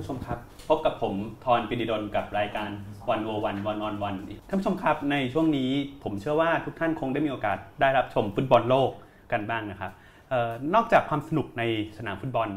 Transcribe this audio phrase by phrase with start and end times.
[0.00, 2.68] ผู้ชมครับ พบกับผมทอนปินิดลกับรายการ
[3.10, 4.14] วันโอวันวันออนวัน
[4.48, 5.70] ท่านผู้ชมครับในช่วงนี้
[6.04, 8.90] ผมเชื่อว่าทุกท่านคงได้มีโอกาสได้รับชมฟุตบอลโลก
[9.32, 9.92] กันบ้างนะครับ
[10.32, 11.62] ออนอกจากความสนุกใน
[11.98, 12.48] สนามฟุตบอล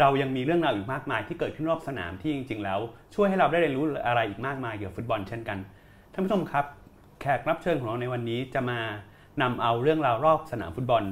[0.00, 2.80] เรายังมีเรื่องราวอีกมากมายที่เกิดขึ้นรอบสนามที่จริง ๆ แล้ว
[3.14, 5.58] ช่วยให้เราได้เรียนรู้อะไรอีกมากมายเกี่ยวกับฟุตบอลเช่นกัน
[6.12, 6.64] ท่านผู้ชมครับ
[7.20, 8.78] แขกรับเชิญของเราในวันนี้จะมา
[9.42, 11.02] นำเอาเรื่องราวรอบสนามฟุตบอล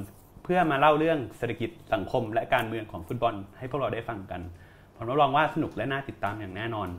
[0.43, 4.41] เพื่อมาเล่าเรื่องเศรษฐกิจสังคมและการเมืองของฟุตบอล ให้พวกเราได้ฟังกัน
[4.97, 6.89] ผมรับรองว่าสนุกและน่าติดตามอย่างแน่นอน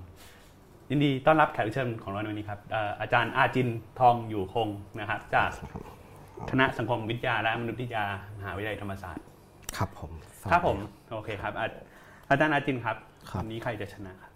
[0.91, 3.69] ยินดีต้อนรับแขกรับเชิญของเราในวันนี้ครับเอ่ออาจารย์อาจิน
[4.01, 4.69] ทองอยู่คง
[5.01, 5.51] นะครับจาก
[6.51, 8.05] คณะสังคมวิทยาและมนุษยวิทยา
[8.38, 9.24] มหาวิทยาลัยธรรมศาสตร์
[9.77, 10.11] ครับผม
[10.52, 10.77] ครับผม
[11.12, 11.66] โอเคครับ อา
[12.30, 12.97] อาจารย์อาจินครับ
[13.30, 14.30] ครับวันนี้ใครจะชนะครับ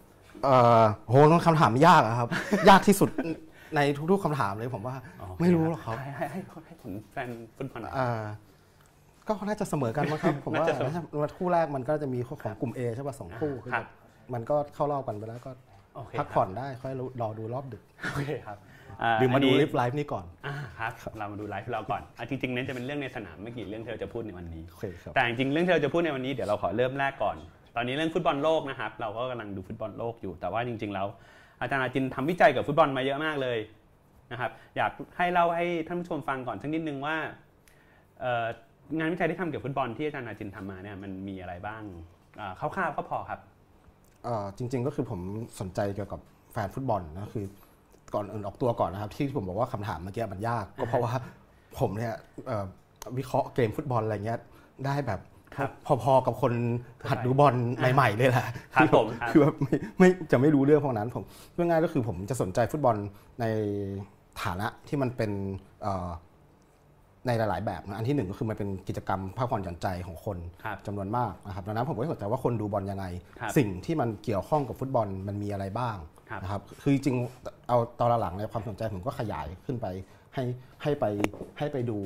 [0.45, 1.15] เอ่อโห
[1.47, 2.29] คำถามยากอะครับ
[2.69, 3.11] ยากที่สุด
[3.77, 8.23] ในทุกๆคำถามเลยผมว่าโอเคไม่รู้หรอกครับให้ให้ให้ให้ผลแฟนฟุตบอลหน่อยเอ่อ
[9.29, 13.87] ก็น่าจะเสมอกันมั้งครับ ผมว่าน่าจะเสมอ น่าจะคู่แรกมันก็จะมีของกลุ่ม A ใช่ป่ะสองคู่ครับ
[14.35, 15.51] มันก็เข้ารอบกันไปแล้วก็
[15.97, 18.59] โอเคพักผ่อนได้ค่อยรอดูรอบดึกโอเคครับ
[19.21, 27.37] หรือมาดูนี้ live live นี่ก่อนอ่าครับเรามาดูไลฟ์เราก่อนอะจริงๆเน้นจะเป็นเรื่องในสนามไม่กี่เรื่องที่เราจะพูดในวันนี้ โอเคครับ แต่จริงๆเรื่องที่เราจะพูดในวันนี้เดี๋ยวเราขอเริ่มแรกก่อน
[27.77, 31.07] ตอนนี้เรื่องฟุตบอลโลกนะครับเราก็กำลังดูฟุตบอลโลกอยู่แต่ว่าจริง ๆ แล้ว
[31.61, 33.59] อาจารย์อาจินต์ทำวิจัยกับฟุตบอลมาเยอะมากเลย
[34.33, 37.17] นะครับอยากให้เล่าให้ท่านผู้ชมฟังก่อนสักนิดนึงว่า
[38.21, 38.47] เอ่อ
[38.99, 41.83] งานวิจัยที่ทำเกี่ยวกับฟุตบอลที่อาจารย์อาจินทำมาเนี่ยมันมีอะไรบ้าง
[42.41, 43.41] อ่าคร่าวๆก็พอครับ
[44.25, 45.21] เอ่อจริง ๆ ก็คือผม
[45.61, 46.21] สนใจเกี่ยวกับ
[46.53, 47.47] แฟนฟุตบอลนะคือ
[48.15, 51.13] ก่อนอื่นออกตัวก่อนนะครับ ที่ผมบอกว่าคำถามเมื่อกี้มันยาก ก็เพราะว่า
[51.79, 52.15] ผมเนี่ย
[52.47, 52.65] เอ่อ
[53.19, 54.39] วิเคราะห์เกมฟุตบอลอะไรเงี้ย
[54.87, 55.21] ได้แบบ
[55.57, 56.53] ครับพอๆกับคน
[57.09, 57.55] หัดดูบอล
[57.95, 62.97] ใหม่ ๆ เลยแหละครับผมครับ คือแบบไม่ไม่จะไม่รู้เรื่องพวกนั้นผมเพื่อง่ายก็คือผมจะสนใจฟุตบอล
[63.41, 63.45] ใน
[64.43, 65.31] ฐานะที่มันเป็น
[65.83, 66.09] เอ่อ
[67.27, 73.07] ในหลาย ๆ แบบนะอันที่หนึ่งก็คือมันเป็นกิจกรรมพักผ่อนหย่อนใจของคนครับจำนวนมากนะครับดังนั้นผมก็สนใจว่าคนดูบอลยังไง
[73.41, 75.97] ครับสิ่งที่มันเกี่ยวข้องกับฟุตบอลมันมีอะไรบ้าง
[76.31, 79.87] ครับนะครับคือจริงๆเอาตอนหลังในยความสนใจผมก็ขยายขึ้นไป
[80.35, 80.45] ให้
[80.83, 81.05] ให้ไป
[81.59, 81.99] ให้ไปดู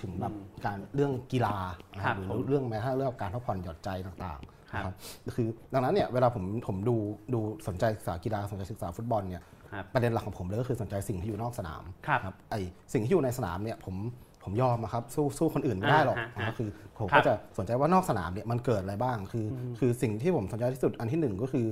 [0.00, 0.34] ถึงแบบ
[0.66, 1.56] การเรื่องกีฬา
[1.96, 4.94] นะคครัรับบหรือผมเรื่องแม้กระทั่งเรื่องการพักผ่อนหย่อนใจต่างๆครับนะครับ
[5.36, 6.96] คือดังนั้นเนี่ยเวลาผมผมดู
[7.34, 12.54] ดูสนใจศึกษากีฬาสนใจศึกษาฟุตบอลเนี่ยครับประเด็นหลักของผมเลยก็คือสนใจสิ่งที่อยู่นอกสนามครับไอ
[12.92, 13.96] สิ่งที่อยู่ในสนามเนี่ยผม
[14.44, 16.68] ผมยอมอะครับสู้สู้คนอื่นไม่ได้หรอกอ่าฮะนะครับคือ
[16.98, 21.66] ผมครัก็บจะสนใจว่านอกสนามเนี่ยมันเกิดอะไรบ้างคืออคือสิ่งที่ผมสนใจที่สุดอันที่หนึ่งก็คือ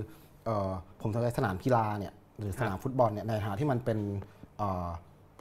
[0.45, 0.71] เอ่อ
[1.03, 3.99] ผมสนใจสนามกีฬาเนี่ยหรือสนามฟุตบอลเนี่ยในฐานะที่มันเป็น
[4.59, 4.89] เอ่อ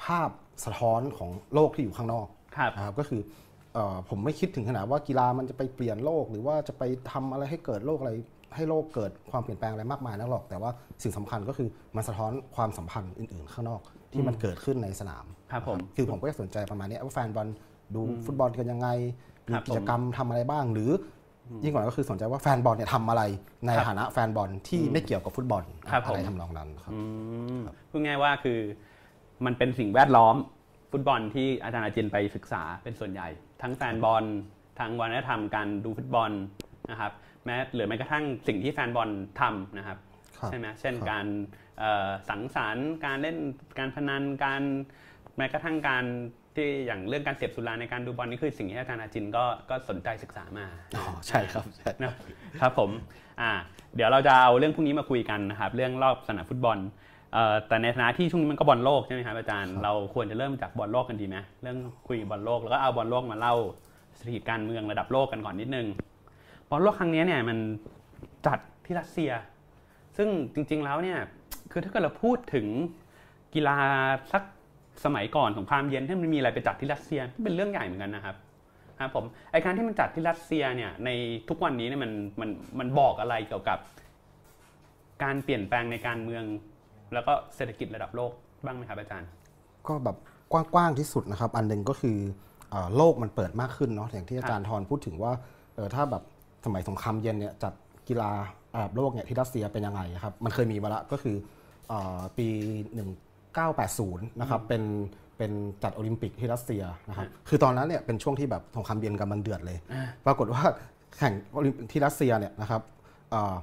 [0.04, 0.30] ภาพ
[0.66, 2.28] สะท้อนของโลกที่อยู่ข้างนอก
[2.58, 3.22] ครับนะครับก็คือ
[3.74, 8.14] เอ่อผมไม่คิดถึงขนาดว่ากีฬามันจะไปเปลี่ยนโลก หรือว่าจะไปทำอะไรให้เกิดโลกอะไร
[8.56, 10.72] ให้โลกเกิดความเปลี่ยนแปลงอะไรมากมายนักหรอก แต่ว่า
[11.04, 13.82] สิ่งสำคัญก็คือมันสะท้อนความสัมพันธ์อื่นๆ ข้างนอก
[14.14, 17.48] ที่มันเกิดขึ้นในสนามครับผมคือผมก็จะสนใจประมาณเนี้ยว่าแฟนบอล
[17.96, 18.88] ดูฟุตบอลกันยังไง
[19.50, 20.92] มีครับกิจกรรมทำอะไรบ้าง หรือ
[21.50, 23.24] อยิ่งกว่านั้นก็คือสนใจว่าแฟนบอลเนี่ยทำอะไร
[23.66, 27.00] ในครับฐานะแฟนบอลที่ไม่เกี่ยวกับฟุตบอลครับอะไรผมทำนองนั้นครับอื
[27.60, 28.60] มพูดง่ายว่าคือ
[29.46, 30.36] มันเป็นสิ่งแวดล้อม
[30.92, 33.28] ฟุตบอลที่อาจารย์อาจินไปศึกษาเป็นส่วนใหญ่
[33.62, 34.24] ทั้งแฟนบอล
[34.80, 36.32] ทั้งวัฒนธรรมการดูฟุตบอล
[36.92, 37.12] นะครับ
[37.46, 39.10] แม้หรือแม้กระทั่งสิ่งที่แฟนบอล
[39.42, 40.07] ทำนะครับครับ
[40.46, 41.26] ใช่ไหมเช่นครับการ
[41.80, 43.38] เอ่อสังสรรค์การเล่น
[43.80, 44.62] การพนันการ
[45.38, 46.04] แม้กระทั่งการ
[46.56, 50.66] ที่อย่างเรื่องการเสพสุราในการดูบอลนี่คือสิ่งที่อาจารย์อาจินก็ก็สนใจศึกษามา
[50.98, 52.14] อ๋อใช่ครับใช่นะ
[52.60, 52.90] ครับผม
[53.42, 53.52] อ่า
[53.96, 56.78] เดี๋ยวเราจะเอาเรื่องพวกนี้มาคุยกันนะครับเรื่องรอบสนามฟุตบอล
[57.34, 61.78] เอ่อแต่ในฐานะที่ช่วงนี้มันก็บอลโลกใช่ไหมครับอาจารย์เราควรจะเริ่มจากบอลโลกกันดีไหมเรื่อง
[62.08, 63.56] คุยบอลโลกแล้วก็เอาบอลโลกมาเล่า
[64.20, 65.88] สถิติการเมืองระดับโลกกันก่อนนิดนึง
[66.70, 67.58] บอลโลกครั้งนี้เนี่ยมัน
[68.46, 69.32] จัดที่รัสเซีย
[70.18, 71.20] ซึ่งจริงๆแล้วเนี่ย
[71.72, 72.66] คือถ้าเกิดเราพูดถึง
[73.56, 73.78] กีฬา
[74.34, 74.44] สัก
[75.06, 78.36] สมัยก่อนสงครามเย็นที่มันมีอะไรไปจัดที่รัสเซียก็เป็นเรื่องใหญ่เหมือนกันนะครับ
[79.00, 81.10] ครับผมไอการที่มันจัดที่รัสเซียเนี่ยใน
[81.50, 82.12] ทุกวันนี้เนี่ยมัน
[82.42, 83.80] มันมันบอกอะไรเกี่ยวกับ
[85.24, 86.44] การเปลี่ยนแปลงในการเมือง
[87.14, 88.32] แล้วก็เศรษฐกิจระดับโลก
[88.66, 89.30] บ้างไหมครับอาจารย์
[89.88, 90.18] ก็แบบ
[90.52, 92.18] กว้างๆที่สุดนะครับ อันหนึ่งก็คือ
[92.96, 95.32] โลกมันเปิดมากขึ้นเนาะอย่างที่อาจารย์ทรพูดถึงว่า
[95.78, 96.24] ออถ้าแบบ
[96.66, 97.74] สมัยสงครามเย็นเนี่ยจัด
[98.08, 98.32] กีฬา
[98.96, 101.36] โลกเนี่ยที่รัสเซียเป็นยังไงครับมันเคยมีมาละก็คือ
[101.88, 102.48] เอ่อปี
[103.26, 104.84] 1980 นะครับเป็น
[105.38, 105.52] เป็น
[105.84, 109.78] จัดโอลิมปิกที่รัสเซียนะครับคือตอนนั้นเนี่ยเป็นช่วงที่แบบสงครามเย็นกำลังเดือดเลย
[110.26, 110.64] ปรากฏว่า
[111.18, 112.82] แข่งโอลิมปิกที่รัสเซียเนี่ยนะครับ
[113.32, 113.56] เอ่อ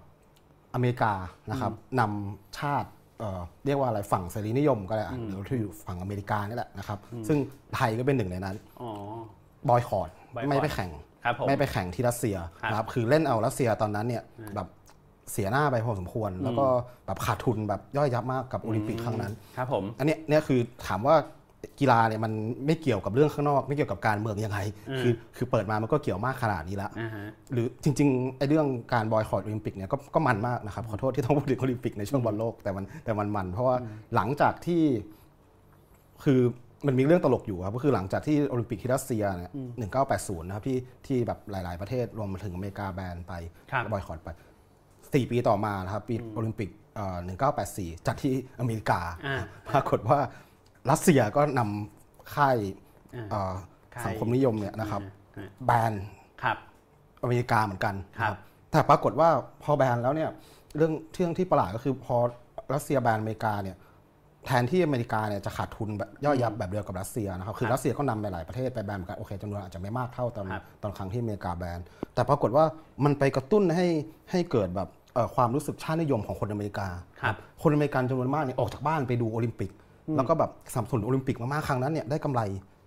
[0.75, 1.13] อเมริกา
[1.51, 6.99] นะครับนำชาติเอ่อเรียกว่าอะไรฝั่งเสรีนิยมก็ได้อะหรือที่อยู่ฝั่งอเมริกานี่แหละนะครับ
[7.29, 7.39] ซึ่ง
[7.75, 8.91] ไทยก็เป็นหนึ่งในนั้นอ๋อ
[9.69, 10.91] บอยคอรด boycott ไม่ไปแข่ง
[11.25, 14.23] ครับผมไม่ไปแข่งที่รัสเซียครับนะครับคือเล่นเอารัสเซียตอนนั้นเนี่ย
[14.55, 14.69] แบบ
[15.33, 16.67] เสียหน้าไปพอสมควร แล้วก็
[17.07, 21.17] แบบขาดทุนแบบย่อยยับมากกับโอลิมปิกครั้งนั้น ครับผม อันเนี้ยเนี่ยคือถามว่า
[21.81, 22.33] กีฬาเนี่ยมัน
[22.67, 24.59] ไม่เกี่ยวกับเรื่องข้างนอก ไม่เกี่ยวกับการเมืองยังไง
[24.91, 33.77] อืมคือคือเปิดมามันก็เกี่ยวมากขนาดนี้แล้วอ่าฮะหรือจริงๆไอ้เรื่องการบอยคอตโอลิมปิกเนี่ยก็ก็มันมากนะครับขอโทษที่ต้องพูดถึงโอลิมปิกในช่วงบอลโลกแต่มันแต่มันมัน เพราะว่า
[34.15, 34.83] หลังจากที่
[36.25, 36.41] คือ
[36.87, 43.33] มันมีเรื่องตลกอยู่ครับก็คือหลังจากที่โอลิมปิกที่รัสเซียเนี่ยหนึ่งเก้าแปดศูนย์นะครับที่ที่แบบหลาย ๆประเทศรวมมาถึงอเมริกาแบนไป
[43.73, 44.29] ครับบอยคอตไป
[45.15, 46.71] สี่ปีต่อมานะครับปีโอลิมปิก
[47.25, 49.43] หนึ่งเก้าแปดสี่จัดที่อเมริกาอ่า
[49.75, 50.19] ปรากฏว่า
[50.91, 52.57] รัสเซียก็นำค่าย
[53.15, 53.55] อ่าเอ่อ
[53.95, 55.03] ค่ายสังคมนิยมเนี่ยนะครับ
[55.37, 55.93] อ่าแบน
[56.43, 56.57] ครับ
[57.23, 58.37] อเมริกาเหมือนกันครับ
[58.71, 59.29] แต่ปรากฏว่า
[59.63, 60.31] พอแบนแล้วเนี่ย
[60.77, 62.17] เรื่องเรื่องที่ประหลาดก็คือพอ
[62.75, 63.77] รัสเซียแบนอเมริกาเนี่ย
[64.47, 71.81] แทนที่อเมริกาเนี่ยจะขาดทุนแบบย่อยยับแบบเดียวกับรัสเซียนะครับคือรัสเซียก็นำไปหลายประเทศไปแบนเหมือนกันโอเคจำนวนอาจจะไม่มากเท่าตอนครับตอนครั้งที่อเมริกาแบน
[72.15, 72.65] แต่ปรากฏว่า
[73.05, 73.87] มันไปกระตุ้นให้
[74.31, 75.04] ให้เกิดแบบเอ่อ
[75.35, 76.89] ความรู้สึกชาตินิยมของคนอเมริกา
[77.23, 79.71] ครับคนอเมริกันจำนวนมากเนี่ยออกจากบ้านไปดูโอลิมปิก
[80.17, 82.41] แล้วก็แบบสนับสนุนโอลิมปิกมากๆครั้งนั้นเนี่ยได้กำไร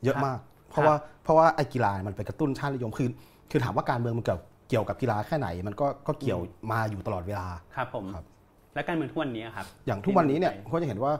[0.03, 0.37] เยอะมาก
[0.69, 3.09] เพราะว่าเพราะว่าไอ้กีฬามันไปกระตุ้นชาตินิยมคือ
[3.51, 4.39] คือถามว่าการเมืองมันเกี่ยว
[4.69, 6.39] เกี่ยวกับกีฬาแค่ไหน มันก็ก็เกี่ยว
[6.71, 8.25] มาอยู่ตลอดเวลาครับผมครับ
[8.73, 11.11] และการเมืองทุกวันนี้ครับอย่างทุกวันนี้เนี่ยก็จะเห็นว่า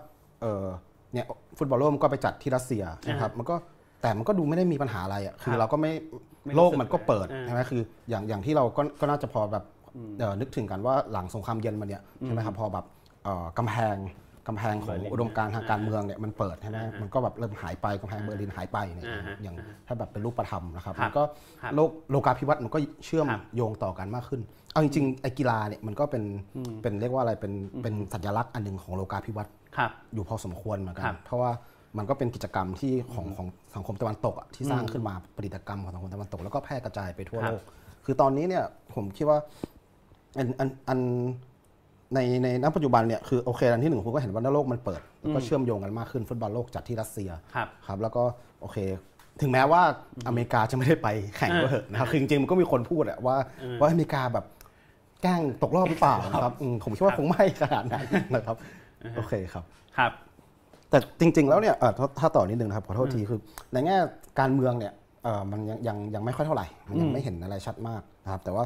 [0.41, 0.65] เออ
[1.13, 1.25] เนี่ย
[1.57, 3.55] ฟุตบอลโลกมันก็ไปจัดที่รัสเซียนะครับมันก็
[4.01, 5.91] แต่มันก็ดูไม่ได้มีปัญหาอะไรอะคือครับเราก็ไม่
[6.43, 9.76] ไม่รู้สึกโลกมันก็เปิดอ่าใช่ไหมคืออย่างอย่างที่เราก็ก็น่าจะพอแบบเอ่อ
[10.39, 12.85] นึกถึงกันว่าหลังสงครามเย็นมาเนี่ยใช่ไหมครับพอแบบ
[13.23, 13.97] เอ่อกำแพง
[14.47, 19.55] กำแพงของเบอร์ลินอุดมการณ์ทางการเมืองเนี่ยมันเปิดใช่ไหมอ่าฮะมันก็แบบเริ่มหายไปกำแพงเบอร์ลินหายไปเนี่ยอ่าฮะอย่าง
[19.87, 21.23] ถ้าแบบเป็นรูปธรรมนะครับครับมันก็
[21.61, 24.41] ครับโลกโลกาภิวัตน์มันก็เชื่อมครับโยงต่อกันมากขึ้น
[24.71, 26.23] เอาจริงๆไอ้กีฬาเนี่ยมันก็เป็น
[26.81, 27.53] เป็นเรียกว่าอะไรเป็น
[27.83, 31.51] เป็นสัญลักษณ์อันหนึ่งของโลกาภิวัตน์ครับอยู่พอสมควรเหมือนกันครับเพราะว่า
[31.97, 37.63] มันก็เป็นกิจกรรมที่ของของสังคมตะวันตกอะที่สร้างขึ้นมาปฏิกรรมของสังคมตะวันตก แล้วก็แพร่กระจายไปทั่วครับโลก
[38.05, 38.63] คือตอนนี้เนี่ย
[38.95, 39.39] ผมคิดว่า
[40.37, 40.99] อันอันอัน
[42.13, 48.23] ในในณปัจจุบันเนี่ยคือโอเคอันที่หนึ่งผมก็เห็นว่าโลกมันเปิด แล้วก็เชื่อมโยงกันมากขึ้นฟุตบอลโลกจัดที่รัสเซียครับครับแล้วก็
[48.61, 48.77] โอเค
[49.41, 49.81] ถึงแม้ว่า
[50.27, 51.07] อเมริกาจะไม่ได้ไป
[51.37, 53.35] แข่งก็เถอะนะครับคือจริงๆมันก็มีคนพูดอะว่า
[53.79, 54.45] ว่าอเมริกาแบบ
[55.21, 58.05] แกล้งตกรอบหรือเปล่านะครับอืมผมคิดว่าคงไม่ขนาดนั้น
[58.35, 58.55] นะครับ
[59.17, 59.63] โอเคครับ
[59.97, 60.11] ครับ
[60.89, 63.39] แต่จริง ๆ แล้วเนี่ยเอ่อถ้าถ้าต่อนิดนึงนะครับขอโทษทีคือ
[63.73, 63.97] ในแง่
[64.39, 64.93] การเมืองเนี่ย
[65.23, 68.63] เอ่อมันยังยังยังไม่ค่อยเท่าไหร่ มันยังไม่เห็นอะไรชัดมากนะครับ แต่ว่า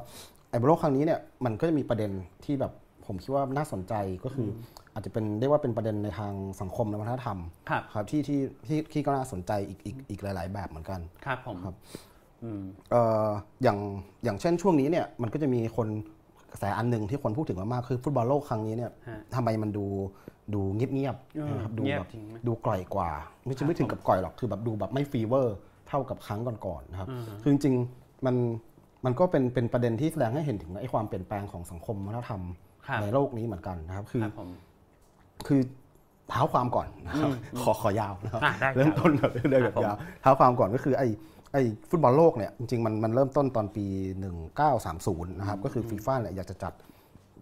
[0.52, 2.12] ไอ้บอลโลกครั้งนี้เนี่ยมันก็จะมีประเด็น
[2.46, 2.72] ที่แบบ
[3.06, 3.94] ผมคิดว่าน่าสนใจ
[4.24, 7.38] ก็คือออาจจะเป็นเรียกว่าเป็นประเด็นในทางสังคมและวัฒนธรรม
[7.70, 11.76] ครับครับที่ที่ที่ที่ก็น่าสนใจอีกอีกอีกหลาย ๆ แบบเหมือนกันครับผมครับ
[12.44, 12.62] อืม
[12.92, 13.28] เอ่อ
[13.64, 13.78] อย่าง
[14.24, 15.88] อย่างเช่นช่วงนี้เนี่ยมันก็จะมีคน
[16.52, 19.86] กระแสอันหนึ่งที่คนพูดถึงมากๆคือฟุตบอลโลกครั้งนี้เนี่ยฮะทำไมมันดู
[20.54, 23.10] ดูเงียบเออๆนะครับดูเงียบแบบจริงไหมดูกร่อยกว่า
[23.46, 25.56] ไม่ใช่ไม่ถึงกับกร่อยหรอกคือแบบดูแบบไม่ fever
[25.88, 27.08] เท่ากับครั้งก่อนๆนะครับ
[27.42, 28.36] คือจริงๆมัน
[29.06, 32.42] มันก็เป็นเป็นประเด็นที่แสดงให้เห็นถึงไอ้ความเปลี่ยนแปลงของสังคมวัฒนธรรม
[32.88, 34.50] ครับในโลกนี้เหมือนกันนะครับ คือครับผม
[35.48, 35.62] คือ
[36.30, 37.30] เท้าความก่อนนะครับ
[37.62, 41.08] ขอขอยาวนะครับอะได้ครับเริ่มต้นแบบเรื่อยๆครับผมแบบยาวเท้าความก่อนก็คือไอ้
[41.54, 43.86] ไอ้ฟุตบอลโลกเนี่ยจริงๆมันมันเริ่มต้นตอนปี
[44.58, 46.74] 1930 นะครับ ก็คือฟีฟ่าเนี่ยอยากจะจัด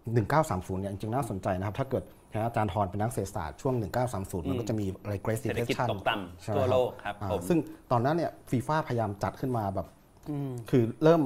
[0.06, 3.74] 1930 เนี่ยจริงๆน่าสนใจนะครับ ถ้าเกิดอาจารย์ทรเป็นนักเศรษฐศาสตร์ช่วง
[4.12, 7.58] 1930 มันก็จะมีอะไร Great เศรษฐกิจ Depression ตกต่ำใช่ไหมทั่วครับโลกครับอ่าผมซึ่ง
[7.90, 9.86] ตอนนั้นเนี่ยฟีฟ่าพยายามจัดขึ้นมาแบบ
[10.70, 11.22] คือเริ่ม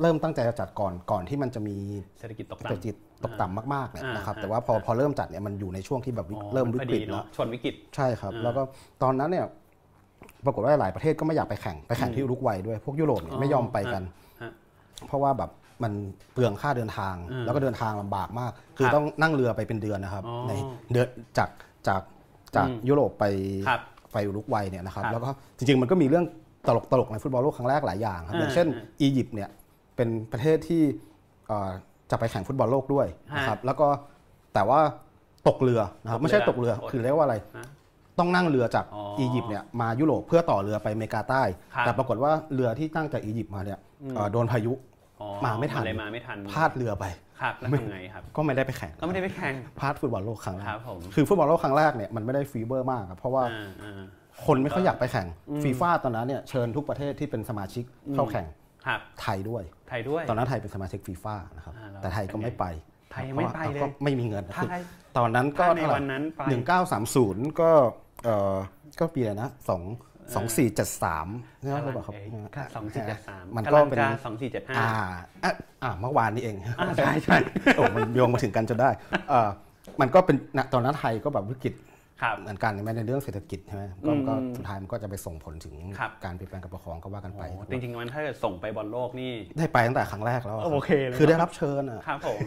[0.00, 1.76] เริ่มตั้งใจจะจัดก่อนก่อนที่มันจะมี
[2.18, 8.62] เศรษฐกิจตกเศรษฐต่ำกิจตกต่ำมากๆเนี่ยอ่านนะครับอ่าแต่ว่าพอพอเริ่มจัดเนี่ยมันอยู่ในช่วงที่แบบวิอ๋อเริ่มนวิพอกดีฤตแล้วเนาะชนวิกฤตใช่ครับ แล้วก็
[9.02, 9.46] ตอนนั้นเนี่ย
[10.44, 14.02] ปรากฏว่าหลายประเทศก็ไม่อยากไปแข่งไปแข่งที่อุรุกวัยด้วย พวกยุโรปเนี่ยอ๋อไม่ยอมไปกัน
[14.42, 14.52] ฮะ
[15.06, 15.50] เพราะว่าแบบ
[15.82, 15.92] มัน
[16.32, 20.52] เปลืองค่าเดินทางอืมแล้วก็เดินทางลำบากมาก คือครับต้องนั่งเรือไปเป็นเดือนนะครับอ๋อใน
[20.92, 21.06] เดือน
[21.38, 21.50] จาก
[21.88, 22.02] จาก
[22.56, 23.24] จากอืมยุโรปไป
[23.68, 23.80] ครับ
[24.12, 26.24] ไปอุรุกวัยเนี่ยนะครับครับ แล้วก็จริงๆมันก็มีเรื่อง
[26.68, 29.48] ตลกตลกๆในฟุตบอลโลกครั้งแรกหลายอย่างครับอย่างเช่นอ่าอียิปต์เนี่ย
[29.98, 30.82] เป็นประเทศที่
[31.48, 31.70] เอ่อ
[32.10, 33.88] จะไปแข่งฟุตบอลโลกด้วยนะครับแล้วก็
[34.54, 34.80] แต่ว่า
[35.48, 37.66] ตกเรือนะครับไม่ใช่ตกเรืออดคือเรียกว่าอะไรฮะ
[38.18, 41.42] ต้องนั่งเรือจากอ๋ออียิปต์เนี่ยมายุโรปเพื่อต่อเรือไปอเมริกาใต้
[41.74, 43.78] ครับแต่ปรากฏว่าเรือที่ตั้งจากอียิปต์มาเนี่ย
[44.14, 44.72] เอ่อโดนพายุ
[45.20, 47.04] อ๋อมาไม่ทันเลยมาไม่ทันพลาดเรือไป
[47.40, 54.02] ครับแล้วทำไงครับก็ไม่ได้ไปแข่งก็ไม่ได้ไปแข่งพลาดฟุตบอลโลกครั้งแรกครับผมคือฟุตบอลโลกครั้งแรกเนี่ยมันไม่ได้ fever มากครับเพราะว่าอ่าอ่า
[54.46, 55.26] คนไม่ค่อยอยากไปแข่ง
[55.62, 58.56] ฟีฟ่าตอนนั้นเนี่ยเชิญทุกประเทศที่เป็นสมาชิกเข้าแข่งครับ
[59.20, 62.64] ไทยด้วย ไทยด้วย ตอนนั้นไทยเป็นสมาชิกฟีฟ่านะครับอ่าแล้วแต่ไทยก็ไม่ไป
[63.12, 64.82] ไทยยังไม่ไปเลยพราะว่าก็ไม่มีเงินถ้าคือไทย
[65.18, 67.70] ตอนนั้นก็ถ้าในเท่าไหร่วันนั้นไปหนึ่งเก้าสามศูนย์ก็
[68.24, 68.56] เอ่อ
[69.00, 69.82] ก็ปีอะไรนะสอง
[70.34, 71.28] สองสี่เจ็ดสาม
[71.60, 72.14] ใช่ไหมหรือเปล่าครับ
[72.74, 74.90] สองสี่เจ็ดสามมันก็เป็นสองสี่เจ็ดห้าอ่า
[75.44, 77.36] อะอ่าเมื่อวานนี้เองอ่าใช่ใช่
[77.76, 78.90] โอ้มันโยงมาถึงกันจนได้
[79.28, 79.48] เอ่อ
[80.00, 81.87] มันก็เป็นณตอนนั้นไทยก็แบบวิกฤตครับ
[82.40, 92.38] เหมือนกันใช่ไหมในเรื่องเศรษฐกิจใช่ไหมก็อืมก็สุดท้ายมันก็จะไปส่งผลถึงครับการเปลี่ยนแปลงการปกครองก็ว่ากันไปโอ้จรจริงๆมันถ้าเกิดส่งไปบอลโลกนี่ได้ไปตั้งแต่ครั้งแรกแล้วครับโอเคเลยคือได้รับเชิญอะครับผม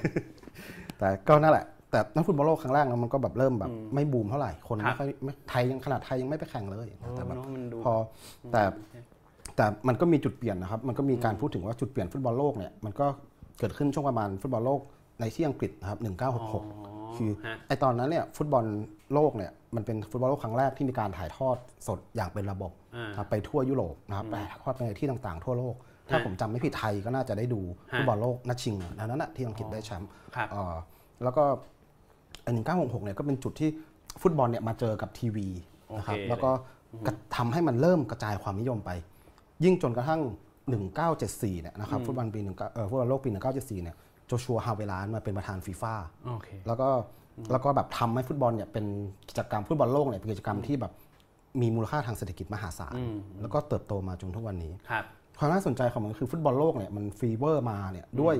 [1.00, 7.94] แต่ก็นั่นแหละแต่นักฟุตบอลโลกครั้งแรกแล้วมันก็แบบเริ่มแบบไม่บูมเท่าไหร่คนครัไม่บค่อยครับไม่ไทยยังขนาดไทยยังไม่ไปแข่งเลยเออแต่แบบเนอะมันดูพอ
[8.52, 8.62] แต่
[9.56, 13.06] แต่มันก็มีจุดเปลี่ยนนะครับ มันก็มีการพูดถึงว่าจุดเปลี่ยนฟุตบอลโลกเนี่ยมันก็
[13.60, 14.82] เกิดขึ้นช่วงประมาณฟุตบอลโลก
[15.20, 16.00] ในที่อังกฤษนะครับ
[16.60, 18.66] 1966 คือฮะไอตอนนั้นเนี่ยฟุตบอล
[19.14, 25.76] โลกเนี่ยมันเป็นฟุตบอลโลกครั้งแรกที่มีการถ่ายทอดสดอย่างเป็นระบบอ่าครับไปทั่วยุโรปนะครับไปถ่ายทอดไปในที่ต่างๆ ทั่วโลก
[26.10, 30.76] ถ้าฮะผมจำไม่ผิดไทยก็น่าจะได้ดูฮะฟุตบอลโลกนัดชิงอันนั้นนะที่อังกฤษได้แชมป์ครับเอ่อ
[31.24, 31.44] แล้วก็
[32.46, 33.70] อันหนึ่งเก้าหกหกเนี่ยก็เป็นจุดที่
[34.22, 35.48] ฟุตบอลเนี่ยมาเจอกับทีวี
[35.98, 36.50] นะครับโอเคแล้วก็
[37.06, 38.92] กระทำให้มันเริ่มกระจายความนิยมไป
[39.64, 40.22] ยิ่งจนกระทั่ง
[40.92, 43.96] 1974เนี่ยนะครับฟุตบอลปี1เอ่อฟุตบอลโลกปี 1974เนี่ย
[44.28, 45.94] โจอาวฮาเวลานจ์มาเป็นประธานฟีฟ่า
[46.28, 46.90] โอเคแล้วก็
[47.52, 48.86] แล้วก็แบบทำให้ฟุตบอลเนี่ยเป็น
[49.30, 50.94] กิจกรรมฟุตบอลโลกเนี่ยเป็นกิจกรรมที่แบบ
[51.62, 52.96] มีมูลค่าทางเศรษฐกิจมหาศาล
[53.42, 55.04] แล้วก็เติบโตมาจนทุกวันนี้ครับ
[55.38, 58.36] ความน่าสนใจของมันคือฟุตบอลโลกเนี่ยมัน fever มาเนี่ยด้วย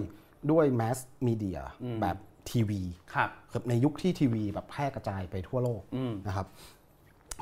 [0.52, 1.60] ด้วย mass media
[2.02, 2.18] แบบ
[2.50, 2.82] ทีวี
[3.14, 6.48] ครับครับในยุคที่ทีวีแบบแพร่กระจายไปทั่วโลกอืมนะครับ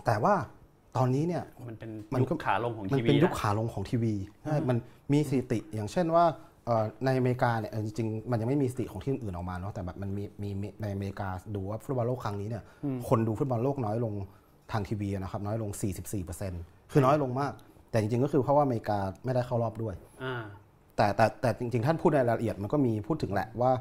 [0.05, 0.33] แต่ว่า
[0.97, 4.13] ตอนนี้เนี่ยมันเป็นมันยุคก็ขาลงของมันทีวีเป็นยุคละขาลงของทีวี
[4.43, 4.77] ใช่มัน
[5.11, 6.48] มีสถิติอย่างเช่นว่าเอ่อ
[7.05, 12.63] ในอเมริกาเนี่ยเออจริงๆ มันยังไม่มีสถิติของที่อื่นออกมาเนาะแต่แบบมันมีมีมีในอเมริกาดูว่าฟุตบอลโลกครั้งนี้เนี่ย
[13.09, 14.13] คนดูฟุตบอลโลกน้อยลง
[14.71, 15.69] ทางทีวีนะครับน้อยลง
[16.31, 17.51] 44%คือน้อยลงมาก
[17.91, 20.43] แต่จริงๆ ก็คือเพราะว่าอเมริกาไม่ได้เข้ารอบด้วยอ่า
[20.95, 23.71] แต่แต่แต่จริงๆ ท่านพูดในรายละเอียดมันก็มีพูดถึงแหละว่า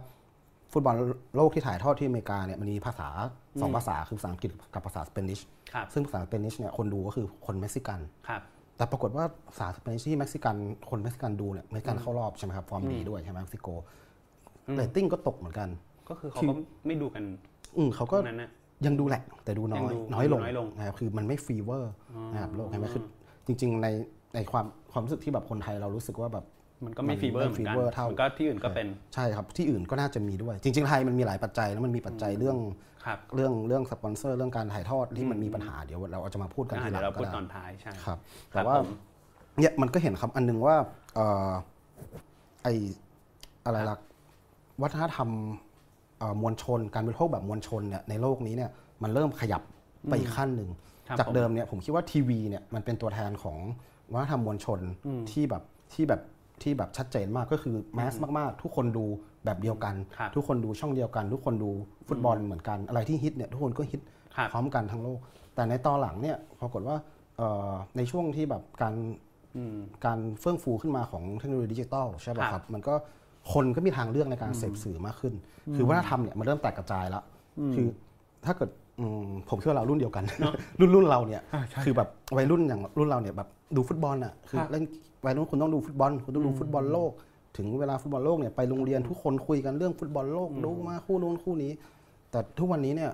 [0.73, 0.95] ฟุตบอล
[1.37, 3.09] โลกที่ถ่ายทอดที่อเมริกาเนี่ยมันมีภาษา
[3.61, 5.40] สองภาษาคือภาษาอังกฤษกับภาษา Spanish
[5.73, 8.42] ครับซึ่งภาษา Spanish เนี่ยคนดูก็คือคนเม็กซิกันครับ
[8.78, 10.56] แต่ปรากฏว่าภาษา Spanish ที่เม็กซิกัน
[10.90, 13.68] คนเม็กซิกันดูเนี่ยเม็กซิกันเข้ารอบใช่ไหมครับฟอร์มดีด้วยใช่ไหมเม็กซิโก
[14.76, 15.68] เรตติ้งก็ตกเหมือนกัน
[16.08, 16.54] ก็คือเขาก็
[16.87, 17.25] ไม่ดูกัน
[17.76, 18.50] อืมเขาก็ตรงนั้นนะ
[18.87, 21.92] ยังดูแหละ แต่ดูน้อยยังดูน้อยลงน้อยลงนะครับคือมันไม่ fever
[22.32, 23.02] นะครับโลกใช่ไหมคือ
[23.47, 23.88] จริง ๆ ใน
[24.35, 26.44] ในความความรู้สึกที่แบบคนไทยเรารู้สึกว่าแบบ
[26.85, 32.58] มันก็ไม่มัน fever ไม่เหมือนกัน fever เท่ามันก็ที่อื่นก็เป็นใช่ครับที่อื่นก็น่าจะมีด้วย จริง ๆ ไทยมันมีหลายปัจจัยแล้วมันมีปัจจัยเรื่อง
[33.04, 38.18] ครับเรื่องเรื่องสปอนเซอร์เรื่องการถ่ายทอดที่มันมีปัญหาเดี๋ยวเราจะมาพูดกันอ่าทีหลัเดี๋ยวเราก็พูดได้ตอนท้ายใช่ครับ
[38.52, 38.88] ครัแต่บว่าผม
[39.58, 40.76] เนี่ยมันก็เห็นครับอันหนึงว่า
[41.14, 41.50] เอ่อ
[42.62, 42.68] ไอ
[43.66, 43.97] อะไรล่ะ
[44.82, 45.28] วัฒนธรรม
[46.18, 48.70] เอ่อมวลชนการบริโภคแบบมวลชนเนี่ยในโลกนี้เนี่ย
[49.02, 49.62] มันเริ่มขยับ
[50.08, 50.70] ไปอีกขั้นหนึ่ง
[51.08, 53.58] ครับจากผมเดิมเนี่ยผมคิดว่าทีวีเนี่ยมันเป็นตัวแทนของ
[54.12, 54.80] วัฒนธรรมมวลชน
[55.30, 55.62] ที่แบบ
[55.94, 56.20] ที่แบบ
[56.62, 59.04] ที่แบบชัดเจนมากก็คือแมสมากๆ ทุกคนดู
[59.44, 61.70] แบบเดียวกันครับทุกคนดูช่องเดียวกัน ทุกคนดู
[62.08, 64.00] ฟุตบอลเหมือนกันอะไรที่ฮิตเนี่ยทุกคนก็ฮิต
[64.36, 65.18] ครับพร้อมกันทั้งโลก
[65.54, 66.96] แต่ในตอนหลังเนี่ยปรากฏว่า
[67.36, 68.94] เอ่อในช่วงที่แบบการ
[69.56, 72.94] อืมการเฟื่องฟูขึ้นมาของเทคโนโลยีดิจิตอลใช่ป่ะคครัรับบมันก็
[73.52, 75.34] คนก็มีทางเลือกในการเสพสื่อมากขึ้น
[75.76, 77.24] คือวัฒนธรรมเนี่ยมันเริ่มแตกกระจายแล้ว
[77.74, 77.86] คือ
[78.44, 78.88] ถ้าเกิดอืม
[79.48, 80.24] ผมคิดว่าเรารุ่นเดียวกัน
[80.80, 81.42] รุ่นรุ่นเราเนี่ย
[81.84, 84.84] คือแบบวัยรุ่นอย่างรุ่นเราเนี่ยแบบดูฟุตบอลอะคือครับเล่น
[85.26, 87.10] วัยรุ่นคุณต้องดูฟุตบอลคุณต้องดูฟุตบอลโลก
[87.56, 91.72] ถึงเวลาฟุตบอลโลกเนี่ยไปโรงเรียนทุกคนคุยกันเรื่องฟุตบอลโลกดูมาคู่นู้นคู่นี้
[92.30, 93.11] แต่ทุกวันนี้เนี่ย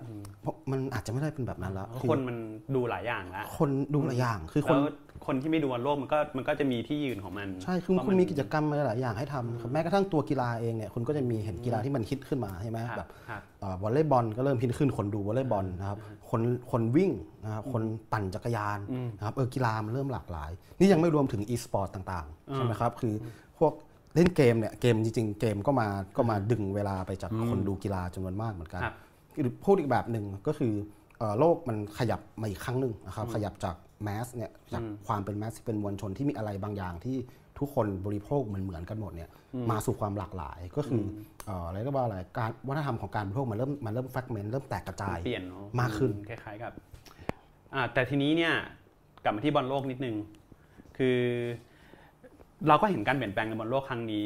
[0.71, 2.37] มันอาจจะไม่ได้เป็นแบบนั้นละเพราะคือคนมัน
[2.75, 4.85] ดูหลายอย่างละคนดูหลายอย่างคือคแล้นว
[5.27, 15.99] คนที่ไม่ดูบอลโลกมันก็มันก็จะมีที่ยืนของมัน ใช่คือว่าคุณมีกิจกรรมอะไรหลายอย่างให้ทำครับแม้กระทั่งตัวกีฬาเองเนี่ยคุณก็จะมีเห็นกีฬาที่มันฮิตขึ้นมาใช่ไหมครับแบบครับเอ่อวอลเลย์บอลก็เริ่มฮิตขึ้นคนดูวอลเลย์บอลนะครับ
[16.31, 16.41] คน
[16.71, 17.11] คนวิ่ง
[17.45, 18.79] นะครับคนปั่นจักรยาน
[19.17, 23.15] นะครับเออกีฬามันเริ่มหลากหลาย นี่ยังไม่รวมถึง e สปอร์ตต่างๆใช่ไหมครับคือ
[23.59, 23.73] พวก
[24.15, 28.95] เล่นเกมเนี่ยเกมจริงๆเกมก็มาก็มาดึงเวลาไปจากคนดูกีฬาจำนวนมากเหมือนกันครับ
[29.41, 30.73] หรือพูดอีกแบบหนึ่งก็คือ
[31.19, 37.17] เอ่อโลกมันขยับมาอีกครั้งหนึ่งนะครับขยับจากแมสเนี่ยจากความเป็นแมสที่เป็นมวลชนที่มีอะไรบางอย่างที่
[37.59, 39.31] ทุกคนบริโภคเหมือนเหมือนๆกันหมดเนี่ย
[39.71, 41.03] มาสู่ความหลากหลายก็คือ
[41.47, 46.73] เอ่ออะไรก็ว่าอะไรการวัฒนธรรมของการบริโภคมันเริ่มมันเริ่มแฟกเมนต์เริ่มแตกกระจายเปลี่ยนเนอะมากขึ้นคล้ายๆกับ
[47.75, 48.55] อ่าแต่ทีนี้เนี่ย
[49.25, 50.17] กลับมาที่บอลโลกนิดนึง
[50.97, 51.19] คือ
[52.69, 54.25] เราก็เห็นการเปลี่ยนแปลงในบอลโลกครั้งนี้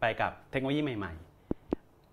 [0.00, 1.33] ไปกับเทคโนโลยีใหม่ ๆ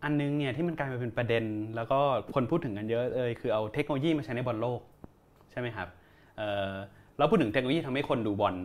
[0.04, 1.44] อันนึงเนี่ยที่มันกลายมาเป็นประเด็น
[1.76, 2.00] แล้วก็
[2.36, 4.80] คนพูดถึงกันเยอะเลยคือเอาเทคโนโลยีมาใช้ในบอลโลก
[5.52, 5.88] ใช่ไหมครับ
[7.18, 8.56] เราพูดถึงเทคโนโลยีทำให้คนดูบอล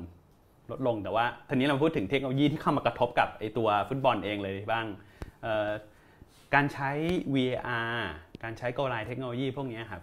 [0.70, 4.86] ลดลงแต่ว่าทีนี้เราพูดถึงเทคโนโลยีที่เข้ามากระทบกับไอตัวฟุตบอลเองเลยบ้าง
[6.54, 6.90] การใช้
[7.34, 7.94] VAR
[8.42, 10.02] การใช้ goal line เทคโนโลยีพวกนี้ครับ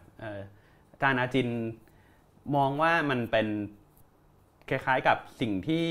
[0.91, 1.47] อาจารย์อาจิน
[2.55, 3.47] มองว่ามันเป็น
[4.69, 5.87] คล้ายๆกับสิ่งที่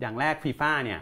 [0.00, 1.00] อย่างแรกฟีฟ่าเนี่ย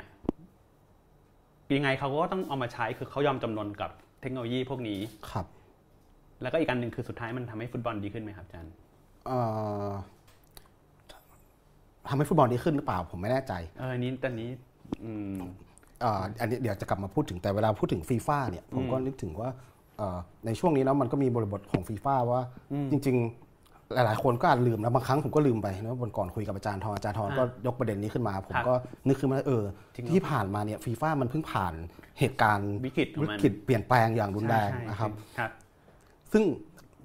[1.76, 5.00] ยังไงเขาก็ต้องเอามาใช้คือเขายอมจำนนกับเทคโนโลยีพวกนี้
[5.30, 5.46] ครับ
[6.42, 8.72] แล้วก็อีกอันหนึ่งคือสุดท้ายมันทำให้ฟุตบอลดีขึ้นไหมครับอาจารย์
[9.26, 9.38] เอ่
[9.88, 9.90] อ
[12.08, 14.48] ทำให้ฟุตบอลดีขึ้นหรือเปล่าผมไม่แน่ใจเอออันนี้ตอนนี้
[15.04, 15.38] อืม
[16.00, 19.50] เอ่ออันนี้เดี๋ยวจะกลับมาพูดถึงแต่เวลาพูดถึงฟีฟ่าเนี่ยผมก็นึกถึงว่า
[19.96, 22.40] เอ่อในช่วงนี้เนาะมันก็มีบริบทของฟีฟ่าว่า
[22.92, 23.16] จริง
[23.94, 28.74] หลายๆ คนก็อาจลืมนะบางครั้งผมก็ลืมไปนะวันก่อนคุยกับอาจารย์ทองอาจารย์ทองก็ยกประเด็นนี้ขึ้นมา ผมครับก็
[29.08, 31.74] นึกขึ้นมาเออจริงเหรอที่ผ่านมาเนี่ยฟีฟ่ามันเพิ่งผ่าน
[32.18, 35.50] เหตุการณ์วิกฤตของวิมันกฤตเปลี่ยนแปลงอย่างรุนแรงใช่นะครับครับ
[36.32, 36.42] ซึ่ง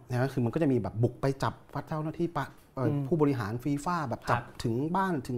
[0.10, 5.38] นะคือมันก็จะมีแบบบุกไปจับวัดเจ้าหน้าที่ปะเอ่ออผู้บริหารฟีฟ่าแบบจับครับถึงบ้านถึง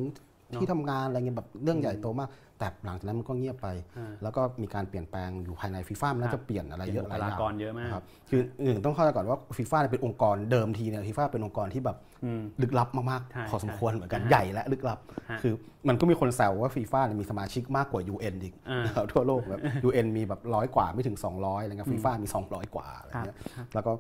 [0.56, 15.00] ที่ทำงานอะไรเงี้ยแบบเรื่องใหญ่โตมาก แต่หลังจากนั้นมันก็เงียบไปอ่าแล้วก็มีการเปลี่ยนแปลงอยู่ภายในฟีฟ่ามันน่าจะเปลี่ยนอะไรเยอะหลายคอย่างบุคลากรเยอะมากครับคือหนึ่งต้องเข้าใจก่อนว่าฟีฟ่าเป็นองค์กรเดิมทีเนี่ยฟีฟ่าเป็นองค์กรที่แบบอืมลึกลับมากใช่ๆพอสมควรเหมือนกันใช่ใหญ่และลึกลับ
[15.30, 15.54] ฮะคือ
[15.88, 23.38] มันก็มีคนแซวว่าฟีฟ่ามีสมาชิกมากกว่า UN อีกอ่านะครับทั่วโลกแบบ UN มีแบบร้อยกว่าไม่ถึง 200อะไรเงี้ยฟีฟ่ามี 200 กว่าอะไรเงี้ย
[23.74, 23.92] แล้วก็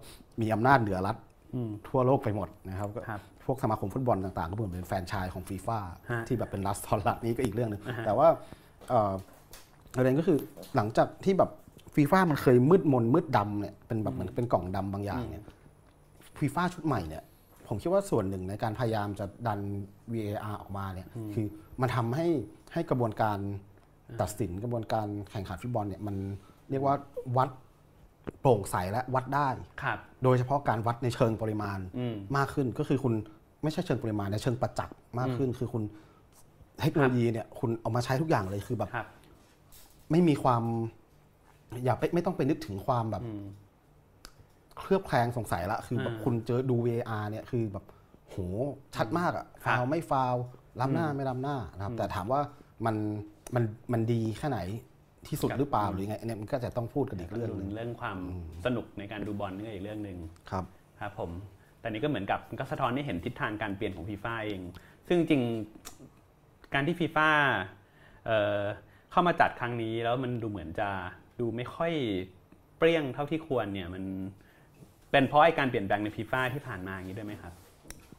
[0.41, 1.15] มีอำนาจเหนือรัฐ
[1.55, 5.79] อืมทั่วโลกไปหมดนะครับก็ครับ พวกสมาคมฟุตบอลต่างๆ ก็เหมือนเป็นแฟรนไชส์ของฟีฟ่า
[6.11, 8.27] ฮะที่แบบเป็นรัฐทอนรัฐนี้ก็อีกเรื่องหนึงอ่าฮะแต่ว่า
[8.89, 9.13] เอ่อ
[9.95, 10.37] ประเด็นก็คือ
[10.75, 11.51] หลังจากที่แบบ
[11.95, 15.45] ฟีฟ่ามันเคยมืดมนมืดดำเนี่ยเป็นแบบเหมือนเป็นกล่องดำบางอย่างเนี่ย
[16.39, 17.23] ฟีฟ่าชุดใหม่เนี่ย
[17.67, 19.59] ผมคิดว่าส่วนหนึ่งในการพยายามจะดัน
[20.13, 21.45] VAR ออกมาเนี่ยคือ
[21.81, 22.27] มันทำให้
[22.73, 23.37] ให้กระบวนการ
[24.21, 26.15] ตัดสินกระบวนการแข่งขันฟุตบอลเนี่ยมัน
[26.69, 26.95] เรียกว่า
[27.37, 27.49] วัด
[28.41, 29.49] โปร่งใสและวัดได้
[29.83, 33.13] ครับโดยเฉพาะการวัดในเชิงปริมาณอืมมากขึ้นก็คือคุณ
[33.63, 35.83] ไม่ใช่เชิงปริมาณในเชิงประจักษ์มากขึ้น คือคุณ
[36.79, 39.07] เทคโนโลยีเนี่ยคุณเอามาใช้ทุกอย่างเลยคือแบบครับ
[40.11, 40.63] ไม่มีความ
[41.83, 43.43] อย่าไปไม่ต้องไปนึกถึงความแบบอืม
[44.77, 47.85] เคลือบแคลงสงสัยละ คือแบบอ่าคุณเจอดู VAR เนี่ยคือแบบ
[48.29, 48.35] โห
[48.95, 50.35] ชัดมากอะครับฟาวไม่ฟาว
[50.79, 52.41] ล้ำหน้าไม่ล้ำหน้านะครับ แต่ถามว่า
[52.85, 52.95] มัน
[53.55, 54.59] มันมันดีแค่ไหน
[55.27, 58.17] ที่สุดหรือเปล่าหรือไงอันเนี้ยมันก็จะต้องพูดกันอีกเรื่องหนึงเรื่องความ
[58.65, 60.17] สนุกในการดูบอลนี่ก็อีกเรื่องหนึ่ง
[60.51, 60.65] ครับ
[60.99, 61.31] ครับผม
[61.87, 64.61] แต่นี้ก็เหมือนกับมันก็สะท้อนให้เห็นทิศทางการเปลี่ยนของฟีฟ่าเอง
[65.07, 67.29] ซึ่งจริงๆการที่ฟีฟ่า
[69.11, 70.89] เข้ามาจัดครั้งนี้แล้วมันดูเหมือนจะ
[71.39, 71.91] ดูไม่ค่อย
[72.77, 74.03] เปรี้ยงเท่าที่ควรเนี่ยมัน
[75.11, 77.53] เป็นเพราะไอ้การเปลี่ยนแปลงในฟีฟ่าที่ผ่านมาอย่างนี้ด้วยไหมครับ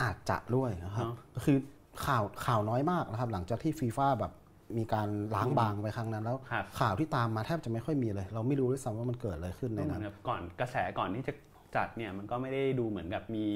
[0.03, 1.59] อาจจะด้วยนะครับเนอะก็คือ
[2.07, 4.33] ข่าวข่าวน้อยมากนะครับ หลังจากที่ฟีฟ่าแบบ
[4.79, 11.33] มีการล้างบางไปครั้งนั้น แล้วครับข่าวที่ตามมาแทบจะไม่ค่อยมีเลย เราไม่รู้ด้วยซ้ำว่ามันเกิดอะไรขึ้นในก็เหมืนั้อนนกับก่อนกระแสก่อนที่จะ
[11.77, 13.47] จัดเนี่ยมันก็ไม่ได้ดูเหมือนกับมี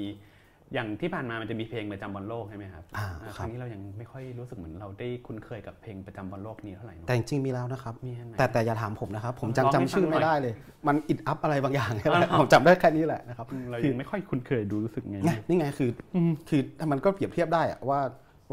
[0.73, 10.53] อย่างที่ผ่านมามันจะมีเพลงประจำบอลโลกใช่ไหมครับอ่าอ่าคครัรั้บงนี้เรายังไม่ค่อยรู้สึกเหมือนเราได้คุ้นเคยกับเพลงประจำบอลโลกนี้เท่าไหร่เนอะแต่จริงๆมีแล้วนะครับมีอันไหนแต่แต่อย่าถามผมนะครับ ผมลองจำให้จำชื่อฟังหน่ไม่อยได้เลย
[10.87, 16.17] มันอิดอัพอะไรบางอย่างนี่แหละอ๋อผมจำได้แค่นี้แหละนะครับ เราคืยัองไม่ค่อยคุ้นเคยดูรู้สึกไงไงนี่ไงคืออ
[16.49, 16.61] คือ
[16.91, 17.99] มันก็เปรียบเทียบได้อะว่า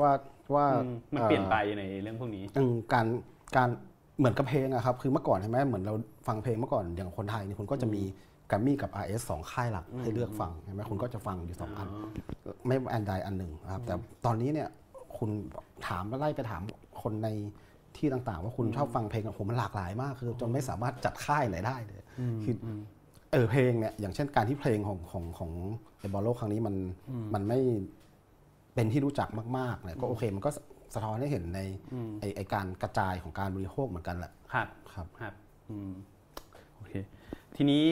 [0.01, 0.11] ว่า
[0.55, 3.07] ว่าอืมมันอ่อเปลี่ยนไปในเรื่องพวกนี้อืมการ
[3.57, 3.69] การ
[4.19, 5.95] เหมือนกับเพลงอะครับ คือเมื่อก่อนใช่ไหมเหมือนเรา
[6.27, 8.03] ฟังเพลงเมื่อก่อนอย่างคนไทยนี่คุณก็จะมี
[8.51, 11.89] แกรมมี่กับ RS สองค่ายหลักให้เลือกฟังใช่ไหมคุณก็จะฟังอยู่สองอัน
[12.67, 14.69] ไม่อันใดอันหนึ่งนะครับ แต่ตอนนี้เนี่ย
[15.19, 15.31] คุณ
[15.87, 16.63] ถามไล่ไปถาม
[17.03, 17.29] คนใน
[17.97, 22.01] ที่ต่างๆ ว่าคุณชอบฟังเพลงของผมมันหลากหลายมาก คือจนไม่สามารถจัดค่ายไหนได้เลย
[22.45, 22.67] คืออ
[23.33, 25.51] เออเพลงเนี่ยอย่างเช่นการที่เพลงของของของ
[25.99, 26.75] ไอบอลโลกครั้งนี้มัน
[27.35, 27.61] มันไม่
[28.75, 30.51] เป็นที่รู้จักมากๆเนี่ยก็โอเคมันก็
[30.95, 31.61] สะท้อนให้เห็นใน
[32.21, 35.35] ไอไอการกระจายของการบริโภคเหมือนกันแหละ ครับ ครับ ครับ
[35.71, 35.93] อืม
[36.75, 36.93] โอเค
[37.57, 37.83] ทีนี้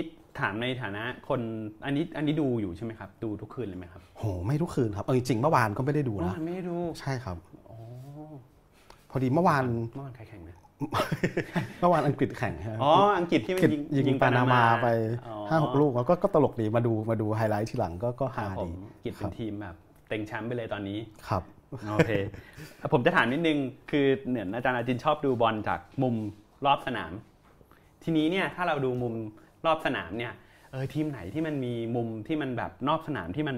[0.40, 1.40] ถามในฐานะคน
[1.84, 7.36] อันนี้อันนี้ดูอยู่ใช่ไหมครับ ดูทุกคืนเลยไหมครับโหไม่ทุกคืนครับเอาจริงๆเมื่อวานก็ไม่ได้ดูเมื่อนะวานไม่ได้ดูใช่ครับ
[7.68, 7.76] อ๋อ
[9.10, 9.64] พอดีเมื่อวาน
[9.94, 10.56] เมื่อวานใครแข่งนะ
[11.80, 14.88] เมื่อวานอังกฤษแข่งใช่ไหมอ๋ออังกฤษที่มันยิงยิงปานามาไป
[15.26, 19.76] อ๋อห้าหกลูกแล้วก็ก็ตลกดีมาดูมาดูไฮไลท์ทีหลังก็ก็ครัฮาบผมดีอังกฤษเป็นทีมแบบ
[20.08, 21.42] เต็งแชมป์ไปเลยตอนนี้ครับ
[21.90, 22.12] โอเค
[22.92, 23.58] ผมจะถามนิดนึง
[23.90, 26.14] คือเหนือนอาจารย์อาจินชอบดูบอลจากมุม
[26.66, 27.12] รอบสนาม
[28.04, 29.14] ทีนี้เนี่ยถ้าเราดูมุม
[29.66, 30.32] รอบสนามเนี่ย
[30.72, 33.56] เออทีมไหนที่มันมีมุมที่มันแบบนอกสนามที่มัน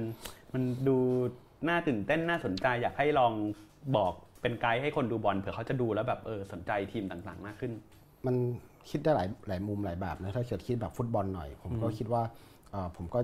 [0.55, 0.97] มันดู
[1.69, 3.33] น่าตื่นเต้นน่าสนใจอยากให้ลอง
[3.97, 7.73] บอกเป็นไกด์ให้คนดูบอลเผื่อเขาจะดูแล้วแบบเออสนใจทีมต่างๆ มากขึ้น
[8.27, 8.37] มัน
[8.91, 12.23] คิดได้หลายหลายมุมหลายแบบนะถ้าเกิดคิดแบบฟุตบอลหน่อย ผมก็คิดว่า
[12.71, 13.21] เอ่อผมก็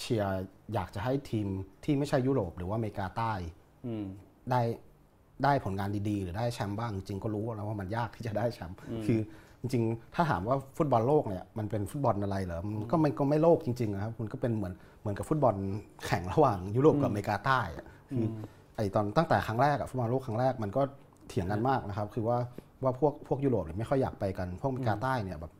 [0.00, 0.42] เชียร์
[0.74, 1.46] อยากจะให้ทีม
[1.84, 3.32] ที่ไม่ใช่ยุโรปหรือว่าอเมริกาใต้
[3.86, 4.04] อืม
[4.50, 4.60] ได้
[5.44, 9.20] ได้ผลงานดีๆ หรือได้แชมป์บ้างจริงๆก็รู้แล้วว่ามันยากที่จะได้แชมป์คือ
[9.60, 15.54] จริงๆ ถ้าถามว่าฟุตบอลโลกเนี่ยมันเป็นฟุตบอลอะไรเหรอมันก็มันก็ไม่โลกจริงๆนะครับคุณก็เป็นเหมือนเหมือนกับฟุตบอล
[16.06, 18.40] แข่งระหว่างยุโรปกับอเมริกาใต้อะคืออ
[18.76, 20.82] ไอตอนตั้งแต่ครั้งแรกอะฟุตบอลโลกครั้งแรกมันก็
[21.28, 22.38] เถียงกันมากนะครับ คือว่า
[22.82, 25.52] ว่าพวกพวกยุโรปเนี่ยไม่ค่อยอยากไปกันพวกอเมริกาใต้เนี่ยแบบ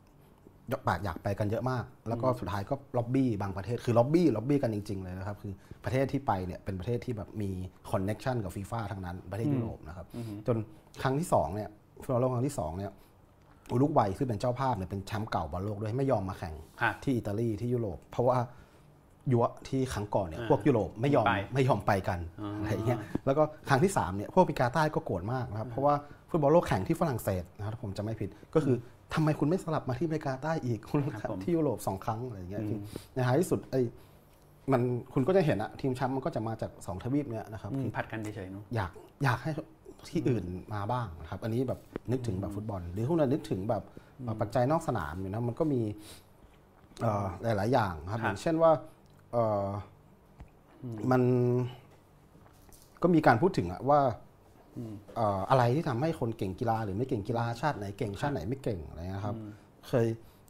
[0.87, 7.49] ปากอยากไปกันเยอะมาก แล้วก็สุดท้ายก็ล็อบบี้บางประเทศคือล็อบบี้ล็อบบี้กันจริงๆเลยนะครับคือประเทศที่ไปเนี่ยเป็นประเทศที่แบบมี
[7.91, 10.05] connection กับฟีฟ่าทั้งนั้นประเทศยุโรปนะครับ
[10.47, 10.57] จน
[11.01, 11.69] ครั้งที่สองเนี่ย
[12.03, 12.91] ฟุตบอลโลกครั้งที่สองเนี่ย
[13.71, 18.37] อุรุกวัยซึ่งเป็นเจ้าภาพเนี่ยเป็นแชมป์เก่าบอลโลกด้วยไม่ยอมมาแข่งครับที่อิตาลีที่ยุโรป เพราะว่า
[19.31, 25.93] ยุวที่ครั้งก่อนเนี่ยอ่าพวกยุโรปไม่ยอมไปไม่ยอมไปกันอ๋อออะไรอย่างเงี้ยแล้วก็ครั้งที่3เนี่ยพวกอเมริกาใต้ก็โกรธมากนะครับเพราะว่า
[26.29, 28.75] ฟุตบอลโลกแข่งที่ฝรั่งเศสนะครับถ้าผมจะไม่ผิดก็คือ
[29.13, 32.79] ทำไมคุณไม่สลับมาที่อเมริกาใต้อีกคุณครับผมที่ยุโรปสองครั้งอะไรอย่างเงี้ยคือ
[33.13, 33.81] ในท้ายที่สุดไอ้
[34.71, 34.81] มัน
[35.13, 38.91] คุณก็จะเห็นอะทีมแชมป์มันก็จะมาจากสองทวีปเนี่ยนะครับอืมคือผัดกันเฉยๆเนาะอยาก
[39.23, 39.51] อยากให้
[40.09, 41.79] ที่อื่นมาบ้างนะครับ อันนี้แบบ
[42.11, 43.83] นึกถึงแบบฟุตบอล หรือพวกเรานึกถึงแบบ
[44.41, 45.81] ปัจจัยนอกสนามอยู่นะมันก็มี
[47.01, 47.25] เอ่อ
[47.57, 48.71] หลาย ๆ อย่างครับครับอย่างเช่นว่า
[49.31, 49.67] เอ่อ
[50.83, 51.21] อมัน
[53.01, 53.99] ก็มีการพูดถึงอะว่า
[55.15, 59.35] เอ่ออะไรที่ทำให้คนเก่งกีฬา หรือไม่เก่งกีฬาชาติไหนเก่งชาติไหนไม่เก่งอะไรเงี้ยครับ
[59.87, 60.07] เคย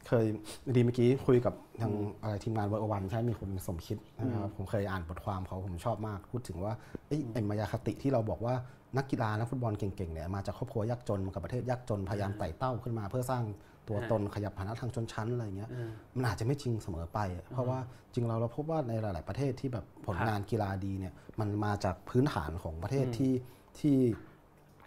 [0.08, 0.26] เคย
[0.74, 6.72] ดีเมื่อกี้คุยกับทางอะไรทีมงานเวอร์วันใช่มีคนสมคิดนะครับผมเคยอ่านบทความเขาผมชอบมาก พูดถึงว่า
[7.06, 8.54] เอ้ยไอ้มายาคติที่เราบอกว่า
[8.96, 13.44] นักกีฬานักฟุตบอลเก่งๆเนี่ยมาจากครอบครัวยากจนมากับประเทศยากจนพยายามไต่เต้าขึ้นมา เพื่อสร้าง
[13.88, 15.70] ตัวตนขยับฐานะทางชนชั้นอะไรเงี้ย
[16.16, 17.18] มันอาจจะไม่จริงเสมอไป
[17.52, 17.78] เพราะว่า
[18.12, 23.32] จริงเราเราพบว่าในหลาย ๆ ประเทศที่แบบผลงานกีฬาดีเนี่ยมันมาจากพื้นฐานของประเทศที่
[23.80, 23.98] ที่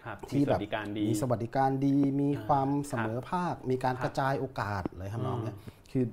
[0.04, 5.58] ครับมีที่สแบวับสดิการดีมีสวัสดิการดีมีความเสมอภาค มีการกระจายโอกาสอะไรทำนองเนี้ย
[5.92, 6.04] คือ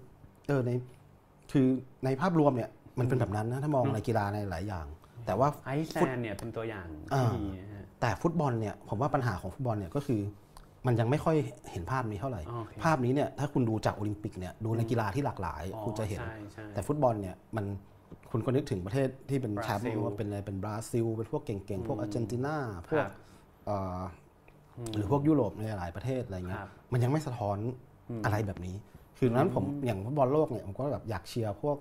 [0.46, 0.70] เออใน
[1.52, 1.66] คือ
[2.04, 4.86] ในภาพรวมเนี่ยมันเป็นแบบนั้นนะถ้ามองในกีฬาในหลายอย่าง
[5.26, 7.71] แต่ว่าไอซ์แลนด์เนี่ยเป็นตัวอย่างอ่าที่ดีนะฮะ
[8.02, 10.20] แต่ฟุตบอลเนี่ยผมว่าปัญหาของฟุตบอลเนี่ยก็คือ
[10.86, 11.36] มันยังไม่ค่อย
[11.70, 17.64] เห็นภาพนี้เท่าไหร่โอเคภาพนี้เนี่ยถ้าคุณดูจากโอลิมปิกเนี่ยดูในกีฬาที่หลากหลายอ๋อคุณจะเห็นใช่ใช่แต่ฟุตบอลเนี่ยมัน
[18.30, 22.56] คุณก็นึกถึงประเทศที่เป็นแชมป์บราซิลว่าเป็นอะไรเป็นบราซิล เป็นพวกเก่งๆ พวกอาร์เจนตินา
[22.88, 23.12] พวกครับ
[23.66, 24.00] เอ่
[24.78, 27.58] อหรือพวกยุโรปในหลายประเทศอะไรเงี้ยครับมันยังไม่สะท้อน
[28.24, 28.76] อะไรแบบนี้
[29.18, 31.76] คือดังนั้นผมอย่างฟุตบอลโลกเนี่ยผมก็แบบอยากเชียร์พวก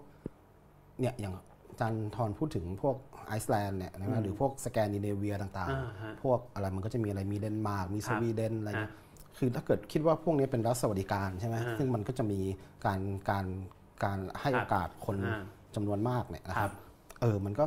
[0.99, 1.34] เนี่ยอย่าง
[1.69, 2.95] อาจารย์ทรพูดถึงพวก
[3.32, 8.99] ไอซ์แลนด์เนี่ยนะหรือพวกสแกนดิเนเวียต่างอ่าฮะๆพวกอะไรมันก็จะมีอะไรมีเดนมาร์กมีสวีเดนครับอะไรเงี้ยอ่า
[9.38, 12.39] คือถ้าเกิดคิดว่าพวกนี้เป็นรัฐสวัสดิการใช่ไหมอ่าซึ่งมันก็จะมี
[12.86, 13.46] การการ
[14.04, 15.44] การให้ครัโอบกาสคนอ่า
[15.76, 16.76] จำนวนมากเนี่ยนะคครัรับบ
[17.22, 17.65] เออมันก็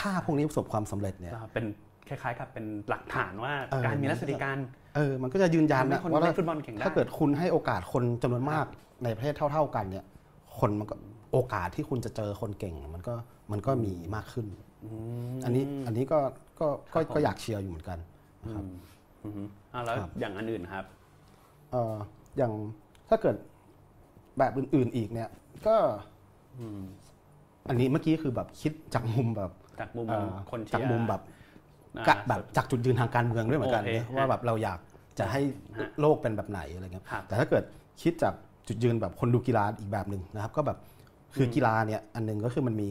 [0.00, 1.66] ถ้าพวกนี้ประสบความสำเร็จเนี่ยก็เป็น
[2.08, 4.58] คล้ายๆกับเป็นหลักฐานว่าเออการมีรัฐสวัสดิการ
[4.96, 8.66] เออมันก็จะยืนยันทำให้นะคนว่าเล่นฟุตบอลเก่งได้ถ้าเกิดคุณให้โอกาสคนจำนวนมาก
[9.04, 10.04] ในประเทศเท่า ๆกันเนี่ย
[10.58, 10.94] คนมันก็
[11.32, 13.14] โอกาสที่คุณจะเจอคนเก่งมันก็
[13.52, 14.46] มันก็มีมากขึ้น
[15.44, 16.18] อันนี้อันนี้ก็
[16.60, 17.98] ก็ก็ก็อยากเชียร์อยู่เหมือนกัน
[18.46, 18.68] อืม
[19.24, 20.84] อืมอ่าแล้วครับอย่างอันอื่นครับ
[21.70, 21.94] เอ่อ
[22.36, 22.52] อย่าง
[23.08, 23.36] ถ้าเกิด
[24.38, 25.28] แบบอื่น ๆอีกเนี่ย
[25.66, 25.76] ก็
[27.68, 31.22] อันนี้เมื่อกี้คือแบบคิดจากมุมแบบจากมุมเอ่อคนเชียร์จากมุมแบบ
[31.98, 34.78] อ่ากะแบบจากจุดยืนทางการเมืองด้วยเหมือนกันโอเคนะว่าแบบเราอยาก
[35.18, 35.40] จะให้
[35.78, 37.64] ฮะโลกเป็นแบบไหนอะไรเงี้ยครับแต่ถ้าเกิด
[38.02, 38.34] คิดจาก
[38.68, 40.78] จุดยืนแบบคนดูกีฬาอีกแบบหนึ่งนะครับ ก็แบบ
[41.34, 42.90] คือกีฬาเนี่ยอันหนึงก็คือมันมี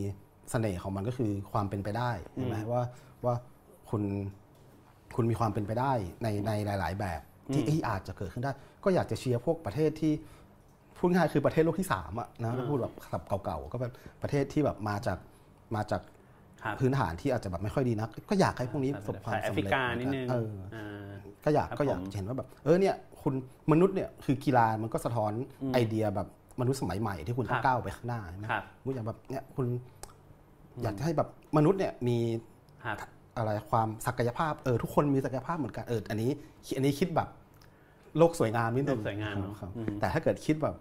[0.52, 2.82] เสน่ห์ของมันก็คือความเป็นไปได้ใช่ไหมว่า
[3.26, 3.36] ว่า
[3.90, 4.04] คุณ
[5.16, 7.22] คุณมีความเป็นไปได้ในในหลาย ๆ แบบ
[7.54, 8.52] ที่เอ้ยอาจจะเกิดขึ้นได้
[8.84, 10.14] ก็อยากจะเชียร์พวกประเทศที่
[10.98, 15.18] พูดง่ายๆคือประเทศโลกที่สามอะนะถ้าพูดแบบศัพท์เก่าๆก็เป็นประเทศที่แบบมาจาก
[15.76, 16.02] มาจาก
[16.64, 21.12] ครับพื้นฐานที่อาจจะแบบไม่ค่อยดีนัก ก็อยากให้พวกนี้ประสบความสายแอสำฟริเร็จกานิดนึงเอออ่า
[21.46, 23.34] ก็อยากครับก็อยากผมเห็นว่าแบบ เออเนี่ยคุณ
[23.72, 25.32] มนุษย์เนี่ยคือกีฬามันก็สะท้อน
[25.74, 26.28] ไอเดียแบบ
[26.62, 29.66] มนุษย์สมัยใหม่ที่คุณต้อครังบก้าวไปข้างหน้าใช่ไหมครับคุณอย่างแบบเนี่ยคุณ
[30.82, 32.18] อยากจะให้แบบมนุษย์เนี่ยมี
[32.86, 32.98] ครับ
[33.38, 36.32] อะไรความศักยภาพเออทุกคนมีศักยภาพเหมือนกันเอออันนี้
[36.76, 37.30] อันนี้คิดแบบ
[38.18, 40.76] โลกสวยงามนิดนึงโลกสวยงามเนอะครับอืมแต่ถ้าเกิดคิดแบบ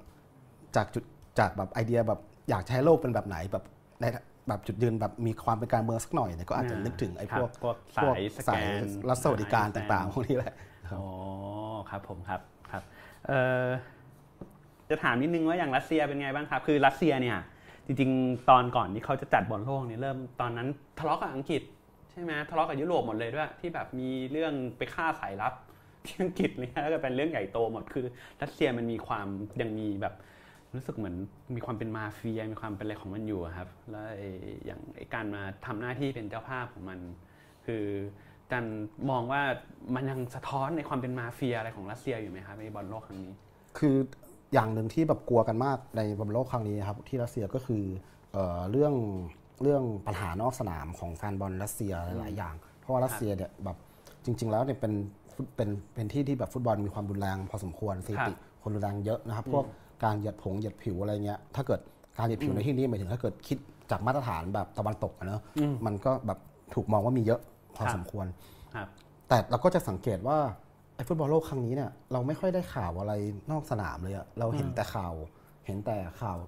[0.77, 1.05] จากจุด
[1.39, 3.65] จากแบบไอเดียแบบอยากจะให้โลกเป็นแบบไหนแบบ
[4.01, 4.05] ใน
[4.49, 10.55] แบบจุดยืนแบบมีความเป็นการเมืองสักหน่อยเนี่ยก็อาจจะนึกถึงไอ้พวกครับพวกสายสแกนรัฐสวัสดิการสายสแกนต่างๆพวกนี้แหละ
[10.95, 11.05] อ๋อ
[11.91, 12.83] ครับผมครับครับ
[13.27, 13.67] เอ่อ
[14.91, 17.39] จะถามนิดนึงว่าอย่างรัสเซียเป็นไงบ้างครับ คือรัสเซียเนี่ย
[17.91, 21.63] จริงๆ ตอนก่อนที่เขาจะจัดบอลโลกเนี่ยเริ่มตอนนั้นทะเลาะกับอังกฤษ
[22.11, 25.55] ใช่ไหมทะเลาะกับยุโรปหมดเลยด้วยที่แบบมีเรื่องไปฆ่าสายลับ
[26.07, 28.05] ที่อังกฤษเนี่ยแล้วก็เป็นเรื่องใหญ่โตหมดคือ
[28.43, 29.27] รัสเซียมันมีความ
[29.61, 30.15] ยังมีแบบ
[30.75, 31.17] รู้สึกเหมือน
[31.55, 34.31] มีความเป็นมาเฟียมีความเป็นอะไรของมันอยู่ครับ แล้วไอ้
[34.67, 36.99] อย่างไอการมาทำหน้าที่เป็นเจ้าภาพของมัน
[37.67, 37.85] คือ
[38.51, 38.65] จัน
[39.11, 39.43] มองว่า
[39.95, 43.35] มันยังสะท้อนในความเป็นมาเฟียอะไรของรัสเซียอยู่ไหมครับในบอลโลกครั้งนี้
[43.79, 43.97] คือ
[44.53, 47.83] อย่างหนึ่งที่แบบกลัวกันมากในบอลโลกครั้งนี้ครับที่รัสเซียก็คือ
[48.33, 48.95] เอ่อเรื่อง
[49.63, 53.77] เรื่องปัญหานอกสนามของแฟนบอลรัสเซียหลายๆอย่าง เพราะว่ารัสเซียเนี่ยแบบ
[54.25, 54.93] จริง ๆ แล้วเนี่ยเป็น
[55.35, 59.65] ฟุตเป็นเป็นที่ที่แบบฟุตบอลมีความรุนแรงพอสมควรสถิติคนรุนแรงเยอะนะครับพวก
[60.05, 61.81] การเหยียดผงเหยียดผิวอะไรเงี้ยถ้าเกิด
[62.19, 63.59] การเหยียดผิวในที่นี้หมายถึงถ้าเกิดคิด
[63.91, 65.43] จากมาตรฐานแบบตะวันตกอะเนอะ
[65.87, 66.39] มันก็แบบ
[66.75, 67.41] ถูกมองว่ามีเยอะ
[67.77, 68.27] พอครับสมควร
[68.75, 68.89] ครับ
[69.29, 70.39] แต่เราก็จะสังเกตว่า
[70.70, 73.13] ไอ้ฟุตบอลโลกครั้งนี้เนี่ยเราไม่ค่อยได้ข่าวอะไร
[73.51, 75.15] นอกสนามเลยอะเราเห็นแต่ข่าว
[75.67, 76.39] เห็นแต่ข่าว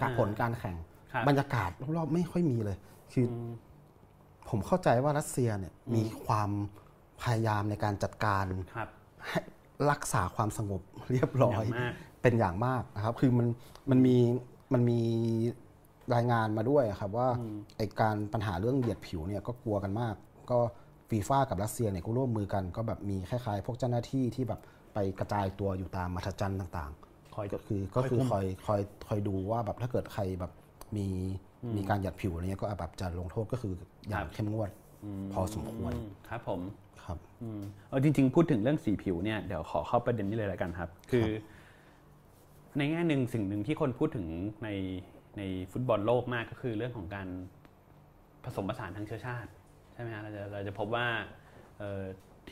[0.00, 0.76] การอ่าผลการแข่ง
[1.12, 2.76] ครับบรรยากาศรอบๆไม่ค่อยมีเลย
[3.12, 3.34] คืออ
[4.48, 6.50] ผมเข้าใจว่ารัสเซียเนี่ยมีความ
[7.22, 8.88] พยายามในการจัดการครับ
[9.26, 9.38] ให้
[9.90, 13.46] รักษาความสงบเรียบร้อยอย่างมากเป็นอย่างมากนะครับ คือมัน
[13.90, 14.16] มันมี
[14.72, 15.00] มันมี
[16.14, 17.28] รายงานมาด้วยอะครับว่า
[17.76, 20.14] ไอการปัญหาเรื่องเหยียดผิวเนี่ยก็กลัวกันมาก
[20.50, 20.58] ก็
[21.10, 24.60] ฟีฟ่ากับรัสเซียเนี่ยก็ร่วมมือกันก็แบบมีคล้ายๆ พวกเจ้าหน้าที่ที่แบบ
[24.94, 30.52] ไปกระจายตัวอยู่ตามมัธจันทร์ต่างๆคอยก็คือก็คือคุมคอยคอยคอยดูว่าแบบถ้าเกิดใครแบบ
[30.96, 31.06] มี
[31.76, 33.72] มีการหยัดผิวอะไรเงี้ยก็แบบจะลงโทษก็คือ
[34.08, 34.70] อย่างเข้มงวด
[35.32, 36.60] พอสมควรอืมครับผม
[37.04, 41.26] ครับอืมเออจริง ๆ พูดถึงเรื่องสีผิวเนี่ยเดี๋ยวขอเข้าประเด็นนี้เลยแล้วกันครับ คือ
[42.78, 44.26] ในแง่หนึ่งสิ่งหนึ่งที่คนพูดถึง
[44.64, 44.68] ใน
[45.38, 45.42] ใน
[45.72, 47.28] ฟุตบอลโลกมากก็คือเรื่องของการ
[48.44, 51.06] ผสมผสานทางเชื้อชาติใช่ไหมฮะเราจะเราจะพบว่า
[51.78, 52.02] เอ่อ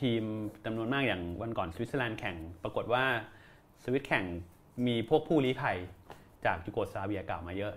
[0.01, 0.23] ทีม
[0.65, 3.03] จำนวนมากอย่างวันก่อนสวิตเซอร์แลนด์แข่ง ปรากฏว่า
[3.83, 4.25] สวิตแข่ง
[4.87, 5.77] มีพวกผู้ลี้ภัย
[6.45, 7.73] จากยูโกสลาเวียเก่ามาเยอะ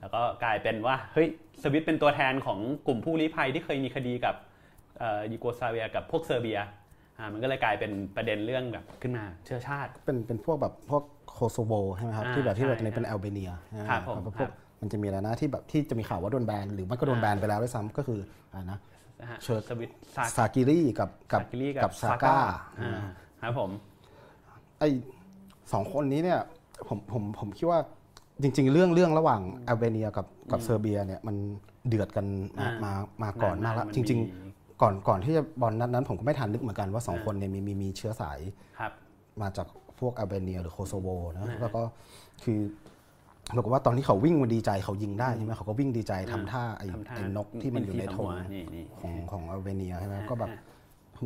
[0.00, 1.28] แล้วก็กลายเป็นว่าเฮ้ย
[1.62, 4.34] สวิตเป็นตัวแทนของกลุ่มผู้ลี้ภัยที่เคยมีคดีกับ
[4.98, 6.58] เอ่อยูโกสลาเวียกับพวกเซอร์เบีย
[7.18, 13.50] อ่ามันก็เลยกลายเป็นประเด็นเรื่องแบบขึ้นมาเชื้อชาติ เป็นเป็นพวกแบบพวกโคโซโวใช่ไหมครับอ่าที่แบบที่แบบใช่ในเป็นแอลเบเนีย
[13.90, 18.78] ครับผมแล้วพครัวกบมันจะมีอะไรนะที่แบบที่จะมีข่าวว่าโดนแบนหรือมันก็โดนอ่าแบนไปแล้วด้วยซ้ำก็คืออะไรนะ
[19.20, 22.36] นะฮะเชิญสวิตซาซากิริกับกับซากิริกับซาก้า
[22.80, 23.02] อ่า
[23.42, 23.70] ครับผม
[24.78, 24.84] ไอ
[25.72, 26.40] สองคนนี้เนี่ย
[26.88, 27.80] ผมผมผมคิดว่า
[28.42, 31.36] จริง ๆ เรื่องเรื่องระหว่างแอลเบเนียกับกับเซอร์เบียเนี่ยมัน
[31.88, 32.26] เดือดกัน
[32.58, 38.38] มาอ่ามามาก่อนหน้าละมันมีจริงๆก่อนก่อนที่จะบอลนัดนั้น ผมก็ไม่ทันนึกเหมือนกันว่าสองคนเนี่ยมีมีมีเชื้อสาย
[38.78, 38.92] ครับ
[39.42, 39.66] มาจาก
[39.98, 41.82] พวกแอลเบเนียหรือโคโซโวนะอ่าแล้วก็
[42.44, 42.60] คือ
[43.56, 50.50] บอกว่าตอนที่เขาวิ่งมันดีใจเขายิงได้ใช่ไหมเขาก็วิ่งดีใจทำท่าไอ้ทำท่าไอ้นกที่มันอยู่ในธงนี่นี่ของของแอลเบเนียใช่ไหมอ่าก็แบบ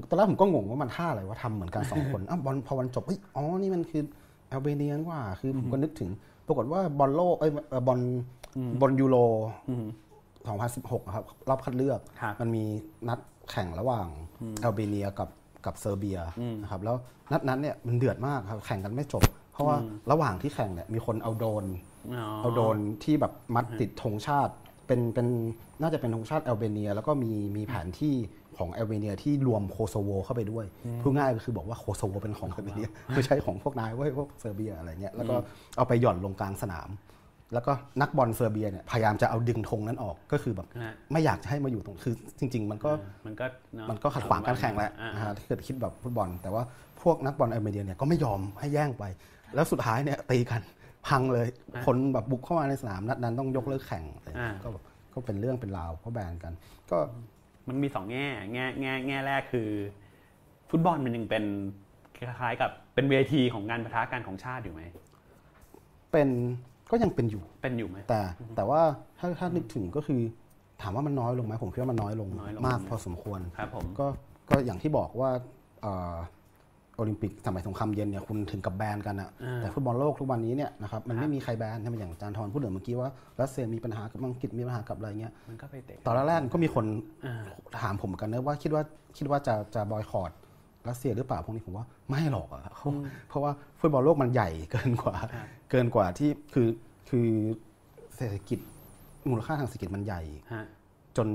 [0.08, 4.02] ตอนแรกผมก็งงว่ามันท่าอะไรว่าทำเหมือนกันสองคนอ้าวบอลพอวันจบเอ้ยอ๋อนี่มันคือ
[4.48, 6.10] แอลเบเนียนี่หว่าคือผมก็นึกถึง
[6.46, 8.00] ปรากฏว่าบอลโลกเอ้ยเอ่อบอล
[8.80, 9.16] บอลยูโร
[9.70, 9.84] อืม
[10.46, 12.64] 2016อะครับ รอบคัดเลือกครับมันมี
[13.08, 13.18] นัด
[13.50, 14.06] แข่งระหว่าง
[14.60, 15.28] แอลเบเนียกับ
[15.66, 16.18] กับเซอร์เบีย
[16.62, 16.96] นะครับแล้ว
[17.32, 19.76] นัดนั้นเนี่ยมันเดือดมากครับแข่งกันไม่จบ เพราะว่า
[20.10, 21.91] ระหว่างที่แข่งเนี่ยมีคนเอาโดรนอ๋อ
[22.40, 24.52] เอาโดรนที่แบบมัดติดธงชาติ
[24.86, 25.26] เป็นเป็น
[25.82, 28.14] น่าจะเป็นธงชาติแอลเบเนีย แล้วก็มีมีแผนที่
[28.58, 30.64] ของแอลเบเนียที่รวมโคโซโวเข้าไปด้วย
[31.02, 35.34] พูดง่ายก็คือบอกว่าโคโซโวเป็นของแอลเบเนียไม่ใช่ของพวกนายเว้ยพวกเซอร์เบียอะไรเงี้ยแล้วก็
[35.76, 36.88] เอาไปหย่อนลงกลางสนาม
[37.54, 42.90] แล้วก็นักบอลเซอร์เบียเนี่ยพยายามจะเอาดึงธงนั้นออกก็คือแบบฮะไม่อยากจะให้มาอยู่ตรงคือจริง ๆ มันก็
[43.26, 46.62] มันก็เอะมันก็ขัดขวางการแข่งแหละอ่านะฮะถ้าเกิดคิดแบบฟุตบอล แต่ว่า
[47.02, 49.04] พวกนักบอลแอลเบเนียเนี่ยก็ไม่ยอมให้แย่งไป
[49.54, 50.60] แล้วสุดท้ายเนี่ยตีกัน
[51.08, 51.46] พังเลย
[51.86, 54.82] คนแบบบุกเข้ามาในสนามนัดนั้นต้องยกเลิกแข่งอะไรอย่างเงี้ยก็แบบ
[55.14, 56.52] ก็เป็นเรื่องเป็นราวก็แบนกัน
[56.90, 56.98] ก็
[57.68, 59.68] มันมีสองแง่แง่แง่แง่แรกคือ
[60.70, 61.44] ฟุตบอลมันยังเป็น
[62.18, 64.82] คล้ายๆกับเป็นเวทีของการประทะกันของชาติอยู่ไหม
[66.12, 66.28] เป็น
[66.90, 68.20] ก็ยังเป็นอยู่เป็นอยู่ไหมแต่
[68.56, 68.80] แต่ว่า
[69.18, 70.20] ถ้าถ้านึกถึงก็คือ
[70.82, 74.06] ถามว่ามันน้อยลงไหมผมคิดว่ามันน้อยลงน้อยลงมากพอสมควรครับผมก็
[74.50, 75.30] ก็อย่างที่บอกว่า
[75.82, 76.16] เอ่อ
[76.96, 83.08] โอลิมปิกสมัยสงครามเย็นเนี่ยคุณถึงกับแบนกันอะอ่าแต่ฟุตบอลโลกทุกวันนี้เนี่ยนะครับมันครับไม่มีใครแบนใช่ไหมอย่างอาจารย์ทรพูดเหมือนเมื่อกี้ว่า
[83.40, 86.84] รัสเซียมีปัญหากับอังกฤษมีปัญหากับอะไรเงี้ยมันก็ไปเตะตอนแรกๆก็มีคน
[87.26, 87.44] อ่า
[87.82, 88.82] ถามผมเหมือนกันนะว่าคิดว่า
[89.18, 90.30] คิดว่าจะจะบอยคอรด
[90.88, 92.92] รัสเซียหรือเปล่าพวกนี้ผมว่าไม่หรอกอะเพราะ
[93.28, 95.30] เพราะว่าฟุตบอลโลกมันใหญ่เกินกว่าครับ
[95.70, 96.68] เกินกว่าที่คือ
[97.10, 97.28] คือ
[98.16, 98.58] เศรษฐกิจ
[99.30, 100.64] มูลค่าทางเศรษฐกิจมันใหญ่ฮะ
[101.16, 101.28] จน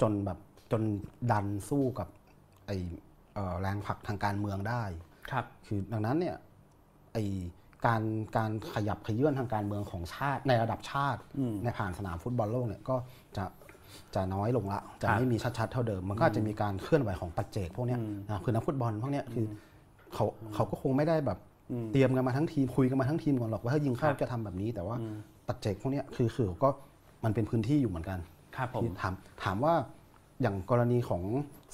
[0.00, 0.38] จนแบบ
[0.72, 0.82] จน
[1.30, 2.08] ดันสู้กับ
[2.66, 3.03] ไอเอ่อ
[3.60, 4.82] แรงผลักทางการเมืองได้
[5.30, 6.36] ครับคือดังนั้นเนี่ย
[7.12, 7.18] ไอ
[7.86, 8.02] การ
[8.36, 12.96] การขยับขยื่นทางการเมืองของชาติในระดับชาติอืมในผ่านสนามฟุตบอลโลกเนี่ยก็
[13.36, 13.44] จะ
[14.14, 19.50] จะน้อยลงละ จะครับไม่มีชัดๆเท่าเดิม มันก็อาจจะมีการเคลื่อนไหวของปัจเจกพวกเนี้ยนะคือนักฟุตบอลพวกเนี้ยคืออ
[20.14, 21.38] เขาเขาก็คงไม่ได้แบบ
[21.92, 24.96] เตรียมกันมาทั้งทีมคุยกันมาทั้งทีมก่อนหรอกว่าถ้ายิงเข้าครับจะทำแบบนี้ แต่ว่า
[25.46, 26.68] ปัจเจกพวกเนี้ยคือคือก็
[27.24, 28.18] มันเป็นพื้นที่อยู่เหมือนกัน
[28.56, 29.74] ครับผมที่ถามถามว่า
[30.42, 31.22] อย่างกรณีของ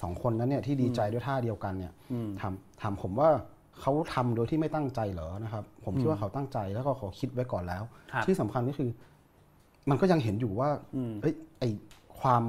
[0.03, 1.92] สองคนนั้นเนี่ยที่ดีใจด้วยท่าเดียวกันเนี่ย
[2.40, 3.29] ถามถามผมว่า
[3.81, 8.90] เขาทำโดยที่ไม่ตั้งใจเหรอนะครับ ผมคิดว่าเขาตั้งใจแล้วก็เขาคิดไว้ก่อนแล้วครับที่สำคัญก็คือ
[9.90, 10.68] มันก็ยังเห็นอยู่ว่า
[11.23, 11.64] เอ้ยไอ
[12.20, 12.44] ความ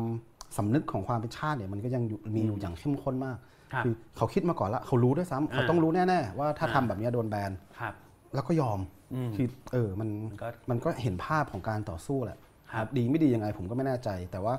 [0.58, 3.38] สำนึกของความเป็นชาติเนี่ยมันก็ยังอยู่มีอยู่อย่างเข้มข้นมาก
[3.74, 7.93] ครับอเขาคิดมาก่อนละเขารู้ด้วยซ้ำเขาอ่าต้องรู้แน่ๆว่าถ้าอ่าทำแบบเนี้ยโดนแบนครับ
[8.34, 8.80] แล้วก็ยอม
[9.13, 12.51] อืมคือเออมันมันก็มันก็เห็นภาพของการต่อสู้แหละครับ
[12.97, 14.53] ดีไม่ดียังไงผมก็ไม่แน่ใจ แต่ว่า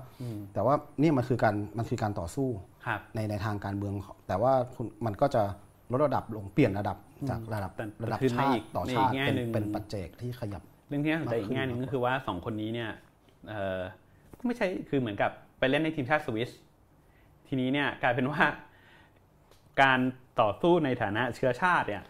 [0.55, 2.49] แต่ว่าเนี่ยมันคือการมันคือการต่อสู้
[2.87, 3.95] ครับในในทางการเมือง
[4.29, 5.43] แต่ว่าคุณมันก็จะ
[5.93, 6.97] ลดระดับลงเปลี่ยนระดับ
[7.31, 12.91] จากระดับแต่ระดับขึ้นมาชาอีติกต่อในชาอีติกแง่เป็นหนึ่งเป็นปัจเจกที่ขยับเรื่องที่น่าสนใจอีกแง่หนึ่งก็คือว่าสองคนนี้เนี่ย
[13.49, 13.81] เอ่อ
[14.39, 16.51] ก็ไม่ใช่คือเหมือนกับไปเล่นในทีมชาติสวิส
[17.49, 18.43] ทีนี้เนี่ยกลายเป็นว่า
[19.83, 20.01] การ
[20.41, 22.03] ต่อสู้ในฐานะเชื้อชาติเนี่ย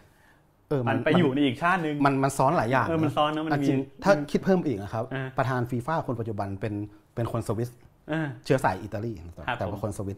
[0.69, 6.73] เออมันไปอยู่ในอีกชาติหนึ่งมันมันซ้อนหลายอย่างเออมันซ้อนนะมันมีจริงๆถ้าคิดเพิ่มอีกนะครับอ่าประธานฟีฟ่าคนปัจจุบันเป็น
[7.15, 7.69] เป็นคนสวิส
[8.09, 10.17] เออเชื้อสายอิตาลีครับแต่ผมว่าคนสวิส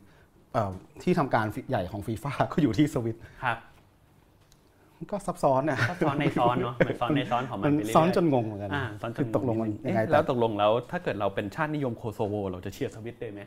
[0.54, 0.72] เอ่อ
[1.04, 3.58] ที่ทำการใหญ่ของฟีฟ่าก็อยู่ที่สวิสครับ
[5.12, 13.42] ก็ซับซ้อนเนี่ยก็ซ้อนในซ้อนเนาะมันซ้อนในซ้อนของมัมันนไปเรื่อยๆซ้อนจนงงเหมือนกันอ่าซ้อนจนคือตกลงมันยังไงเอ๊ะต่อแล้วตกลงแล้วถ้าเกิดเราเป็นชาตินิยมโคโซโว เราจะเชียร์สวิตได้ไหม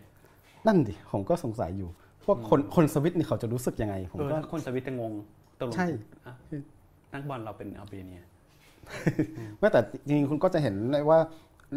[0.66, 1.88] นั่นดิผมก็สงสัยอยู่
[2.26, 5.12] ว่าคนคนสวิตนี่เขาจะรู้สึกยังไง ผมเออก็ถ้าคนสวิตจะงง
[5.60, 5.86] ตกลงใช่
[6.26, 6.34] อะ
[7.12, 8.22] นักบอลเราเป็นแอลเบเนีย
[9.58, 11.18] ไม่แต่จริงๆคุณก็จะเห็นเลยว่า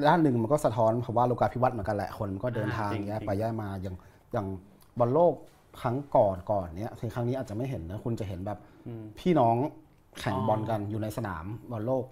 [0.07, 3.95] ด้านหนึ่งมันก็สะท้อนภาวะโลกาภิวัตน์เหมือนกันแหละคนมันก็เดินทางอ่าจริงย้ายจริงไปย้ายมาอย่าง
[4.31, 4.47] อย่าง
[4.99, 5.33] บอลโลก
[5.81, 8.57] ครั้งก่อนก่อนเนี้ยคือครั้งนี้อาจจะไม่เห็นนะคุณจะเห็นแบบ
[9.19, 9.55] พี่น้อง
[10.19, 12.05] แข่งอ๋อบอลกันอยู่ในสนามบอลโลก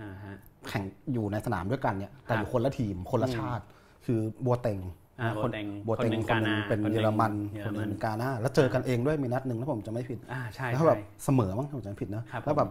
[0.00, 0.36] อ่าฮะ
[0.68, 3.64] แข่งอยู่ในสนามด้วยกันเนี่ยแต่ครับอยู่คนละทีมคนละชาติ
[4.06, 12.70] คือบัวเต็งอ่า คนบัวเต็งบัวเต็งคนหนึ่งคนหนึ่งกานาเป็นคนหนึ่งเยอรมันเยอครนหมันนึ่งกาหน้าแล้วเจอกันเองด้วยมีนัดหนึ่งถ้าผมจะไม่ผิดอ่าใช่แล้วใช่แบบเสมอมั้งถ้าผมจะไม่ผิดนะครับแล้วผมแบบ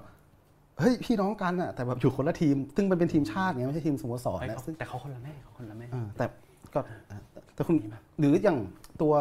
[0.79, 6.25] เฮ้ยพี่น้องกันอะแต่แบบอยู่คนละทีม ซึ่งมันเป็นทีมชาติไงไม่ใช่ทีมสโมสรเอ้ยนะเขาซึ่งแต่เขาคนละแม่เขาคนละแม่อ่าแต่
[6.73, 6.79] ก็
[7.11, 7.19] อ่า
[7.53, 7.75] แต่คุณ
[8.19, 8.57] หรืออย่าง
[9.01, 9.13] ตัว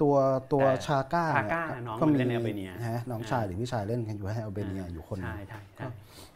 [0.00, 0.14] ตัว
[0.52, 5.86] ตัวแต่ชาก้าชาก้าเนี่ยน้องก็มีเล่นในอัลเบเนียฮะน้องชายหรือพี่ชายเล่นกันอยู่ให้อัลเบเนียอยู่คนหนึ่งใช่ใช่ใช่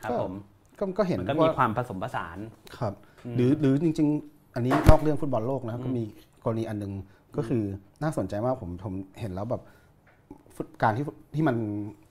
[0.03, 0.33] ครับก็ผม
[0.79, 2.39] ก็ก็เห็นมันก็มีว่าความผสมผสาน
[2.79, 2.95] ครับ
[3.37, 6.05] หรือหรือจริง ๆ อันนี้นอกเรื่องฟุตบอลโลกนะก็มี
[6.45, 6.93] กรณีอันหนึง
[7.37, 7.63] ก็คือ
[8.03, 9.63] น่าสนใจมากผมผมเห็นแล้วแบบ
[10.57, 11.57] ฟุตการที่ที่มัน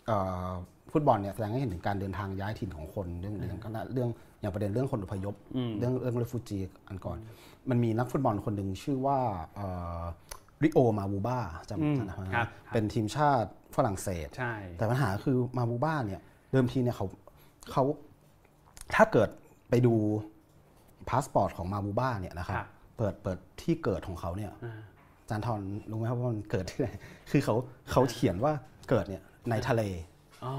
[0.07, 0.49] เอ่อ
[0.91, 5.35] ฟุตบอลเนี่ยแสดงให้เห็นถึงการเดินทางย้ายถิ่นของคนเรื่องเรื่องก็น่าเรื่องอย่างประเด็นเรื่องคนอพยพ
[5.79, 7.17] เรื่องเรื่อง refugee อันก่อน
[7.69, 9.19] มันมีนักฟุตบอลคนหนึ่งชื่อว่า
[10.63, 17.07] ริโอมาบูบ้าจำอืมจำได้ไหมครับเป็นทีมชาติฝรั่งเศสใช่แต่ปัญหาคือมาบูบ้าเนี่ยเดิมทีเนี่ยเขา
[17.71, 17.83] เขา
[18.95, 19.29] ถ้าเกิด
[19.69, 19.95] ไปดู
[21.09, 24.79] พาสปอร์ตของมาบูบ้าเนี่ยนะครับครับ เปิดเปิดที่เกิดของเขาเนี่ยอ่า
[25.29, 25.61] จานทอน
[25.91, 26.89] รู้ไหมครับว่ามันเกิดที่ไหน
[27.31, 27.55] คือเขา
[27.91, 28.53] เขาเขียนว่า
[28.89, 29.81] เกิดเนี่ยในทะเล
[30.45, 30.53] อ๋อ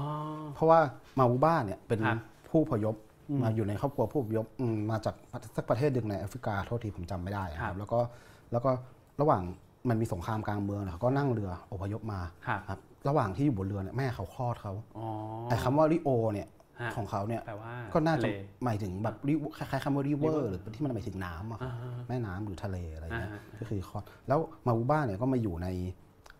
[0.55, 0.79] เพราะว่า
[1.19, 2.17] มาบูบ้าเนี่ยเป็นครับ
[2.49, 2.95] ผู้อพยพ
[3.43, 5.15] มาอยู่ในครอบครัวผู้อพยพอืมมาจาก
[5.55, 7.99] สักประเทศหนึ่งในแอฟริกาโทษทีผมจำไม่ได้อะครับแล้วก็
[8.51, 8.71] แล้วก็
[9.21, 9.41] ระหว่าง
[9.89, 15.07] มันมีสงครามกลางเมืองเนี่ยเขาก็นั่งเรืออพยพมาครับครับระหว่างที่อยู่บนเรือเนี่ยแม่เขาคลอดเขาอ๋อ
[15.49, 16.54] ไอ้คำว่าริโอเนี่ยฮะ
[16.95, 25.67] ของเขาเนี่ยแปลว่าก็น่าจะทะเลหมายถึงแบบริคล้ายๆคำว่าริเวอร์หรือที่มันหมายถึงน้ำอะครับอ่าแม่น้ำหรือทะเลอะไรเงี้ยอ่าก็คือคลอดแล้วมาบูบ้าเนี่ยก็มาอยู่ใน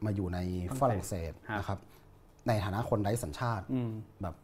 [0.05, 0.39] มาอยู่ใน
[0.79, 1.79] ฝรั่งเศสครับนะครับ
[2.47, 4.35] ในฐานะคนไร้สัญชาติอืมแบบ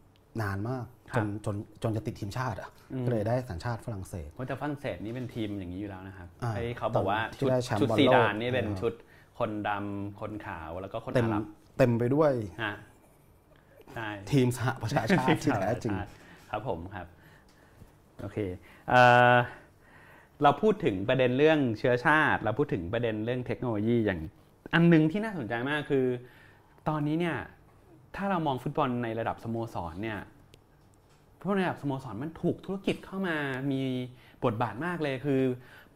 [0.42, 2.70] นานมากคจรับนจนจนจะติดทีมชาติอะ
[3.06, 8.92] ก็เลยได้สัญชาติฝรั่งเศสเพราะแต่ฝรั่งเศสนี่เป็นทีมอย่างนี้อยู่แล้วนะครับอ่าไอ้เขาบอกว่าที่ชุดได้แชมป์ชุดบอลซีโลกดานนี่เป็นนะครับชุด
[9.38, 11.42] คนดำคนขาวแล้วก็คนเต็มอาหรับ
[11.78, 12.91] เต็มไปด้วยฮะใช่
[14.32, 15.94] ทีมสหประชาชาติที่แท้จริง
[16.50, 17.06] ครับผมครับ
[18.20, 18.38] โอเค
[18.88, 19.02] เอ่
[19.34, 19.36] อ
[20.42, 24.20] เราพูดถึงประเด็นเรื่องเชื้อชาติ เราพูดถึงประเด็นเรื่องเทคโนโลยีอย่าง
[24.74, 26.06] อันหนึงที่น่าสนใจมากคือ
[26.88, 27.36] ตอนนี้เนี่ย
[28.16, 30.18] ถ้าเรามองฟุตบอลในระดับสโมสรเนี่ย
[31.38, 33.36] ฟุตบอลในระดับสโมสรมันถูกธุรกิจเข้ามา
[33.72, 33.80] มี
[34.44, 35.40] บทบาทมากเลยคือ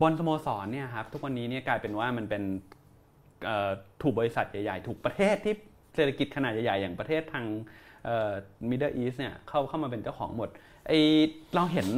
[0.00, 2.42] บอลสโมสรเนี่ยครับทุกวันนี้เนี่ยกลายเป็นว่ามันเป็น
[3.44, 3.70] เอ่อ
[4.02, 5.54] ถูกบริษัทใหญ่ๆ ถูกประเทศที่
[5.94, 7.46] เศรษฐกิจขนาดใหญ่ๆอย่างประเทศทาง
[8.68, 10.48] Middle East เนี่ยเข้าเข้ามาเป็นเจ้าของหมด
[10.86, 10.92] ไอ
[11.54, 11.88] เราเห็น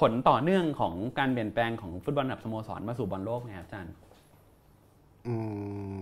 [0.00, 3.94] ผลต่อเนื่องของการเปลี่ยนแปลงของฟุตบอลระดับสโมสรมาสู่บอลโลกเนี่ยครับอาจารย์
[5.26, 5.34] อื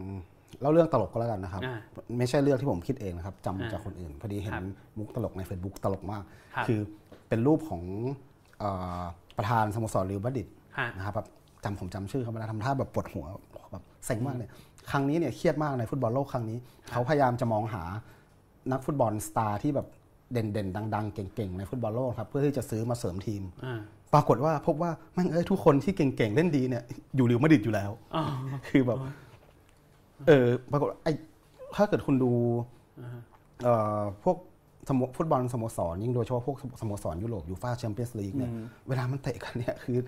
[0.08, 0.12] ม
[0.60, 1.78] เล่าเรื่องตลกก็แล้วกันนะครับอ่า
[2.18, 4.64] ไม่ใช่เรื่องที่ผมคิดเองนะครับจำอ่าจากคนอื่น พอดีเห็คนรับ
[4.98, 6.80] มุกตลกใน Facebook ตลกมากครับคือ
[7.28, 7.82] เป็นรูปของ
[8.58, 8.64] เอ
[9.00, 9.04] อ
[9.38, 11.28] ประธานสโมสรเรียลมาดริดฮะนะครับแบบ
[11.64, 13.26] จำผมจำชื่อเขาไม่ได้ทำท่าแบบปวดหัว
[13.72, 14.48] แบบเซ็งมากเลย
[14.90, 16.58] ครั้งนี้เนี่ยเครียดมากในฟุตบอลโลกครั้งนี้
[16.90, 17.82] เขาพยายามจะมองหา
[18.72, 19.86] นักฟุตบอลสตาร์ที่แบบ
[20.32, 23.80] เด่นๆ ดัง ๆ เก่งๆ ในฟุตบอลโลกครับ เพื่อที่จะซื้อมาเสริมทีมอ่า
[24.14, 26.82] ปรากฏว่าพบว่าแม่งเอ้ยทุกคนที่เก่งๆ เล่นดีเนี่ย
[27.16, 28.24] อยู่เรียลมาดริดอยู่แล้วอ๋อ
[28.68, 28.98] คือแบบ
[30.26, 31.12] เออปรากฏว่าไอ้
[31.76, 32.32] ถ้าเกิดคุณดู
[33.62, 34.36] เอ่อพวก
[34.88, 38.52] สโมฟุตบอลสโมสรยิ่งโดยเฉพาะพวกสโมสรยุโรปยูฟ่าแชมเปี้ยนส์ลีกเนี่ย
[38.88, 39.98] เวลามันเตะกันเนี่ยคือ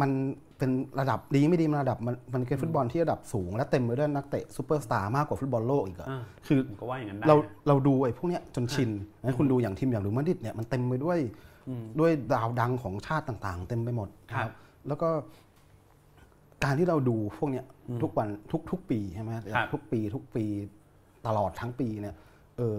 [0.00, 0.10] มัน
[0.58, 8.90] เป็นระดับดีไม่ดีมันระดับมันมันเป็นฟุตบอลที่ระดับสูง และเต็มไปด้วยนักเตะซูเปอร์สตาร์มากกว่าฟุตบอลโลกอีกอะอ่าคือผมก็ว่าอย่างนั้นได้เรานะเราดูไอ้พวกเนี้ยจนชิน
[9.24, 11.18] นะคุณดูอย่างทีมอย่างเรียลมาดริดเนี่ยมันเต็มไปด้วย
[12.00, 14.52] ด้วยดาวดังของชาติต่างๆ เต็มไปหมดนะครับ
[14.88, 15.08] แล้วก็
[16.64, 17.64] การที่เราดูพวกเนี้ย
[18.02, 20.44] ทุกวันทุกทุกปีใช่ไหมครับทุกปีทุกปี
[21.26, 22.14] ตลอดทั้งปีเนี่ย
[22.56, 22.78] เออ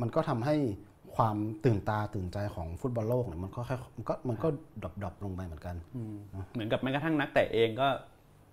[0.00, 0.56] มันก็ทำให้
[1.16, 4.48] ความตื่นตาตื่นใจของฟุตบอลโลกเนี่ยมันก็ค่อยมันก็มันก็
[4.82, 5.76] drop drop ลงไปเหมือนกัน
[6.52, 7.88] เหมือนกับแม้กระทั่งนักเตะเองก็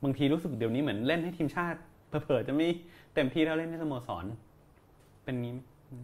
[0.03, 2.67] บางทีรู้สึกเดี๋ยวนี้เหมือนเล่นให้ทีมชาติเผลอๆจะไม่
[3.13, 4.25] เต็มที่เท่าเล่นให้สโมสร
[5.23, 5.53] เป็นงี้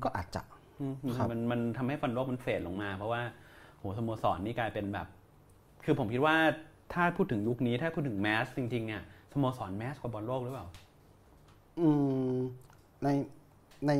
[0.04, 0.42] ก็อาจจะ
[0.80, 3.22] อืมครับมันมันทำให้บอลโลกมัน fade ลงมา เพราะว่า
[3.78, 5.08] โหสโมสรนี่กลายเป็นแบบ
[5.86, 6.36] คือผมคิดว่า
[6.94, 9.02] ถ้าพูดถึงยุคนี้ถ้าพูดถึง mass จริงๆเนี่ย
[9.34, 10.68] สโมสร mass กว่าบอลโลกหรือเปล่า
[11.80, 11.88] อื
[12.34, 12.36] ม
[13.04, 13.08] ใน
[13.88, 13.92] ใน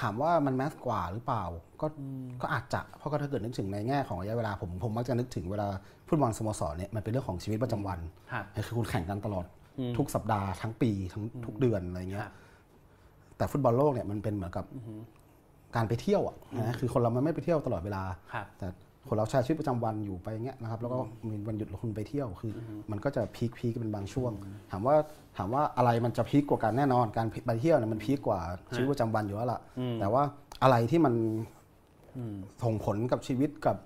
[0.00, 1.44] ถามว่ามันแมสกว่าหรือเปล่า
[1.80, 1.86] ก็
[2.42, 5.68] ก็อาจจะเพราะก็ถ้าเกิดนึกถึงในแง่ของระยะเวลาผมผมมักจะนึกถึงเวลา
[6.08, 7.98] ฟุตบอลสโมสรเนี่ยมันเป็นเรื่องของชีวิตประจำวัน
[8.32, 9.46] ครับคือคุณแข่งกันตลอด
[9.78, 12.32] อืมทุกสัปดาห์ทั้งปีทั้งทุกเดือนอะไรเงี้ครัยบ
[13.36, 14.64] แต่ฟุตบอลโลกเนี่ยมันเป็นเหมือนกับ
[15.76, 18.66] การไปเที่ยวอะนะคือคนเรามันไม่ไปเที่ยวตลอดเวลาครับแต่
[19.08, 20.98] คนเราใช้ชีวิตประจำวันอยู่ไปอย่างเงี้ยนะครับแล้วก็
[21.28, 24.32] มีวันหยุดแล้วคุณไปเที่ยวคืออมันก็จะพีคพีคเป็นบางช่วง
[24.70, 24.94] ถามว่า
[25.36, 28.40] ถามว่าอะไรมันจะพีคกว่ากันแน่นอนการไปเที่ยวเนี่ยมันพีคกว่า
[28.74, 29.60] ชีวิตประจำวันอยู่แล้วล่ะ
[30.00, 30.22] แต่ว่า
[30.62, 31.14] อะไรที่มัน
[32.62, 33.76] ส่งผลกับชีวิตกับ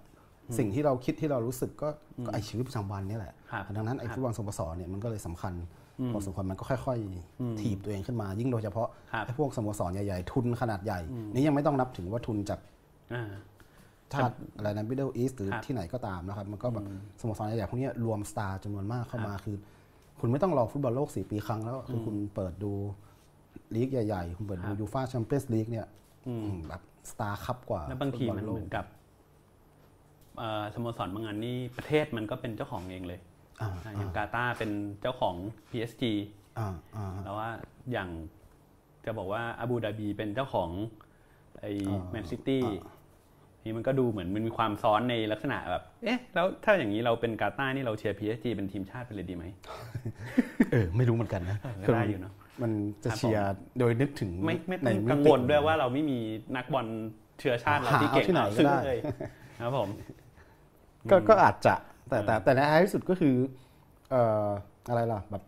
[0.59, 1.89] สิ่งที่เราคิดที่เรารู้สึกก็
[2.27, 5.55] ก็ไอชีวิตประจำวันนี่แหละครับดังนั้นไอครับฟุตบอลสโมสรเนี่ยมันก็เลยสำคัญ
[6.13, 11.01] พอสมควรมันก็ค่อยๆ ถีบตัวเองขึ้นมา ยิ่งโดยเฉพาะครับไอพวกสโมสรใหญ่ๆ ทุนขนาดใหญ่
[11.33, 12.61] นี่ยังไม่ต้องนับถึงว่าทุนจาก
[13.15, 13.31] อ่า
[14.15, 16.85] ชาติอะไรนะ Middle East หรือครับที่ไหนก็ตามนะครับ มันก็แบบ
[17.21, 19.57] สโมสรใหญ่ๆพวกเนี้ยรวมสตาร์จำนวนมากเข้ามาคือ
[20.21, 22.73] คุณไม่ต้องรอฟุตบอลโลกสี่ปีครั้งแล้วคือคุณเปิดดู
[23.75, 25.87] ลีกใหญ่ๆ คุณเปิดดูยูฟ่าแชมเปี้ยนส์ลีกเนี่ย
[26.69, 28.87] แบบสตาร์คับกว่าแล้วบางทีฟุตอลโลกมันเหมือนกับ
[30.39, 33.21] เอ่อสโมสรบางอันนี่ประเทศมันก็เป็นเจ้าของเองเลย
[33.61, 35.35] อ่าอ่าอย่างกาตาร์เป็นเจ้าของ
[35.71, 36.03] PSG
[36.59, 37.51] อ่าอ่าแล้วว่า
[37.93, 38.09] อย่าง
[39.05, 40.71] จะบอกว่าอาบูดาบีเป็นเจ้าของ
[41.61, 42.63] ไอ้อ่าแมนซิตี้
[43.69, 49.45] นี่มันก็ดูเหมือนมันมีความซ้อนในลักษณะแบบ เอ๊ะ แล้วถ้าอย่างนี้เราเป็นกาตาร์นี่เราเชียร์ PSG เป็นทีมชาติไปเลยดีไหม
[50.73, 52.73] เออ ไม่รู้เหมือนกันนะเออก็ได้อยู่เนอะมัน
[53.05, 56.19] จะครับเชียร์โดยนึกถึงไม่ไม่ในต้องมิติกังวลด้วยว่าเราไม่มี
[56.57, 56.87] นักบอล
[57.39, 58.99] เชื้อชาติเราที่เก่งหาเอาที่ไหนก็ซื้อได้เลย
[59.61, 59.89] ครับผม
[61.11, 61.75] ก็ก็อาจจะ
[62.09, 63.35] แต่แต่แต่ในท้ายที่สุดก็คือ
[64.11, 64.47] เอ่อ
[64.89, 65.43] อะไรล่ะแบบ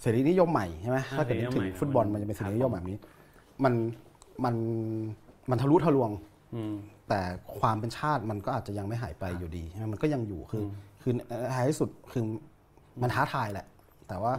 [0.00, 2.96] เสรีนิยมใหม่ใช่ไหมอ่าถ้าเกิดนึกถึงเสรีนิยมใหม่ฟุตบอลมันจะเป็นเสรีนิยมแบบนี้
[3.64, 3.74] มัน
[4.44, 4.54] มัน
[5.50, 6.10] มันทะลุทะลวง
[6.54, 6.74] อืม
[7.08, 7.20] แต่
[7.60, 10.66] ความเป็นชาติมันก็อาจจะยังไม่หายไปอยู่ดีใช่ไหมมันก็ยังอยู่คืออ
[11.02, 11.20] คือใน
[11.54, 12.24] ท้ายที่สุดคือ
[13.02, 13.66] มันท้าทายแหละ
[14.08, 14.32] แต่ว่า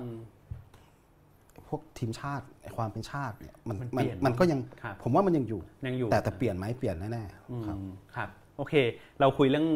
[1.67, 7.57] พวกทีมชาติไอ้ความเป็นชาติเนี่ยมันมันเปมันลี่ยนมันก็ยังครับผมว่ามันยังอยู่ยังอยู่ แต่แต่เปลี่ยนไหมเปลี่ยนแน่ๆครับอื
[7.89, 8.73] มครับ โอเค
[9.19, 9.67] เราคุยเรื่อง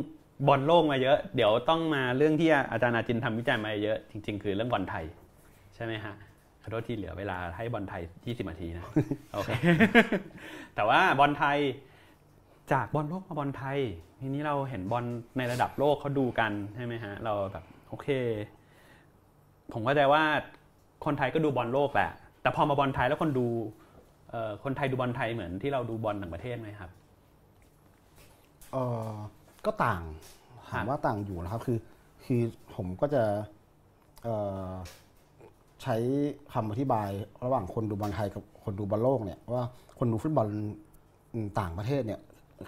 [0.47, 5.05] บอลโลกมาเยอะ เดี๋ยวต้องมาเรื่องที่อาจารย์อาจินทำวิจัยมาเยอะ จริง ๆ คือเรื่องบอลไทย
[5.75, 6.13] ใช่ไหมฮะ
[6.61, 8.83] ขอโทษที่เหลือเวลาให้บอลไทย 20นาทีนะ
[9.33, 9.49] โอเค
[10.75, 11.57] แต่ว่าบอลไทย
[12.71, 13.79] จากบอลโลกมาบอลไทย
[14.21, 15.05] ทีนี้เราเห็นบอล
[15.37, 18.07] ในระดับโลกเขาดูกันใช่ไหมฮะ เราแบบโอเค
[19.73, 20.23] ผมเข้าใจว่า
[21.05, 22.09] คนไทยก็ดูบอลโลกแหละ
[22.41, 23.47] แต่พอมาบอลไทยแล้วคนดู
[24.63, 26.91] คนไทยดูบอลไทยเหมือนที่เราดูบอลต่างประเทศไหมครับ
[28.73, 29.09] เออ
[29.65, 30.01] ก็ต่าง
[30.71, 31.77] ถามว่าต่างอยู่นะครับคือ
[32.25, 32.41] คือ
[32.75, 33.23] ผมก็จะ
[35.83, 35.95] ใช้
[36.53, 37.09] คำอธิบาย
[37.45, 39.63] ระหว่างคนดูบอลไทยกับคนดูบอลโลกเนี่ยว่า
[39.99, 40.47] คนดูฟุตบอล
[41.59, 42.21] ต่างประเทศเนี่ย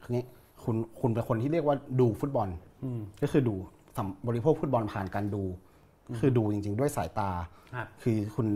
[0.03, 0.25] คืองี้
[0.63, 2.49] คุณคุณเป็นคนที่เรียกว่าดูฟุตบอล
[3.21, 3.55] ก็คือดู
[3.97, 5.43] สำบริโภคฟุตบอลผ่านการดู
[6.19, 7.29] คือดูจริง ๆ ด้วยสายตา
[7.75, 8.47] ครับคือคุณ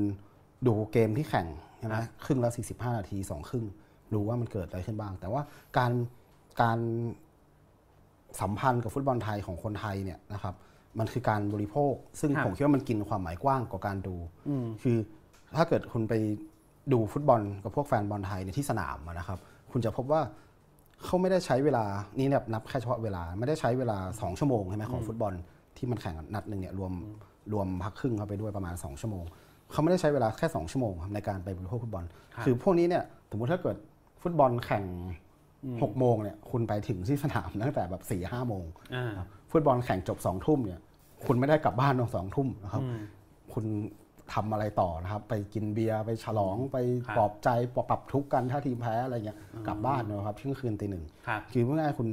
[0.67, 1.47] ดูเกมที่แข่ง
[1.79, 3.65] ใช่ไหมครึ่งละ45 นาทีสองครึ่ง
[4.13, 5.41] รู้ว่ามันเกิดอะไรขึ้นบ้าง แต่ว่า
[5.77, 5.91] การ
[6.61, 6.79] การ
[8.41, 10.55] สัมพันธ์กับฟุตบอลไทยของคนไทยเนี่ยนะครับ
[10.99, 14.15] มันคือการบริโภค ซึ่งครับผมคิดว่ามันกินความหมายกว้างกว่าการดู
[14.81, 14.97] คือ
[15.57, 16.13] ถ้าเกิดคุณไป
[16.93, 19.39] ดูฟุตบอลกับพวกแฟนบอลไทยในที่สนามอะนะครับ
[19.71, 20.21] คุณจะพบว่า
[21.05, 21.85] เขาไม่ได้ใช้เวลา
[22.17, 25.33] นี่แบบนับแค่เฉพาะเวลา ไม่ได้ใช้เวลา 2 ชั่วโมงใช่ไหมของฟุตบอล
[25.77, 26.93] ที่มันแข่งกันนัดหนึ่งเนี่ยรวม
[27.53, 29.23] รวมพักครึ่งเข้าไปด้วยประมาณ 2 ชั่วโมง
[29.71, 32.03] เขาไม่ได้ใช้เวลาแค่ 2 ชั่วโมงครับในการไปบริโภคฟุตบอล
[32.35, 33.77] ครับคือพวกนี้เนี่ยสมมติถ้าเกิด
[34.21, 34.83] ฟุตบอลแข่ง
[35.81, 39.13] หกโมงเนี่ยคุณไปถึงที่สนามตั้งแต่แบบสี่ห้าโมงอ่า
[39.51, 40.79] ฟุตบอลแข่งจบสองทุ่มเนี่ย
[41.25, 42.83] คุณไม่ได้กลับบ้านตอนสองทุ่มนะครับ
[43.53, 43.65] คุณ
[44.33, 46.77] ทำอะไรต่อนะครับ ไปกินเบียร์ไปฉลองไป
[47.07, 52.07] ครับปลอบใจปลอบปรับทุกข์กันถ้าทีมแพ้อะไรเงี้ยกลับบ้านนะครับเที่ยงคืนตีหนึ่งครับคือเมื่อไงายๆคุณ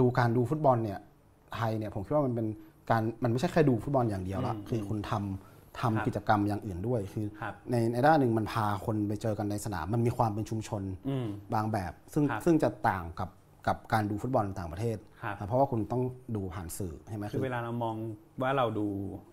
[0.00, 0.98] ดูการดูฟุตบอลเนี่ย
[1.54, 2.46] ไทยเนี่ยผมคิดว่ามันเป็น
[2.90, 13.28] การมันไม่ใช่แค่ดูฟุตบอลอย่างเดียวละคือคุณทำทำครับกิจกรรมอย่างอื่นด้วยคือครับในในด้านหนึ่งมันพาคนไปเจอกันในสนามมันมีความเป็นชุมชนอืมบางแบบ ซึ่งครับซึ่งจะต่างกับ
[13.66, 16.02] กับการดูฟุตบอลต่างประเทศครับเพราะว่าคุณต้อง
[16.36, 17.96] ดูผ่านสื่อใช่ไหมคือเวลาเรามอง
[18.42, 18.86] ว่าเราดู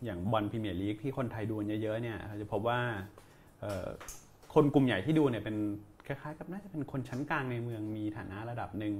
[0.06, 2.80] อย่างบอลพรีเมียร์ลีกที่คนไทยดูกันเยอะๆเนี่ยเราจะพบว่า
[3.62, 3.88] เอ่อ
[4.54, 5.58] คนกลุ่มใหญ่ที่ดูเนี่ยเป็น
[6.08, 8.96] คล้ายๆกับน่าจะเป็นคนชั้นกลางในเมืองมีฐานะระดับหนึ่ง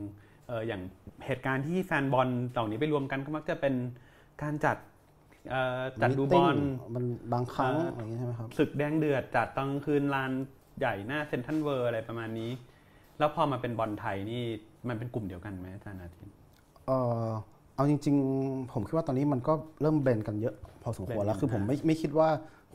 [0.48, 0.82] เอ่ออย่าง
[1.26, 3.74] เหตุการณ์ที่แฟนบอลเหล่านี้ไปรวมกันก็มักจะเป็น
[4.42, 4.78] การจัด
[5.50, 6.56] เอ่อจัดดูบอล
[6.96, 10.32] มันบางครั้งเอ่อออะไรอย่างเงี้ยใช่ไหมครับศึกแดงเดือดจัดตอนกลางคืนลาน
[10.80, 12.52] ใหญ่หน้าเซนทรัลเวิร์อะไรประมาณนี้
[13.20, 14.44] แล้วพอมาเป็นบอลไทยนี่
[14.90, 16.34] มันเป็นกลุ่มเดียวกันไหมอาจารย์อาทิตย์
[16.88, 16.92] เอ
[17.26, 17.30] อ
[17.76, 22.30] เอาจริง ๆ ผมคิดว่าตอนนี้มันก็เริ่มเบนกันเยอะพอสมควรแล้วเบนคือผมอ่าไม่ไม่คิดว่า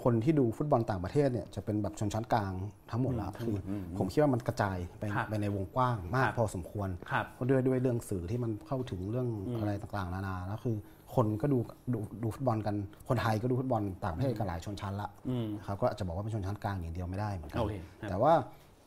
[0.05, 2.53] คนที่ดูฟุตบอลต่างประเทศเนี่ยจะเป็นแบบชนชั้นกลาง
[2.91, 9.29] ทั้งหมดแล้วคืออผมคิดว่ามันกระจายไปครับไปในวงกว้างมากครับพอสมควรครับเพราะด้วยด้วยเรื่องสื่อที่มันเข้าถึงเรื่อง
[9.61, 10.77] อะไรต่างๆนานาแล้วคือ
[11.15, 11.59] คนก็ดู
[11.95, 12.77] ดูดูฟุตบอลกัน
[13.09, 18.33] คนไทยก็ดูฟุตบอลต่างประเทศกันหลายชนชั้นละอืมครับก็อาจจะบอกว่าเป็นชนชั้นกลางอย่างเดียวไม่ได้เหมือนกัโอเคครับแต่ว่า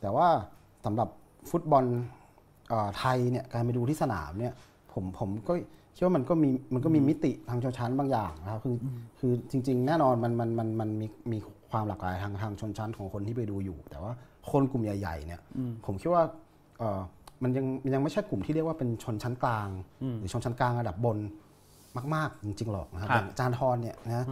[0.00, 0.26] แต่ว่า
[0.86, 1.08] สำหรับ
[1.50, 2.19] ฟุตบอลเอ่อ
[2.98, 4.52] ไทยเนี่ยการไปดูที่สนามเนี่ย
[4.92, 5.52] ผมผมก็
[5.96, 8.76] คิดว่ามันก็มีมันก็มีมิติทางชนชั้นบางอย่างนะครับคือ
[9.20, 11.38] คือจริง ๆ แน่นอนมันมันมันมันมีมี
[11.70, 14.12] ความหลากหลายทางทางชนชั้นของคนที่ไปดูอยู่ แต่ว่า
[14.50, 15.40] คนกลุ่มใหญ่ๆเนี่ย
[15.86, 16.22] ผมคิดว่า
[16.78, 17.00] เอ่อ
[17.42, 19.68] มันยังมันยังไม่ใช่กลุ่มที่เรียกว่าเป็นชนชั้นกลาง
[20.18, 21.18] หรือชนชั้นกลางระดับบน
[22.14, 24.26] มาก ๆ จริงๆหรอกนะครับครับอย่างอาจารย์ทรเนี่ยนะ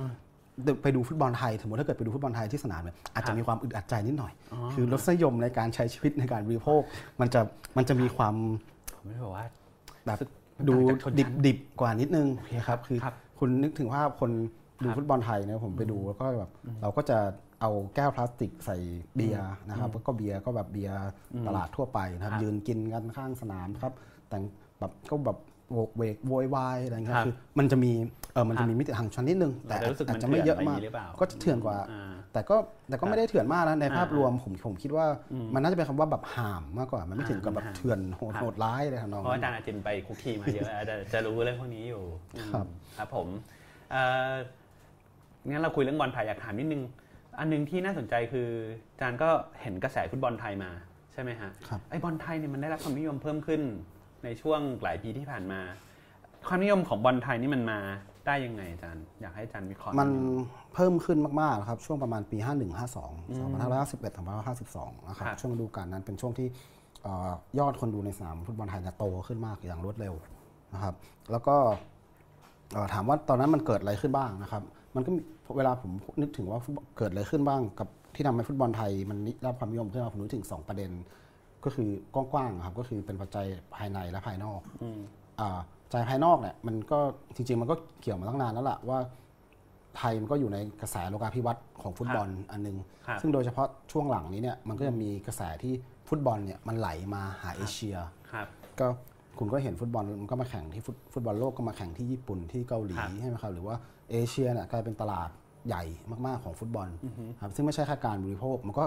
[0.83, 4.33] ไปดูฟุตบอลไทยสมมติถ้าเกิดไปดูฟุตบอลไทยที่สนามเนี่ยอาจจะมีความอึดอัดใจนิดหน่อย
[4.75, 6.81] คือรสนิยมในการใช้ชีวิตในการบริโภค
[7.21, 7.41] มันจะ
[7.77, 8.35] มันจะมีความ
[8.97, 9.47] ผมไม่ได้บอกว่า
[10.07, 10.19] แบบ
[10.69, 14.31] ดูต่างจากชนดิบชั้นดิบกว่านิดนึงโอเคครับคือครับคุณนึกถึงภาพคน
[14.85, 16.51] ดูครับฟุตบอลไทยเนี่ยผมไปดูแล้วก็แบบ
[16.83, 17.19] เราก็จะ
[17.61, 18.77] เอาแก้วพลาสติกใส่
[19.15, 20.99] เบียร์นะครับแล้วก็เบียร์ก็แบบเบียร์
[21.47, 23.95] ตลาดทั่วไปนะครับครับยืนกินกันข้างสนามครับ
[24.29, 24.43] แต่ง
[24.79, 25.39] แบบก็แบบ
[25.73, 27.93] โวกเวกโวยวายอะไรเงี้ครัยบคือมันจะมี
[28.33, 32.57] เออมันจะมีมิติทางชนนิดนึง แต่เราจะรู้สึกอาจมันจะไม่เยอะเถื่อนมากไปหรือเปล่าก็จะเถื่อนกว่าอ่า แต่ก็
[32.89, 35.07] แต่ก็ไม่ได้เถื่อนมากนะในภาพอ่ารวมผมผมคิดว่า
[35.55, 42.05] มันน่าจะเป็นคำว่าแบบห่ามมากกว่ามันไม่ถึงกับแบบอ่าเถื่อนโหดครับโหดร้ายอะไรทำนองเพราะนั้นอาจารย์อาจินไปคุกคีมาเยอะอาจจะจะรู้เรื่องพวกนี้อยู่
[42.37, 42.67] อืมครับ
[42.97, 43.27] ครับผม
[43.91, 44.33] เอ่อ
[45.51, 46.83] งั้นเราคุยเรื่องบอลไทยอยากถามนิดนึง
[47.39, 48.49] อันหนึงที่น่าสนใจคือ
[48.93, 49.29] อาจารย์ก็
[49.63, 50.71] เห็นกระแสฟุตบอลไทยมา
[51.13, 53.63] ใช่ไหมฮะครับไอบอลไทยเนี่ยมันได้รับความนิยมเพิ่มขึ้น
[54.25, 55.61] ในช่วงหลายปีที่ผ่านมา
[56.47, 57.79] ความนิยมของบอลไทยนี่มันมา
[58.27, 60.15] ได้ยังไงอาจารย์ อยากให้อาจารย์วิเคราะห์มันดง
[60.75, 66.49] เพิ่มขึ้นมากๆนะครับช่วงประมาณปี 51 52 2551 2552นะครับครับช่วงฤดูกาลนั้นเป็นช่วงที่
[67.03, 70.15] เอ่อยอดคนดูในสนามฟุตบอลไทยเนี่ยโตขึ้นมากอย่างรวดเร็ว
[70.75, 70.95] นะครับ
[71.31, 71.57] แล้วก็
[72.73, 74.63] เอ่อถามว่าตอนนั้นมันเกิดอะไรขึ้นบ้างนะครับ
[74.95, 75.21] มันก็มี
[75.57, 75.91] เวลาผม
[76.21, 80.91] นึกถึงว่าฟุตบอลเกิดอะไรขึ้นบ้าง กับที่ทำให้ฟุตบอลไทยมันได้รับความนิยมขึ้นมาผมนึกถึงสองประเด็น
[81.69, 84.61] ก็คือกว้างๆครับก็คือเป็นปัจจัยภายในและภายนอก
[85.41, 85.59] อ่า
[85.91, 86.99] ใจภายนอกเนี่ยมันก็
[87.37, 88.99] จริงๆมันก็เกี่ยวมาตั้งนานแล้วล่ะว่า
[89.97, 95.73] ไทยมันก็อยู่ในกระแสโลกาภิวัตน์ของฟุตบอลอันหนึงครับซึ่งโดยเฉพาะช่วงหลังนี้เนี่ยมันก็จะมีกระแสที่
[96.09, 97.97] ฟุตบอลเนี่ยมันไหลมาหาเอเชีย
[98.33, 98.47] ครับ
[98.81, 98.87] ก็
[99.39, 103.77] คุณก็เห็นฟุตบอลมันก็มาแข่งที่ฟุตฟุตบอลโลกก็มาแข่งที่ญี่ปุ่นที่เกาหลีครับใช่ไหมครับหรือว่า
[104.11, 105.31] เอเชียเนี่ยกลายเป็นตลาด
[105.67, 105.85] ใหญ่
[106.27, 106.89] มากๆของฟุตบอล
[107.41, 108.85] ครับซึ่งไม่ใช่แค่การบริโภคมันก็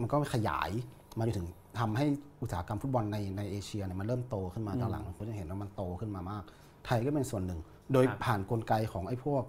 [0.00, 0.70] มันก็ขยาย
[1.18, 1.48] มาจนถึง
[1.78, 2.06] ทำให้
[2.42, 6.42] อุตสาหกรรมฟุตบอลในในเอเชียเนี่ยมันเริ่มโตขึ้นมาตอนหลังคุณจะเห็นว่ามันโตขึ้นมามาก
[6.86, 7.60] ไทยก็เป็นส่วนหนึ่ง
[7.92, 9.44] โดยครับผ่านกลไกของไอ้พวก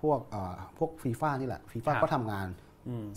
[0.00, 2.46] พวกเอ่อพวกฟีฟ่านี่แหละฟีฟ่าครับก็ทำงาน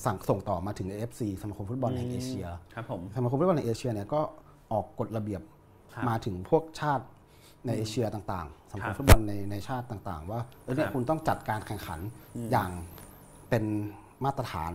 [0.05, 4.21] สั่งส่งต่อมาถึง AFC สมาคมฟุตบอลแห่งเอเชียครับผมสมาคมฟุตบอลในเอเชียเนี่ยก็
[4.71, 5.41] ออกกฎระเบียบ
[5.93, 7.05] ครับมาถึงพวกชาติ
[7.65, 11.99] ในเอเชียต่างๆสมาคครัมบฟุตบอลในในชาติต่าง ๆ ว่าเออเนี่คยรับคุณต้องจัดการแข่งขัน
[12.51, 12.69] อย่าง
[13.49, 13.63] เป็น
[14.25, 14.73] มาตรฐาน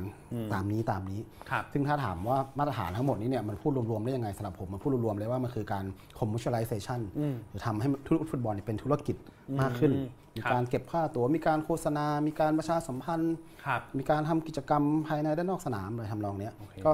[0.53, 1.21] ตามนี้ตามนี้
[1.51, 5.85] ครับซึ่งถ้าถามว่ามาตรฐานทั้งหมดนี้เนี่ยมันพูดรวมๆได้ยังไงสำหรับผม มันพูดรวมๆเลยว่ามันคือการ
[6.19, 7.01] commercialization
[7.49, 9.17] หรือทำให้ธุรกิจฟุตบอลเนี่ยเป็นธุรกิจ
[9.61, 9.93] มากขึ้น
[10.35, 13.35] มีครับการเก็บค่าตั๋วมีการโฆษณา มีการประชาสัมพันธ์
[13.67, 16.93] ครับมีการทำกิจกรรมภายในและนอกสนามเลยทำนองเนี้ยโอเคก็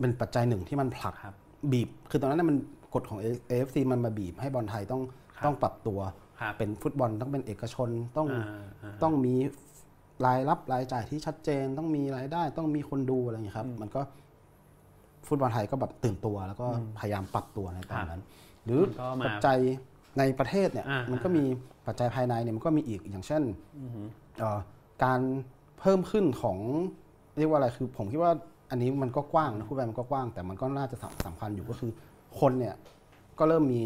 [0.00, 1.34] เป็นปัจจัยหนึ่งที่มันผลักครับ
[1.72, 2.56] บีบ คือตอนนั้นเนยมัน
[2.94, 3.18] กฎของ
[3.50, 5.02] AFC มันมาบีบให้บอลไทยต้อง
[5.36, 5.98] ครับต้องปรับตัว
[6.40, 8.44] ครับเป็นฟุตบอลต้องเป็นเอกชนต้องอ่า
[8.82, 9.34] อ่าต้องมี
[10.26, 14.00] รายรับรายจ่ายที่ชัดเจนต้องมีรายได้ ต้องมีคนดูอะไรอย่างเงี้ยครับ มันก็
[15.26, 16.66] ฟุตบอลไทยก็แบบตื่นตัว แล้วก็
[16.98, 18.20] พยายามปรับตัวในตอนนั้น
[18.64, 19.58] หรือมันก็มาปัจจัย
[20.18, 21.44] ในประเทศเนี่ยอ่ามัมันก็มี
[21.86, 23.42] ปัจจัยภายในเนี่ยมันก็มีอีกอย่างเช่น
[24.38, 24.58] เอ่อ
[25.04, 25.20] การ
[25.80, 26.58] เพิ่มขึ้นของ
[27.38, 28.32] เรียกว่าอะไรคือ ผมคิดว่า
[28.70, 31.90] อันนี้มันก็กว้างนะพูดไปมันก็กว้าง แต่มันก็น่าจะสำสำคัญอยู่ก็คือ
[32.40, 32.74] คนเนี่ย
[33.38, 33.82] ก็เริ่มมี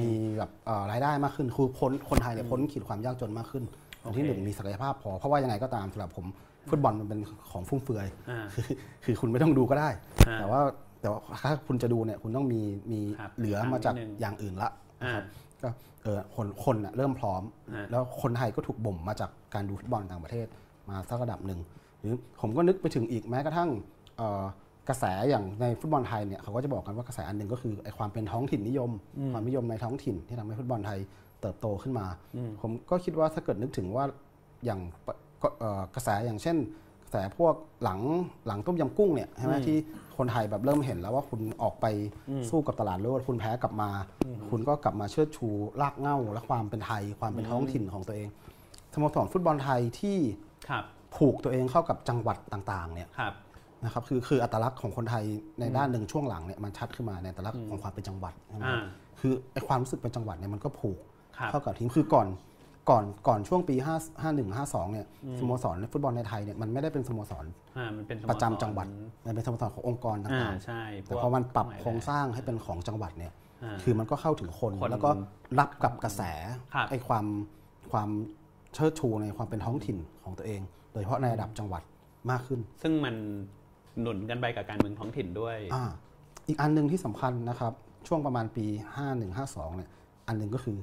[0.00, 0.08] มี
[0.38, 3.64] แบบเอ่อรายได้มากขึ้นคือคนคนไทยเนี่ยพ้นขีดความยากจนมากขึ้น
[4.08, 6.26] อันที่หนึ่งมีศักยภาพพอ เพราะว่ายังไงก็ตามสำหรับผม
[6.70, 8.64] ฟุตบอลมันเป็นของฟุ่มเฟือยอ่าคือ
[9.04, 9.88] คือคุณไม่ต้องดูก็ได้
[10.28, 10.60] อ่าแต่ว่า
[11.00, 12.60] แต่ว่าถ้าคุณจะดูเนี่ยคุณต้องมี
[12.92, 14.70] มีครับเหลือมาจากนิดนึงอย่างอื่นละ
[15.04, 15.20] อ่า
[15.62, 15.68] ก็
[16.02, 17.42] เออคนคนน่ะเริ่มพร้อม
[17.72, 20.46] อ่าแล้วคนไทยก็ถูกบ่มมาจากการดูฟุตบอลต่างประเทศ
[20.88, 21.60] มาสักระดับหนึ่ง
[22.00, 23.68] หรือผมก็นึกไปถึงอีกแม้กระทั่ง
[24.16, 24.44] เอ่อ
[24.88, 28.90] กระแสอย่างในฟุตบอลไทยเนี่ยเขาก็จะบอกกันว่ากระแสอันหนึ่งก็คือไอความเป็นท้องถิ่นนิยม
[29.32, 30.98] ความนิยมในท้องถิ่นที่ทำให้ฟุตบอลไทย
[31.40, 32.06] เติบโตขึ้นมา
[32.60, 34.04] ผมก็คิดว่าถ้าเกิดนึกถึงว่า
[34.64, 36.56] อย่างปะก็เอ่อกระแสอย่างเช่น
[37.04, 38.00] กระแสพวกหลัง
[38.46, 39.78] หลังต้มยำกุ้งเนี่ยใช่ไหมที่
[40.18, 41.86] คนไทยแบบเริ่มเห็นแล้วว่าคุณออกไป
[42.50, 43.90] สู้กับตลาดโลกคุณแพ้กลับมา
[44.50, 45.48] คุณก็กลับมาเชิดชู
[45.80, 48.28] รากเหง้าและความเป็นไทยความเป็นท้องถิ่นของตัวเอง
[48.92, 50.18] สโมสรฟุตบอลไทยที่
[50.68, 50.84] ครับ
[51.16, 53.32] ผูกตัวเองเข้ากับจังหวัดต่างๆเนี่ยครับ
[53.84, 55.24] นะครับคือคืออัตลักษณ์ของคนไทย
[55.60, 58.88] ในด้านหนึ่งช่วงหลังเนี่ยมันชัดขึ้นมาในอัตลักษณ์ของความเป็นจังหวัดใช่ไหมครับอ่า
[59.20, 61.07] คือไอความรู้สึกเป็นจังหวัดเนี่ยมันก็ผูกครับ
[61.50, 62.28] เข้ากับทีมคือก่อน
[62.90, 63.88] ก่อนก่อนช่วงปี 5
[64.22, 65.06] 51 52เนี่ย
[65.38, 67.44] สโมสรฟุตบอลในไทยเนี่ยมันไม่ได้เป็นสโมสร
[67.76, 68.86] อ่ามันเป็นสโมสประจำจังหวัด
[69.26, 73.32] มันเป็นสโมสรขององค์กรอ่าต่างใช่ๆแต่พอมันปรับโครงสร้างให้เป็นของจังหวัดเนี่ย
[73.62, 75.10] อ่าคือมันก็เข้าถึงคนคนแล้วก็
[75.58, 76.22] รับกับกระแส
[76.74, 77.26] ครับไอ้ความ
[77.92, 78.10] ความ
[78.74, 80.60] เชิดชูในความเป็นท้องถิ่นของตัวเอง
[80.92, 81.82] โดยเฉพาะในระดับจังหวัด
[82.30, 83.14] มากขึ้น ซึ่งมัน
[84.00, 85.84] หนุนกันไปกับการเมืองท้องถิ่นด้วยอ่า
[86.46, 87.72] อีกอันหนึ่งที่สำคัญนะครับ
[88.08, 88.66] ช่วงประมาณปี
[89.16, 89.90] 5152เนี่ย
[90.28, 90.76] อันหนึ่งก็คือ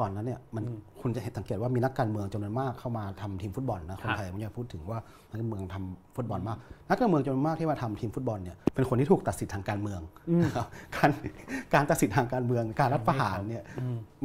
[0.00, 0.64] ก่อนนั้นเนี่ยมัน
[1.00, 4.98] คุณจะเห็นสังเกตว่ามีนักการเมืองจำนวนมากเข้ามาทำทีมฟุตบอลนะคนไทยผมอยากพูดถึงว่า
[5.30, 10.00] นักการเมืองทำฟุตบอลมาก นักการเมืองจำนวนมากที่มาทำทีมฟุตบอลเนี่ยเป็นคนที่ถูกตัดสิทธิ์ทางการเมือง
[10.44, 10.66] นะครับ
[10.96, 11.10] การ
[11.74, 13.62] การตัดสิทธิ์ทางการเมือง การรัฐประหารเนี่ย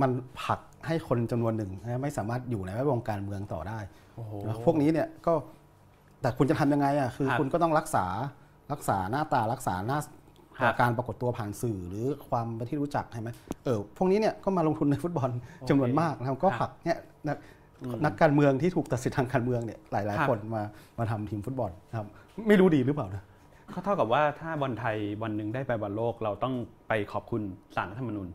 [0.02, 0.12] มัน
[0.42, 3.80] ผลักให้คนจำนวนหนึ่งนะไม่สามารถอยู่ในแวดวงการเมืองต่อได้
[4.16, 5.34] โอ้โหนะพวกนี้เนี่ยก็
[6.22, 8.06] แต่คุณจะทำยังไงอะคือครับคุณก็ต้องรักษา
[8.74, 10.19] รักษาหน้าตารักษาหน้าครับ
[10.82, 13.30] การปรากฏตัวผ่านสื่อหรือความเป็นที่รู้จักใช่ไหม
[13.66, 15.30] เออพวกนี้เนี่ยก็มาลงทุนในฟุตบอล
[15.70, 16.98] จำนวนมากนะครับก็ครับผลักเนี่ย
[17.28, 17.38] นัก
[18.06, 20.64] นักการเมืองที่ถูกตัดสิทธิ์ทางการเมืองเนี่ยหลายครับๆคนมา
[21.00, 22.08] มาทำทีมฟุตบอลนะครับ
[22.48, 23.24] ไม่รู้ดีหรือเปล่านะ
[23.74, 26.54] ก็เท่ากับว่าถ้าบอลไทยวันหนึ่งได้ไปบอลโลกเราต้อง
[26.88, 27.42] ไปขอบคุณ
[27.76, 28.28] สารรัฐธรรมนูญ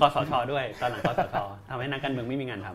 [0.00, 1.36] กสชด้วยตอนหลังกสช
[1.68, 2.68] ทำให้นักการเมืองไม่มีงานท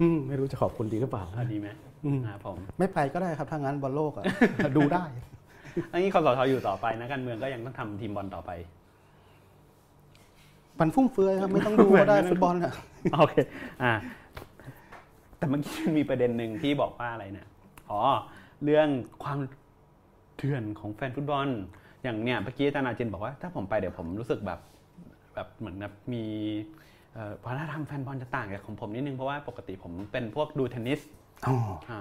[0.00, 1.68] อืมไม่รู้จะขอบคุณดีหรือเปล่าำอะดีไหม
[2.06, 4.24] อืมนะครับผมไม่ไปก็ได้ครับถ้างั้นบอลโลกอะ
[4.76, 5.04] ดูได้
[5.92, 8.50] อันนี้กสชอยู่ต่อไปนักการเมืองก็ยังต้องทำทีมบอลต่อไป
[10.78, 12.72] ปันฟุ่มเฟือยครับไม่ต้องดูก็ได้ฟุตบอลอะ
[13.20, 13.34] โอเค
[13.82, 13.92] อ่า
[15.38, 17.48] แต่เมื่อกี้มันมีประเด็นหนึ่งที่บอกว่าอะไรเนี่ย
[17.90, 18.00] อ๋อ
[18.64, 18.88] เรื่อง
[19.24, 19.38] ความ
[20.36, 21.48] เถื่อนของแฟนฟุตบอล
[22.02, 24.60] อย่างเนี่ยเมื่อกี้อาจารย์อาเจนบอกว่า ถ้าผมไปเดี๋ยวผมรู้สึกแบบ
[25.34, 26.24] แบบเหมือนแบบมี
[27.14, 31.00] เอ่อวัฒนธรรมแฟนบอลจะต่างจากของผมนิดนึงเพราะว่าปกติผมเป็นพวกดูเทนนิส
[31.46, 31.54] อ๋อ
[31.90, 32.00] อ่า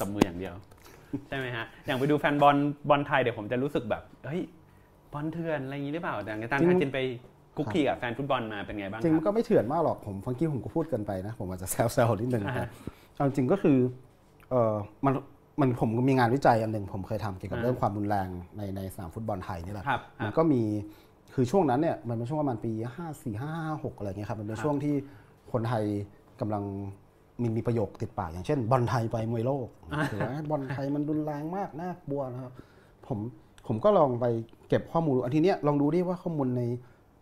[0.00, 0.54] ตบมืออย่างเดียว
[1.28, 2.56] ใช่ไหมฮะ อย่างไปดูแฟนบอล
[2.88, 4.42] บอลไทยเดี๋ยวผมจะรู้สึกแบบเฮ้ย
[5.12, 6.98] บอลเถื่อนอะไรอย่างนี้หรือเปล่าแต่อย่างอาจารย์อาเจนไป
[7.56, 12.68] คุกคีกับแฟนฟุตบอลมาเป็นไงบ้างจริงคมัรับนก็ไม่เถื่อนมากหรอกผมฟังกี้ผมก็พูดเกินไปนะ ผมอาจจะแซวๆนิดนึงอ่าฮะนะ
[13.14, 13.78] เอาจริงก็คือ
[14.50, 15.14] เออมัน
[15.60, 20.62] มันผมมีงานวิจัยอันหนึ่งผมเคยทำเกี่ยวกับอ่าเรื่องความรุนแรงในในสนามฟุตบอลไทยนี่แหละครับมันก็มี
[21.34, 24.94] คือช่วงนั้นเนี่ยมันเป็นช่วงประมาณปี 5 4 5 5 6 อะไรเงี้ยครับมันเป็นครับช่วงที่
[25.52, 25.84] คนไทย
[26.40, 26.64] กำลัง
[27.42, 29.68] มีมีประโยคติดปากอย่างเช่น บอลไทยไปมวยโลก
[30.10, 32.52] หรือว่าบอลไทยมันรุนแรงมากน่ากลัวนะครับ
[33.06, 33.18] ผม
[33.66, 34.26] ผมก็ลองไป
[34.68, 36.62] เก็บข้อมูลดูอันทีเนี้ยลองดูดิว่าข้อมูลใน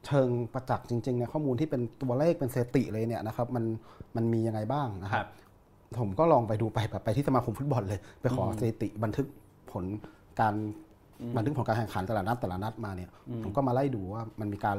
[0.06, 3.64] เชิงประจักษ์จริงๆเนี่ยข้อมูลที่เป็นตัวเลขเป็นสถิติเลยเนี่ยนะครับมัน
[4.16, 9.26] มันมียังไงบ้างนะคครัรับบผมก็ลองไปดูไปแบบไปที่สมาคมฟุตบอลเลย ไปขอสถิติบันทึก
[9.72, 9.84] ผล
[10.40, 10.54] การ
[11.36, 13.10] บันทึกผลการแข่งขันแต่ละนัดแต่ละนัดมาเนี่ย
[13.42, 14.78] ผมก็มาไล่ดูว่ามันมีการ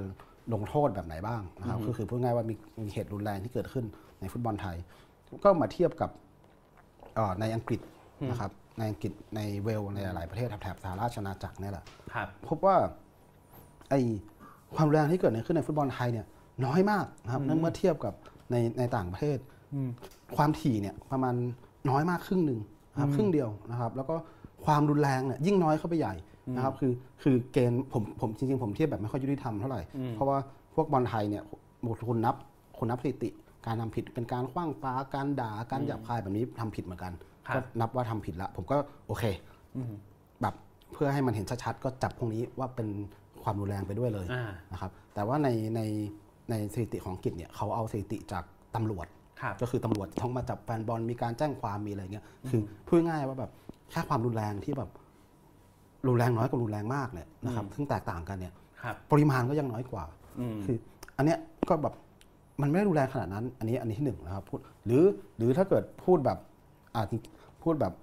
[0.54, 3.86] ลงโทษแบบไหนบ้างนะครับก็คือพูดง่ายๆว่ามีมีเหตุรุนแรงที่เกิดขึ้น
[4.22, 4.78] ในฟุตบอลไทย
[5.44, 6.10] ก็มาเทียบกับ
[7.16, 7.82] เอ่อในอังกฤษ
[8.30, 12.76] นะครับในอังกฤษในเวลส์ในหลายประเทศแถบสหราชอาณาจักรเนี่ยแหละครับพบว่า
[13.90, 13.94] ไอ
[14.76, 16.26] ความรุนแรงที่เกิดขึ้นในฟุตบอลไทยเนี่ย
[16.66, 18.14] น้อยมากนะครับนั่นเมื่อเทียบกับ
[18.52, 19.38] ในในต่างประเทศ
[20.38, 21.36] ความถี่เนี่ยประมาณ
[21.90, 22.60] น้อยมากครึ่งหนึ่ง
[22.94, 24.16] นะครับครึ่งเดียวนะครับ แล้วก็
[24.66, 26.16] ความรุนแรงเนี่ยยิ่งน้อยเข้าไปใหญ่
[26.56, 26.92] นะครับ คือ
[27.24, 29.82] คือเกณฑ์ผมผมจริงๆ ผมเทียบแบบไม่ค่อยยุติธรรมเท่าไหร่
[30.16, 30.38] เพราะว่า
[30.76, 31.44] พวกบอลไทยเนี่ย
[32.10, 32.36] คุณนับ
[32.78, 33.30] คุณนับสถิติ
[33.68, 37.14] การทำผิดเป็นการขว้างปาการด่าการหยาบคายแบบนี้ทำผิดเหมือนกัน
[37.48, 39.24] ครับก็นับว่าทำผิดละผมก็โอเค
[40.42, 40.54] แบบ
[40.94, 42.88] เพื่อให้มันเห็นชัดๆก็จับพวกนี้ว่าเป็น
[43.44, 45.82] ความรุนแรงไปด้วยเลยอ่านะครับ แต่ว่าในใน
[46.50, 48.44] ในสถิติของอังกฤษเนี่ยเขาเอาสถิติจาก
[48.76, 49.08] ตำรวจ
[49.42, 53.52] ครับก็คือตำรวจต้องมาจับแฟนบอลมีการแจ้งความมีอะไรเงี้ยคือพูดง่ายๆว่าแบบ
[53.92, 54.90] แค่ความรุนแรงที่แบบ
[56.08, 58.54] รุนแรงน้อยกับรุนแรงมากเนี่ยนะครับซึ่งแตกต่างกันเนี่ย
[58.84, 60.04] ครับปริมาณก็ยังน้อยกว่า
[60.40, 60.78] อืมคือ
[61.18, 61.40] อันเนี้ย
[61.70, 61.94] ก็แบบ
[62.62, 65.04] มันไม่ได้รุนแรงขนาดนั้น อันนี้อันนี้ที่หนึ่งนะครับพูดหรือ
[65.38, 66.38] หรือถ้าเกิดพูดแบบ
[66.96, 67.22] อ่าจริง
[67.64, 67.94] พูดแบบ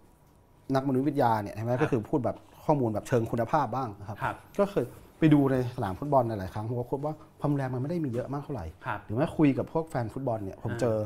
[0.74, 4.84] นักมนุษยวิทยาเนี่ยใช่ไหมก็คือพูดแบบข้อมูลแบบเชิงคุณภาพบ้างนะครับครับก็เคย
[5.18, 10.96] ไปดูในสนามฟุตบอลหลายๆครั้งผมก็พบว่าความรุนแรงมันไม่ได้มีเยอะมากเท่าไหร่ครับหรือแม้คุยกับพวกแฟนฟุตบอลเนี่ยผมอ่าเจอ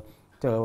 [0.42, 0.56] เจอ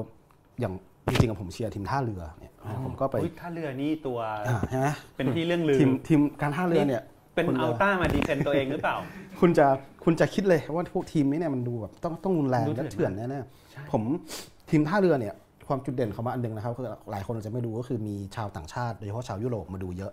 [0.59, 0.73] อย่าง
[1.09, 2.53] จริงๆกับผมเชียร์ทีมท่าเรือเนี่ย
[2.85, 7.01] ผมก็ไปอุ๊ยถ้าเรือนี่ตัวอ่าใช่ไหมเป็นที่เรื่องลือทีมทีมการท่าเรือเนี่ย
[7.35, 8.95] เป็นคุณจะอัลต้ามาดีเฟนตัวเองหรือเปล่า
[9.39, 9.67] คุณจะ
[10.03, 14.01] คุณจะคิดเลยว่าพวกทีมนี้เนี่ยมันดูแบบต้องต้องรุนแรงดูเถื่และอนเถื่อนแน่ๆผม
[14.69, 15.35] ทีมท่าเรือเนี่ย
[15.67, 20.11] ความจุดเด่นของมันอันหนึ่งนะครับคือหลายคนอาจจะไม่รู้ก็คือมีชาวต่างชาติโดยเฉพาะชาวยุโรปมาดูเยอะ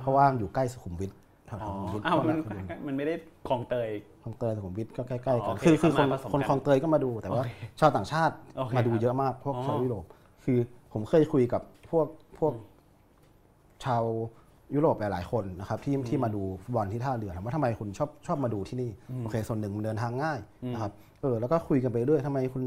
[0.00, 1.10] เพราะว่าอยู่ใกล้สุขุมวิท
[1.46, 3.14] แถวอ๋อสุขุมวิทอ้าวมันก็มาดูมันไม่ได้
[3.48, 3.88] คลองเตย
[4.22, 7.50] คลองเตยสุขุมวิทก็ใกล้ๆกัอ๋นอโอเคคือคือคนเข้ามาผสมคนกันคลองเตยก็มาดูแต่ว่าโอเค
[7.80, 10.04] ชาวต่างชาติโอเคมาดูครับเยอะมากพวกอ๋อชาวยุโรป
[10.44, 10.58] คือ
[10.92, 12.06] ผมเคยคุยกับพวก
[12.38, 12.52] พวก
[13.84, 14.04] ชาว
[14.74, 20.38] ยุโรปหลายๆคนนะครับที่ที่มาดูฟุตบอลที่ท่าเรือถามว่าทำไมคุณชอบชอบมาดูที่นี่โอเคส่วนหนึ่งมันเดินทางง่าย
[20.74, 20.92] นะครับ
[21.22, 22.62] เออแล้วก็คุยกันไปเรื่อยทำไมคุณ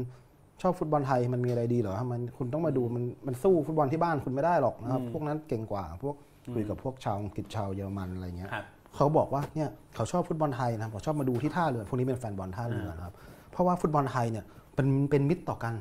[0.62, 6.14] ชอบฟุตบอลไทยมันมีอะไรดีเหรอทำไมคุณต้องมาดูมันมันสู้ฟุตบอลที่บ้านคุณไม่ได้หรอกนะครับพวกนั้นเก่งกว่า พวก
[6.54, 8.64] คุยกับพวกชาวอังกฤษชาวเยอรมันอะไรเงี้ยครับ
[8.96, 13.14] เขาบอกว่าเนี่ยเขาชอบฟุตบอลไทยนะครับเขาชอบมาดูที่ท่าเรือพวกนี้เป็นแฟนบอลท่าเรือนะครับ
[13.50, 14.44] เพราะว่าฟุตบอลไทยเนี่ย
[14.74, 15.74] เป็นเป็นมิตรต่อกัน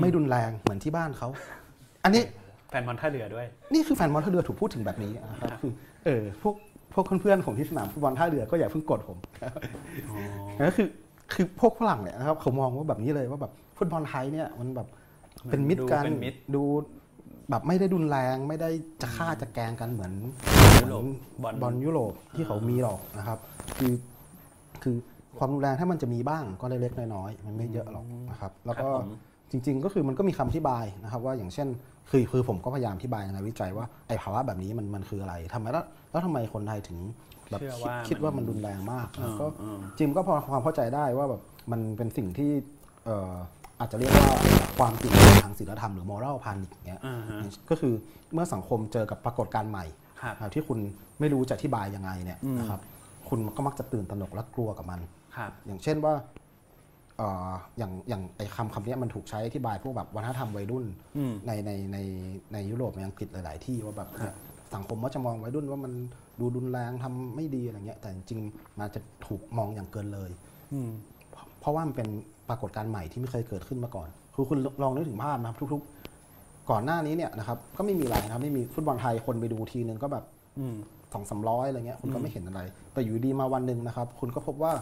[0.00, 1.28] ไม่รุนแรงเหมือนที่บ้านเขา
[2.04, 2.22] อันนี้
[2.70, 5.72] แฟนบอลท่าเรือด้วย นี่คือแฟนบอลท่าเรือถูกพูดถึงแบบนี้นะครับคือ
[6.04, 6.54] เออพวก
[6.94, 9.18] พวกเพื่อนๆของที่สนามฟุตบอลท่าเรือก็อย่าเพิ่งกดผม
[10.68, 10.88] ก็คือ
[11.32, 14.88] คือพวกฝรั่งเนี่ยนะครับเขามองว่าแบบนี้เลยว่าแบบฟุตบอลไทยเนี่ยมันแบบ
[15.50, 16.62] เป็นมิตรกันดูเป็นมิตรดู
[17.50, 18.70] แบบไม่ได้รุนแรงไม่ได้
[19.02, 20.12] จะฆ่าจะแกล้งกันเหมือน
[20.82, 21.04] ยุโรป
[21.38, 23.38] เหมือนบอลบอลยุโรปที่เขามีหรอกนะครับ
[23.78, 23.92] คือ
[24.82, 24.96] คือ
[25.38, 29.08] ความรุนแรงถ้ามันจะมีบ้างก็เล็กๆน้อยๆมันไม่เยอะหรอกนะครับ แล้วก็ครับผม
[29.50, 31.68] จริง ๆ ก็คือมันก็มีคำอธิบายนะครับ ว่าอย่างเช่น
[32.10, 36.98] คือคือผมก็พยายามอธิบายในงานวิจัยว่าไอ้ภาวะแบบนี้มันมันคืออะไรทำไมแล้วแล้วทำไมคนไทยถึง
[37.50, 41.42] แบบเชื่อคิดว่าคิดว่ามัมันนรุนแรงมากนะก็อืมจริงก็พอความเข้าใจได้ว่าแบบ
[41.72, 42.50] มันเป็นสิ่งที่
[43.04, 43.34] เอ่อ
[43.80, 44.26] อาจจะเรียกว่า
[44.78, 45.12] ความจริง
[45.44, 47.38] ทางศีลธรรมหรือ moral panic เงี้ยอ่าฮะ
[47.70, 47.94] ก็คือ
[48.32, 49.84] เมื่อสังคมเจอกับปรากฏการณ์ใหม่
[50.22, 50.78] ครับอ่าที่คุณ
[51.20, 52.80] ไม่รู้จะอธิบายยังไงเนี่ยอืมนะครับ
[53.28, 55.00] คุณก็มักจะตื่นตระหนกและกลัวกับมัน
[55.36, 60.84] ครับอย่างเช่นว่าเอ่ออย่างอย่างไอ้คำคำเนี้ยมันถูกใช้อธิบายพวกแบบวัฒนธรรมวัยรุ่น
[61.16, 61.98] อืมในในใน
[62.52, 64.34] ในยุโรปในอังกฤษหลาย ๆ ที่ว่าแบบเนี่ย
[64.74, 65.92] สังคมก็จะมองวัยรุ่นว่ามัน
[66.40, 70.30] ดูรุนแรงทำไม่ดีอะไรเงี้ยแต่จริงๆมันจะถูกมองอย่างเกินเลย
[70.72, 70.90] อืม
[71.60, 72.08] เพราะว่ามันเป็น
[72.48, 75.82] ปรากฏการณ์ใหม่ที่ไม่เคยเกิดขึ้นมาก่อนคือคุณลองนึกถึงภาพนะครับทุก
[76.26, 80.24] ๆ ก่อนหน้านี้เนี่ยนะครับก็ไม่มีอะไรนะครับไม่มีฟุตบอลไทยคนไปดูทีนึงก็แบบ
[80.58, 80.76] อืม
[81.12, 82.60] สองสามร้อยอะไรเงี้ยคุณก็ไม่เห็นอะไร
[82.92, 84.72] แต่อยู่ดีมาวันหนึ่งนะครับ คุณก็พบว่า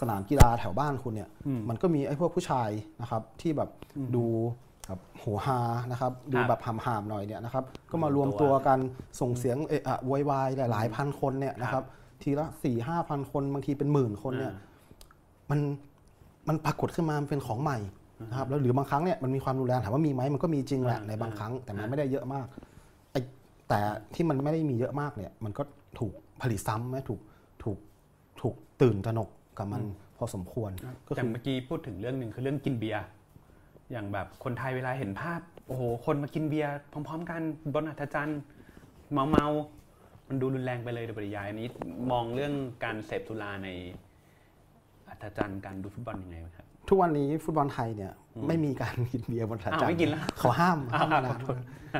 [0.00, 2.70] สนามกีฬาแถวบ้านคุณเนี่ยอืมมันก็มีไอ้พวกผู้ชาย
[3.02, 3.70] นะครับที่แบบ
[4.16, 4.26] ดู
[4.86, 5.60] แบบโหฮา
[5.92, 8.78] นะครับดูแบบหามๆหน่อยเนี่ยนะครับก็มารวมตัวกัน
[9.20, 11.84] ส่งเสียงเอะอะโวยวายหลายๆพันคนเนี่ยนะครับ
[12.22, 14.52] ทีละสี่ห้าพันคนบางทีเป็นหมื่นคนเนี่ย
[15.50, 15.60] มัน
[16.48, 17.78] มันปรากฏขึ้นมามันเป็นของใหม่
[18.30, 22.46] นะครับแล้วหรือบางครั้งเนี่ยมันมีความรุนแรงถามว่ามีไหมมันก็มีจริงแหละอ่าในบางครั้ง แต่มันอ่าไม่ได้เยอะมาก
[23.12, 23.20] ไอ้
[23.68, 23.80] แต่
[24.14, 25.62] ที่มันไม่ได้มีเยอะมากเนี่ยมันก็
[25.98, 27.20] ถูกผลิตซ้ำไหมถูก
[27.62, 27.78] ถูก
[28.40, 29.28] ถูกตื่นตระหนก
[29.58, 29.82] กับมัน
[30.16, 30.70] พอสมควร
[31.06, 33.04] ก็อย่าคืงอเมื่อกี้พูดถึงเรื่องหนึ่งคือเรื่องกินเบียร์
[33.92, 37.40] อย่างแบบคนไทยเวลาเห็นภาพโอ้โหคนมากินเบียร์พร้อม ๆ กัน
[37.74, 38.40] บนอัธจันทร์
[39.12, 41.68] เมาเมาๆมันดูรุนแรงไปเลยโดยปริยายอันนี้
[42.10, 42.52] มองเรื่อง
[42.84, 43.68] การเสพสุราใน
[45.08, 48.12] อัธจันทร์การดูฟุตบอลยังไงไหมครับทุกวันนี้ฟุตบอลไทยเนี่ย
[48.48, 51.38] ไม่มีการกินเบียร์บนถาอ้าวจันไม่กินแล้วเขาห้ามอ้าวห้ามนะ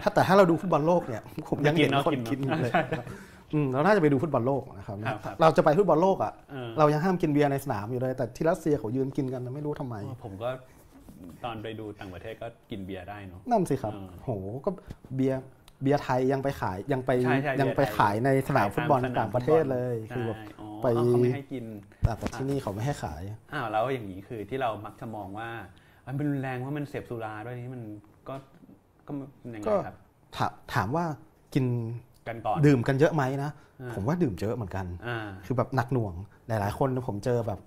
[0.03, 3.34] ถ้าแต่ถ้าเราดูฟุตบอลโลกเนี่ยผมยังไม่กิเห็นนเนอะคนกินเนอะกินอยู่เลยใช่ครับอืม
[3.73, 10.49] เราน่าจะไปดูฟุตบอลโลกนะครับครับครับเราจะไปฟุตบอลโลกอะเออเรายังห้ามกินเบียร์ในสนามอยู่เลย แต่ที่รัสเซียเขายืนกินกันนะไม่รู้ทำไม ผมก็
[11.45, 14.31] ตอนไปดูต่างประเทศก็กินเบียร์ได้เนาะนั่นสิครับอืมโห
[14.65, 14.71] ก็
[15.15, 15.43] เบียร์
[15.83, 21.65] เบียร์ไทยยังไปขายยังไปใช่ใช่ยังไปเบียร์ไทยขายในสนามฟุตบอลขยมต่างประเทศเลยใช่คือแบบอ๋อไปเขาไม่ให้กิน
[22.03, 25.49] แต่แต่ที่นี่เขาไม่ให้ขายอ้าวแล้วอย่างนี้คือที่เรามักจะมองว่า
[26.07, 27.83] มันเป็นรุนแรงว่ามันเสพสุราด้วยนี่มัน
[28.29, 28.35] ก็
[29.07, 29.13] ก็
[29.45, 29.97] ยังไงก็ครับ
[30.37, 31.05] ถามถามว่า
[31.55, 31.67] กิน
[32.29, 33.51] กันก่อนดื่มกันเยอะไหมนะ
[33.81, 36.15] อ่าผมว่าดื่มเยอะเหมือนกันอ่าคือแบบหนักหน่วง
[36.49, 37.61] หลาย ๆ คนผมเจอแบบ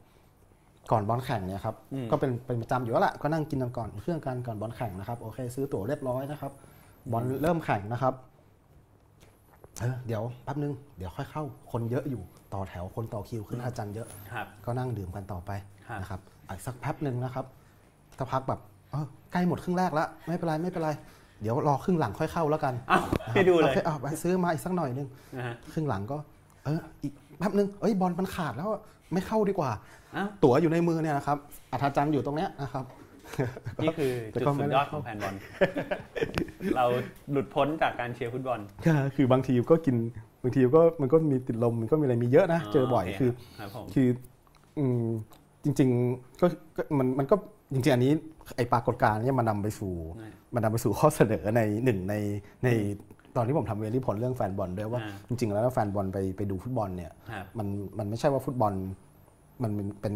[0.91, 6.51] ก่อนบอลแข่งเนี่ยครับอืมก็เป็นเป็นประจำอยู่แล้วละก็นั่งกินกันก่อนเครื่องกันก่อนบอลแข่งนะครับโอเค ซื้อตั๋วเรียบร้อยนะครับ
[7.12, 8.14] บอลเริ่มแข่งนะครับ
[9.80, 12.22] เออเดี๋ยวแป๊บนึงเดี๋ยวค่อยเข้า คนเยอะอยู่
[12.53, 15.51] ต่อแถวคนต่อคิวขึ้นอาจารย์เยอะครับก็นั่งดื่มกันต่อไป
[15.88, 17.45] ครับนะครับอีกสักแป๊บหนึ่งนะครับ
[18.18, 18.60] สักพักแบบ
[18.91, 20.89] เออใกล้หมดครึ่งแรกแล้วไม่เป็นไรไม่เป็นไร
[21.41, 25.07] เดี๋ยวรอครึ่งหลังค่อยเข้าแล้วกันอ้าวนะครับให้ดูเลโอยเคเอาไปซื้อมาอีกสักหน่อยนึง
[25.38, 26.17] นะฮะครึ่งหลังก็
[26.65, 28.81] เอออีกแป๊บนึงเอ้ยบอลมันขาดแล้วอะ
[29.13, 29.71] ไม่เข้าดีกว่า
[30.15, 31.38] อ้าวตั๋วอยู่ในมือเนี่ยนะครับ
[31.71, 32.85] อัธจันทร์อยู่ตรงเนี้ยนะครับ
[33.83, 35.35] นี่คือแต่จุดก็สุไม่ดได้ยอดของแฟนบอล
[36.75, 36.85] เรา
[37.31, 39.95] หลุดพ้นจากการเชียร์ฟุตบอลก็คือบางทีก็กิน
[40.43, 44.07] บางทีก็มันก็มีติดลมมันก็มีอะไรมีเยอะนะ เจอบ่อยโเคคือครับผมคือ
[44.77, 45.03] อืม
[45.63, 47.35] จริงๆก็ก็มันมันก็
[47.73, 48.11] จริงๆอันนี้
[48.56, 52.16] ไอปรากฏการณ์เนี่ยมันนำไปสู่ใช่มันนำไปสู่ข้อเสนอในหนึ่งใน
[52.64, 52.70] ใน
[53.36, 57.68] ตอนที่ผมทำเวลีผลเรื่องแฟนบอลด้วยว่าอ่าจริง ๆ แล้วถ้าแฟนบอลไปไปดูฟุตบอลเนี่ยครับมัน
[57.98, 58.74] มันไม่ใช่ว่าฟุตบอล
[59.64, 60.16] มันเป็นเป็น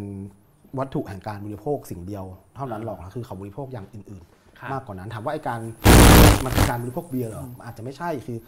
[0.78, 2.24] วัตถุแห่งการบริโภคสิ่งเดียว
[2.56, 4.22] เท่านั้นหรอกนะคือเขาบริโภคอย่างอื่น
[4.58, 5.60] ครับๆมากกว่านั้นถามว่าไอการ
[6.44, 8.38] มันคือการบริโภคเบียร์เหรออาจจะไม่ใช่คือ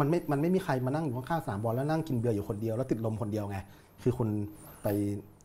[0.00, 3.58] มันไม่มันไม่มีใครมานั่งอยู่ข้างๆสนามบอลแล้วนั่งกินเบียร์อยู่คนเดียวแล้วติดลมคนเดียวไง
[4.02, 4.28] คือคุณ
[4.82, 4.86] ไป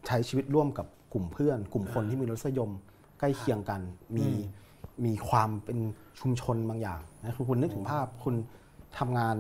[0.08, 2.70] ใช้ชีวิตร่วมกับกลุ่มเพื่อน กลุ่มคนที่มีรสนิยม
[3.22, 3.82] ใกล้เคียงกัน
[4.18, 4.28] มี
[5.06, 5.80] มีความเป็น
[6.20, 8.36] ชุมชนบางอย่างนะคือคุณนึกถึงภาพคุณ
[9.00, 9.36] ทำงาน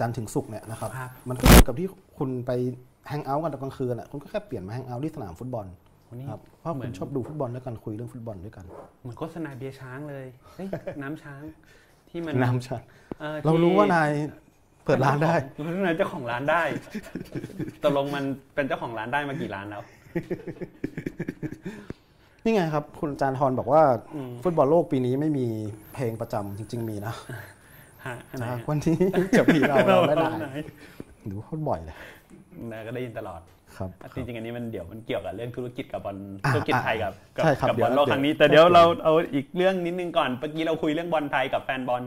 [0.00, 2.50] จันทร์ถึงศุกร์เนี่ยนะครับครับ มันก็เหมือนกับที่คุณไป
[3.08, 5.66] hang out กันตอนกลางคืนอะคุณก็แค่เปลี่ยนมา hang out ที่สนามฟุตบอล
[6.08, 8.64] วันนี้ครับเพราะเหมืคุอนณชอบดูฟุตบอลด้วยกันคุยเรื่องฟุตบอลด้วยกัน
[9.00, 10.68] เหมือนโฆษณาเบียร์ช้างเลยเฮ้ย
[11.02, 11.42] น้ำช้าง
[12.10, 12.82] ที่มันน้ำชัน
[13.22, 14.10] อ่อเรารู้ว่านาย
[14.84, 16.62] เปิดร้านได้รู้ว่านายเจ้าของร้านได้
[17.82, 19.82] ตกลงมันเป็นเจ้าของร้านได้มากี่ร้านแล้ว
[22.44, 23.82] นี่ไงครับ คุณจานทรบอกว่า
[24.42, 25.46] ฟุตบอลโลกปีนี้ไม่มี
[25.94, 27.14] เพลงประจำจริง ๆ มีนะ
[28.06, 28.98] ฮะอันไหนนะฮะวันนี้
[29.38, 30.48] จะมีเราเราไม่ได้ไหน
[31.30, 31.96] ดูโคตรบ่อยเลย
[32.72, 33.40] นะก็ได้ยินตลอด
[33.76, 42.02] ครับจริงๆอันนี้มันเดี๋ยวมันเกี่ยวกับเรื่องธุรกิจกับบอลอะธุรกิจไทยกับกัใช่ครับกัเดี๋บยวอลโลกเดี๋ยวครั้งนี้ แต่เดี๋ยวเราเอาอีกเรื่องนิดนึงก่อนเมื่อกี้เราคุยเรื่องบอลไทยกับแฟนบอล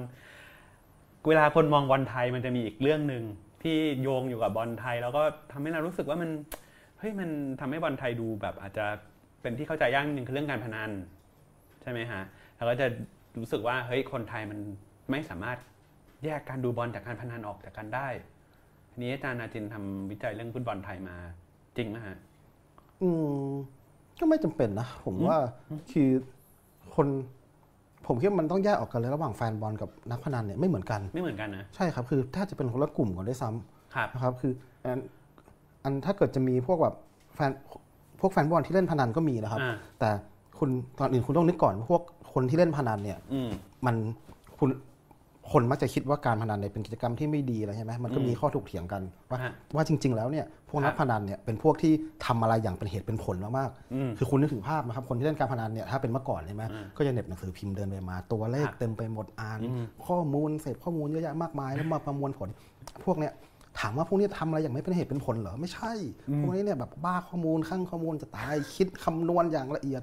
[1.28, 3.24] เวลาคนมองบอลไทยมันจะมีอีกเรื่องหนึ่ง
[3.64, 5.22] ที่โยงอยู่กับบอลไทย แล้วก็
[5.52, 6.30] ทำให้เรารู้สึกว่ามัน
[7.00, 7.30] เฮ้ยมัน
[7.60, 8.86] ทำให้บอลไทยดูแบบอาจจะ
[9.42, 10.92] เป็นที่เข้าใจยากนิดนึงคือเรื่องการพนัน
[11.82, 12.22] ใช่ไหมฮะ
[12.58, 12.88] แล้วก็จะ
[13.40, 14.60] รู้สึกว่าเฮ้ยคนไทยมัน
[15.12, 15.58] ไม่สามารถ
[16.26, 18.08] แยกการดูบอลจากการพนันออกจากกันได้
[18.92, 21.16] ทีนี้อาจารย์นาจินทำวิจัยเรื่องฟุตบอลไทยมา
[21.78, 22.16] จริงไหมฮะ
[23.02, 23.10] อื
[23.42, 23.50] ม
[24.20, 25.38] ก็ไม่จำเป็นนะผมว่า
[25.92, 26.10] คือ
[26.96, 27.08] คน
[28.08, 35.00] ผมคิดว่ามันต้องแยกออกกันเลยระหว่างแฟนบอลกับนักพนันเนี่ยไม่เหมือนกันไม่เหมือนกันนะใช่ครับคือถ้าจะเป็นคนละกลุ่มกันด้วยซ้ำครับนะครับคืออัน
[35.84, 36.96] อันถ้าเกิดจะมีพวกแบบ
[37.36, 37.52] แฟน
[38.20, 40.10] พวกแฟนบอลที่เล่นพนันก็มีนะครับอ่าแต่
[40.60, 42.02] คุณตอนอื่นคุณต้องนึกก่อนว่าพวก
[42.34, 43.50] คนที่เล่นพนันเนี่ยอืม
[43.86, 43.96] มัน
[44.60, 44.70] คุณ
[45.52, 51.94] คนมักจะคิดว่าการพนันเนี่ยเป็นกิจกรรมที่ไม่ดีอะไรใช่ไหมมันก็มีข้อถกเถียงกัน ว่าฮะว่าจริง ๆ แล้วเนี่ยพวกนักพนันเนี่ยเป็นพวกที่
[52.26, 56.64] ทำอะไรอย่างเป็นเหตุเป็นผลมากอืมๆคือคุณนึกถึงภาพนะครับคนที่เล่นการพนันเนี่ยถ้าเป็นเมื่อก่อนใช่ไหม
[56.98, 59.60] ก็จะเหน็บหนังสือพิมพ์เดินไปมา ตัวเลขครับเต็มไปหมดอ่าน
[60.08, 62.50] ข้อมูลเสพข้อมูลเยอะแยะมากมายแล้วมาประมวลผล
[63.06, 63.34] พวกเนี้ย
[63.80, 65.92] ถามว่าพวกนี้ทำอะไรอย่างไม่เป็นเหตุเป็นผลเหรอ ไม่ใช่
[66.40, 70.02] พวกนี้เนี่ยแบบบ้าข้อมูลข้างข้อมูลจะตายคิดคำนวณอย่างละเอียด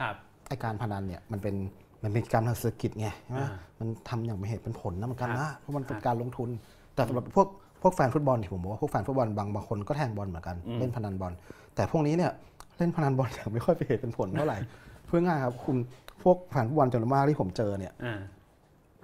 [0.00, 0.14] ครับ
[0.48, 1.54] ไอการพนันเนี่ยมันเป็น
[2.02, 6.48] มันเป็นการทางเศรษฐกิจไงใช่ไหมอ่ามันทำอย่างเป็นเหตุเป็นผลนะเหมือนกันครันะบเพราะมันเป็คนรับการลงทุน
[6.94, 7.48] แต่สำหรับพวก
[7.82, 11.32] พวกแฟนฟุตบอลเนี่ยผมบอกว่าพวกแฟนฟุตบอลบางบางคนก็แทงบอลเหมือนกันเล่นพนันบอล
[11.74, 12.32] แต่พวกนี้เนี่ย
[12.78, 14.58] เล่นพนันบอลอย่างไม่ค่อยเป็นเหตุเป็นผลเท่าไหร่
[15.06, 15.76] เพื่อง่ายครับคุณ
[16.22, 18.20] พวกแฟนฟุตบอลจำนวนมากที่ผมเจอเนี่ยอ่า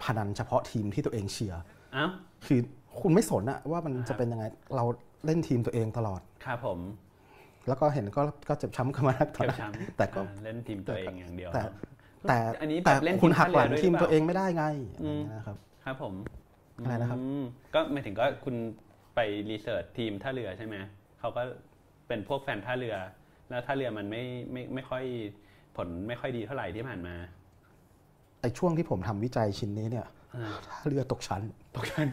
[0.02, 1.62] พนันเฉพาะทีมที่ตัวเองเชียร์
[1.94, 2.06] เอ้า
[2.46, 2.60] คือ
[3.00, 4.44] คุณไม่สนอะว่ามันครัจะบเป็นยังไง
[4.76, 4.84] เรา
[5.26, 6.78] เล่นทีมตัวเองตลอดครับผม
[7.68, 11.62] แล้วก็เห็นก็ก็เจ็บช้ำกันมานักต่อเก็บนักช้ำแต่ก็อ่าเล่นทีมตัวเองอย่างเดียวแต่
[12.28, 14.64] แต่อันนี้แบบแต่เล่นคุณทีมหักหลังท่าเรือด้วยทีมหรือเปล่าตัวเองไม่ได้ไง
[15.02, 16.14] อืมนะครับ ครับผม
[16.84, 17.42] อะไรนะครับม
[17.74, 18.56] ก็หมายถึงก็คุณ
[19.14, 19.20] ไป
[19.50, 20.76] รีเสิร์ชทีมท่าเรือใช่ไหม
[21.20, 21.42] เขาก็
[22.08, 22.96] เป็นพวกแฟนท่าเรือ
[23.50, 24.22] แล้วท่าเรือมันไม่
[24.52, 25.04] ไม่ไม่ค่อย
[25.76, 27.14] ผลไม่ค่อยดีเท่าไหร่ที่ผ่านมา
[28.40, 31.42] ไอ้ช่วงที่ผมทำวิจัยชิ้นนี้เนี่ยอ่าท่าเรือตกชั้น
[31.76, 32.08] ตกชั้น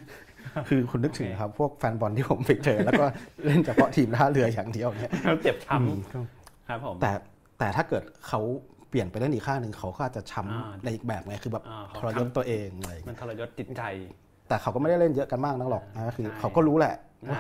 [0.69, 3.05] คือคุณนึกถึงโอเคนะครับพวกแฟนบอลที่ผมไปเจอแล้วก็
[3.45, 7.11] เล่นเฉพาะทีมท่าเรืออย่างเดียวเนี่ยแล้วเจ็บช้อืมำครับผมแต่
[7.59, 8.41] แต่ถ้าเกิดเขา
[8.89, 13.81] เปลี่ยนไปเล่นอีกข้างหนึ่งเขาก็อาจจะช้อ่าำในอีกแบบไงคือแบบอ่าเขาทรยศตัวเองอะไรอย่างมัเงี้ยนทรยศจิตใจ
[14.47, 16.95] แต่เขาก็ไม่ได้เล่นเยอะกันมากนักหรอกนะคือใช่เขาก็รู้แหละ
[17.29, 17.39] อ่า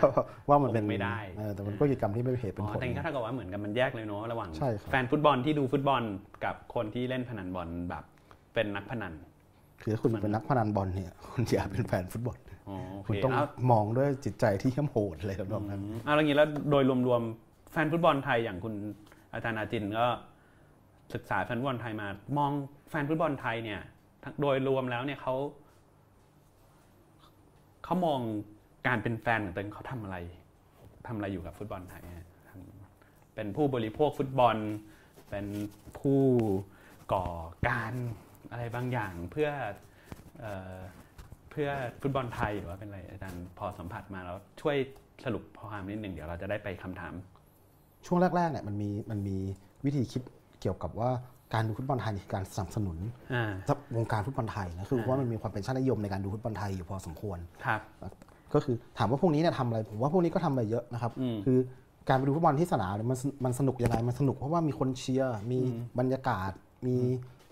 [0.49, 6.01] ว่าว่ามันเป็นคงไม่ได้เออแต่มันก็กิจกรรมที่ไม่เป็นเหตุเป็นอ๋อผลแต่ก็เท่ากับว่าเหมือนกันมันแยกเลยเนาะระหว่างใช่ครับแฟนฟุตบอลที่ดูฟุตบอล
[6.45, 8.03] กับคนที่เล่นพนันบอลแบบ
[8.53, 9.13] เป็นนักพนัน
[9.81, 18.73] คือถ้าคุณเป็นนักพนันบอลเนี่ยคุณอย่าเป็นแฟนฟุตบอลอ๋อโอเคคุณต้องเอามองด้วยจิตใจที่เข้มโหดอะไรแบบนั้นอืมเอาแล้วงี้แล้วโดยรวมๆแฟนฟุตบอลไทยอย่างคุณ
[19.33, 20.05] อาจารย์อาจินก็
[21.13, 22.07] ศึกษาแฟนฟุตบอลไทยมา
[22.37, 22.51] มอง
[22.89, 23.81] แฟนฟุตบอลไทยเนี่ย
[24.23, 25.35] ทั้งโดยรวมแล้วเนี่ยเขา
[27.83, 28.19] เขามอง
[28.87, 30.17] การเป็นแฟนของตัวเองเขาทำอะไร
[31.07, 34.57] ทำอะไรอยู่กับฟุตบอลไทยฮะทำเป็นผู้บริโภคฟุตบอล
[35.29, 35.45] เป็น
[35.99, 36.21] ผู้
[37.13, 37.25] ก่อ
[37.67, 37.93] การ
[38.51, 39.49] อะไรบางอย่างเพื่อ
[40.39, 44.77] เอ่อเพื่อฟุตบอลไทยหรือว่าเป็นอะไรอาจารย์พอสัมผัสมาแล้วช่วย
[45.25, 47.13] สรุปความนิดหนึ่งเดี๋ยวเราจะได้ไปคำถาม
[48.05, 49.37] ช่วงแรกๆเนี่ยมันมีมันมี
[49.85, 50.21] วิธีคิด
[50.61, 51.09] เกี่ยวกับว่า
[51.53, 52.97] การดูฟุตบอลไทยนี่คือการสนับสนุน
[53.33, 53.51] อ่า
[53.95, 57.81] วงการฟุตบอลไทยนะคือว่ามันมีความเป็นชาตินิยมในการดูฟุตบอลไทยอยู่พอสมควรครับ
[58.53, 61.57] ก็คือถามว่าพวกนี้เนี่ยทำอะไรผมว่าพวกนี้ก็ทำอะไรเยอะนะครับอืมคือ
[62.07, 65.59] การไปดูฟุตบอลที่สนามเนี่ยมันสมันสนุกยังไงมันสนุกเพราะว่ามีคนเชียร์มี
[65.99, 66.51] บรรยากาศ
[66.87, 66.97] มี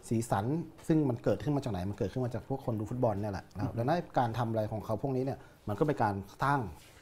[0.09, 0.45] สีสัน
[0.87, 6.59] ซึ่งมันเกิดขึ้นมาจากไหน มันเกิดขึ้นมาจากพวกคนดูฟุตบอลเนี่ยแหละนะครับดังนั้นการทำอะไรของเขาพวกนี้เนี่ยมันก็เป็นการสร้าง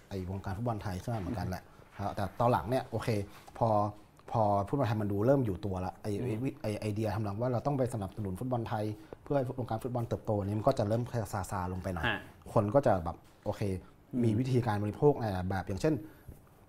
[0.10, 1.64] ไอ้วงการฟุตบอลไทยขึ้นมาเหมือนกันแหละ
[2.04, 3.10] ครับแต่ตอนหลังเนี่ยโอเค
[3.58, 3.68] พอ
[4.32, 8.84] พอฟุตบอลไทยมันดูเริ่มอยู่ตัวละไอไอ้วิไอไอเดียทำหลังว่าเราต้องไปสนับสนุนฟุตบอลไทย
[9.24, 11.04] เพื่อให้วงการฟุตบอลเติบโตเนี่ยมันก็จะเริ่ม
[11.34, 12.20] ซาซาๆลงไปหน่อยฮะ
[12.54, 13.62] คนก็จะแบบโอเค
[14.24, 15.94] มีวิธีการบริโภคในหลายแบบอย่างเช่น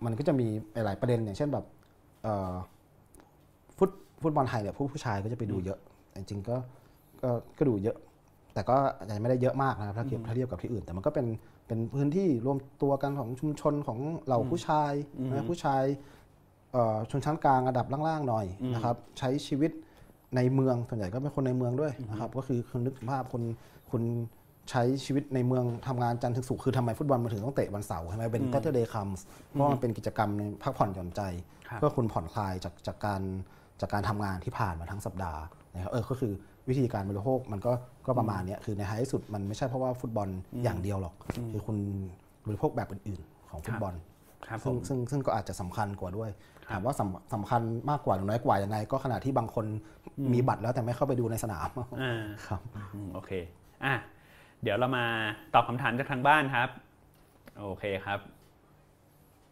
[0.05, 1.65] มันก็จะมีหลายๆประเด็นอย่างเช่นแบบ
[2.23, 2.53] เอ่อ
[3.77, 3.89] ฟุต
[4.23, 5.79] ฟุตบอลไทยเนี่ยผู้ผู้ชายก็จะไปดูเยอะ
[6.19, 6.57] จริงๆก็
[7.21, 7.97] ก็ก็ดูเยอะ
[8.53, 11.27] แต่ก็อาจจะไม่ได้เยอะมากนะครับถ้าเทียบถ้าเทียบกับที่อื่น แต่มันก็เป็น
[11.67, 14.93] เป็นพื้นที่รวมตัวกันของชุมชนของเหล่าผู้ชาย
[15.27, 15.83] นะผู้ชาย
[16.73, 19.71] เอ่อชนชั้นกลางระดับล่างๆหน่อยนะครับ ใช้ชีวิต
[20.35, 23.43] ในเมืองส่วนใหญ่ก็เป็นคนในเมืองด้วยนะครับ ก็คือคุณนึกภาพคน
[23.91, 24.03] คุณ
[24.69, 31.21] ใช้ชีวิตในเมืองทำงานจันทร์ถึงศุกร์คือทำไมฟุตบอลมันถึงต้องเตะวันเสาร์ใช่ไหมเป็น Saturday comes เพราะมันเป็นกิจกรรมในพักผ่อนหย่อนใจ
[31.69, 33.21] ครับ เพื่อคุณผ่อนคลายจากจากการ
[33.81, 35.41] จากการทำงานที่ผ่านมาทั้งสัปดาห์
[35.77, 36.33] นะครับเออก็คือ
[36.69, 37.73] วิธีการบริโภคมันก็
[38.07, 40.27] ก็ประมาณเนี้ยคือในท้ายที่สุดมันไม่ใช่เพราะว่าฟุตบอล
[40.63, 41.13] อย่างเดียวหรอก
[41.51, 41.77] คือคุณ
[42.47, 43.93] บริโภคแบบอื่นๆ ของฟุตบอล
[44.47, 46.29] ครับผซึ่งมซึ่งซึ่งก็อาจจะสำคัญกว่าด้วย
[46.69, 49.65] ครับถามว่าสำสำคัญมากกว่าหรือน้อยกว่ายังไง ก็ขณะที่บางคน
[50.33, 51.69] มีบัตรแล้วแต่ไม่เข้าไปดูในสนาม
[52.01, 52.61] อ่าครับ
[52.93, 53.31] อืมโอเค
[53.85, 53.93] อะ
[54.63, 55.05] เดี๋ยวเรามา
[55.53, 56.69] ตอบคำถามจากทางบ้านครับ
[57.59, 58.19] โอเคครับ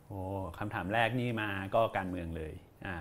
[0.06, 0.20] โอ้
[0.60, 2.54] คำถามแรกนี่มาก็การเมืองเลย
[2.86, 2.96] อะ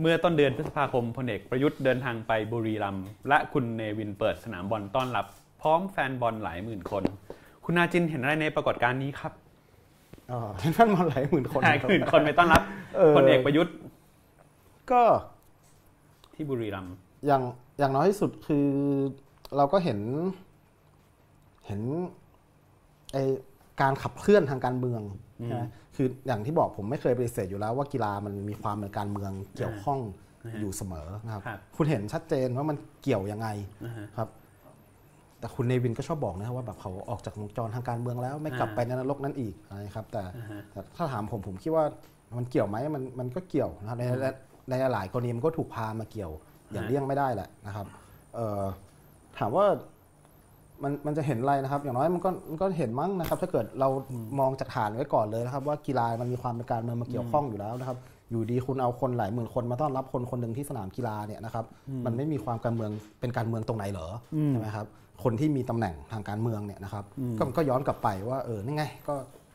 [0.00, 5.26] เมื่อต้นเดือนพฤษภาคมพลเอกประยุทธ์เดินทางไปบุรีรัมย์และคุณเนวินเปิดสนามบอลต้อนรับ
[5.60, 7.02] พร้อมแฟนบอลหลายหมื่นคน
[7.64, 9.32] คุณนาจินเห็นอะไรในปรากฏการณ์นี้ครับ
[10.28, 12.62] เอ่อเห็นแฟนบอลหลายหมื่นคนหลายหมื่นคนไปต้อนรับ
[12.96, 13.74] เออพลเอกประยุทธ์
[14.90, 15.02] ก็
[16.34, 16.94] ที่บุรีรัมย์
[17.26, 17.42] อย่าง
[17.78, 18.66] อย่างน้อยที่สุดคือ
[19.56, 20.00] เราก็เห็น
[21.66, 21.80] เห็น
[23.12, 23.16] ไอ
[23.80, 25.02] การขับเคลื่อนทางการเมือง
[25.44, 25.62] ใช่ไหม
[26.00, 30.00] คืออย่างที่บอกผมไม่เคยปฏิเสธอยู่แล้วว่ากีฬามันมีความเป็นการเมืองเกี่ยวข้อง
[30.60, 33.48] อยู่เสมอนะครับครับคุณเห็นชัดเจนว่ามันเกี่ยวยังไง
[33.84, 34.28] อ่าฮะครับ
[35.40, 39.54] แต่คุณเนวินก็ชอบบอกนะครับว่าแบบเขาออกจากวงจรทางการเมืองแล้วไม่กลับอ่าไปในนรกนั้นอีก
[39.86, 41.84] นะครับแต่อ่าฮะแต่ถ้าถามผมผมคิดว่า
[42.36, 44.26] มันเกี่ยวไหมมันมันก็เกี่ยวนะครับในใน
[44.68, 46.32] ในหลายกรณีมันก็ถูกพามาเกี่ยว
[46.72, 47.86] อย่างเลี่ยงไม่ได้แหละนะครับ
[48.34, 48.62] เอ่อ
[49.38, 49.66] ถามว่า
[50.82, 53.88] มันมันจะเห็นอะไรนะครับ อย่างน้อยมันก็มันก็เห็นมั้งนะครับ ถ้าเกิดเรา
[54.38, 57.98] มองจากฐานไว้ก่อนเลยนะครับ ว่ากีฬามันมีความเป็นการเมืองมาเกี่ยวข้องอยู่แล้วนะครับ
[58.30, 61.64] อยู่ดีคุณเอาคนหลายหมื่นคนมาต้อนรับคนคนหนึ่งที่สนามกีฬาเนี่ยนะครับ
[62.06, 64.86] มันไม่มีความการเมืองเป็นการเมืองตรงไหนเหรออใช่ไหมครับ
[65.24, 67.04] คนที่มีตำแหน่งทางการเมืองเนี่ยนะครับ
[67.38, 69.14] ก็ก็ย้อนกลับไปว่าเออนี่ไง ก็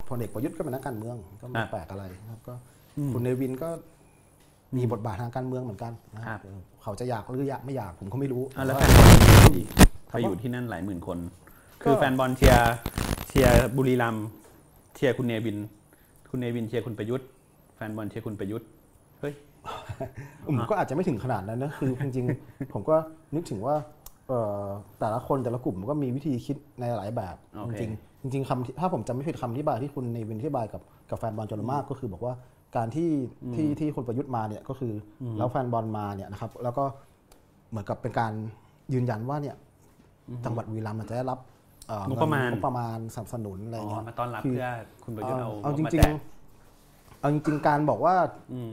[0.09, 2.53] พลเอกประยุทธ์ก็เป็นนักการเมืองก็ไม่อะแปลกอะไรนะครับก็
[3.13, 3.69] คุณเนวินก็
[4.77, 8.93] มีบทบาททางการเมืองเหมือนกันนะคครัรับบเออเขาจะอยากหรืออยากไม่อยากผมก็ไม่รู้อะแล้วต่แฟ
[10.13, 11.17] ว่านบอลดีถามไปว่าอยู่ที่นั่นหลายหมื่นคน
[11.81, 12.73] ก็คือแฟนบอลเชียร์
[13.27, 14.25] เชียร์บุรีรัมย์
[14.95, 15.57] เชียร์คุณเนวิน
[16.29, 17.27] คุณเนวินเชียร์คุณประยุทธ์
[17.75, 18.67] แฟนบอลเชียร์คุณประยุทธ์
[19.19, 19.33] เฮ้ย
[20.45, 22.95] ผมก็อาจจะไม่ถึงขนาดนั้นนะคือจริงๆผมก็
[23.35, 23.75] นึกถึงว่า
[24.27, 24.61] เอ่อ
[24.99, 32.33] แต่ละคนแต่ละกลุ่มมันก็มีวิธีคิดในหลายแบบโอจเคริงๆจริงๆคำที่ถ้าผมจำไม่ผิดคำอธิบายที่คุณในวินอธิบายกับกับแฟนบอลจำนวนมากก็คือบอกว่า
[32.75, 33.09] การที่
[33.55, 36.83] ที่ที่คุณประยุทธ์มาเนี่ยก็คืออแล้วแฟนบอลมาเนี่ยนะครับแล้วก็
[37.69, 38.33] เหมือนกับเป็นการ
[38.93, 39.55] ยืนยันว่าเนี่ย
[40.45, 41.39] จังหวัดบุรีรัมย์มันจะได้รับ
[41.87, 44.67] เอ่องบประมาณงบประมาณสนับสนุนอะไรอ๋อเงี้ยมาต้อนรับคือเพื่อ
[45.03, 48.15] คุณประยุทธ์เอาเอาจมาริงแจกๆเอาจริงๆการบอกว่า
[48.53, 48.71] อืม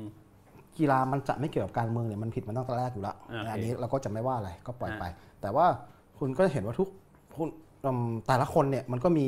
[0.79, 5.05] กีฬามันจะไม่เกี่ยวกับการเมืองเนี่ยมันผิดมาตั้งแต่แรกอยู่แล้วโอเคอันนี้เราก็จะไม่ว่าอะไรก็ปล่อยอ่าไป
[5.41, 5.67] แต่ว่า
[6.19, 6.89] คุณก็เห็นว่าทุก
[7.37, 7.49] คุณ
[7.85, 9.27] อืมแต่ละคนเนี่ยมันก็มี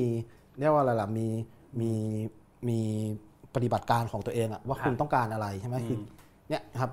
[0.58, 1.26] เรียกว่าอะไรล่ะมี
[1.80, 1.90] มี
[2.68, 2.78] มี
[3.54, 5.98] ปฏิบัติการของตัวเองอะว่าคุณต้องการอะไรใช่ไหมคือ
[6.48, 6.90] เนี่ยครับ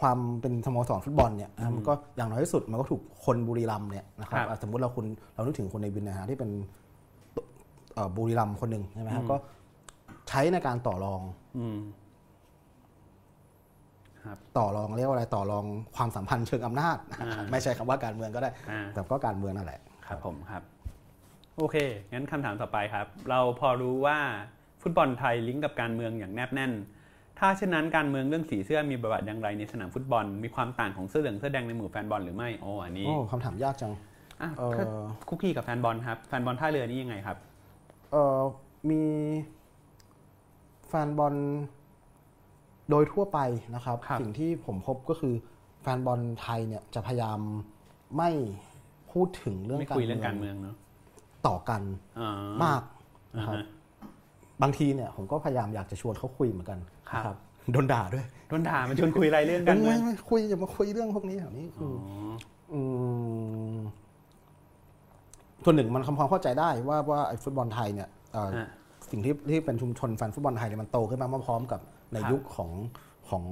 [0.00, 6.50] ความเป็นสโมสรฟุตบอลเนี่ยนะมันก็อย่างน้อยที่สุดมันก็ถูกคนบุรีรัมย์เนี่ยนะครับครับอะสมมุติเราคุณเรานึกถึงคนในวินนะฮะที่เป็น
[7.94, 9.36] เอ่อบุรีรัมย์คนหนึ่งใช่ไหมครับก็
[10.28, 11.20] ใช้ในการต่อรอง
[11.58, 11.78] อืม
[14.24, 15.64] ครับต่อรองเรียกว่าอะไรต่อรอง
[15.96, 20.62] ความสัมพันธ์เชิงอำนาจอ่าไม่ใช่คำว่าการเมืองก็ได้อ่าแต่ก็การเมืองนั่นแหละครับผมครับ
[21.56, 21.76] โอเค
[22.12, 24.18] งั้นคำถามต่อไปครับ เราพอรู้ว่า
[24.82, 26.72] ฟุตบอลไทยลิงก์กับการเมืองอย่างแนบแน่น
[27.38, 33.92] ถ้าเช่นนั้นการเมืองเรื่องสีเสื้อมีบทบาทอย่างไรในสนามฟุตบอล มีความต่างของเสื้อเหลืองเสื้อแดงในหมู่แฟนบอลหรือไม่โอ้อันนี้โอ้คำถามยากจัง
[34.42, 34.82] อะเอ่อก็
[35.28, 37.36] คุกคีกับแฟนบอลครับแฟนบอลท่าเรือนี่ยังไงครับ
[38.12, 38.38] เอ่อ
[38.90, 39.02] มี
[40.88, 41.34] แฟนบอล
[42.90, 43.38] โดยทั่วไป
[43.74, 45.34] นะครับครับสิ่งที่ผมพบก็คือ
[45.82, 47.40] แฟนบอลไทยเนี่ยจะพยายาม
[48.16, 48.30] ไม่
[49.12, 50.76] พูดถึงเรื่องไม่การคุยเรื่องเมืกาองรเมืองเนาะ
[51.46, 51.82] ต่อกัน
[52.20, 52.28] อ่
[52.64, 52.82] มาก
[53.36, 53.64] อ่านะครับฮะ
[54.62, 56.78] บางทีเนี่ยผมก็พยายามอยากจะชวนเขาคุยเหมือนกัน
[57.10, 57.36] ครับนะครับ
[57.72, 62.34] โดนด่าด้วยโดนด่ามันชวนคุยอะไรเรื่องการเมืไม่องไม่คุยอย่ามาคุยเรื่องพวกนี้แถวนี้คืออ๋อ
[62.72, 62.80] อื
[63.74, 63.76] ม
[65.64, 68.68] ส่วนหนึ่งมันทำความเข้าใจได้ว่าว่าไอ้ฟุตบอลไทยเนี่ยเอ่อฮะ
[69.10, 71.80] สิ่งที่ที่เป็นชุมชนแฟนฟุตบอลไทยเนี่ยมันโตขึ้นมาพร้อมๆกับ
[72.12, 72.70] ในครับยุคของ
[73.28, 73.44] ของ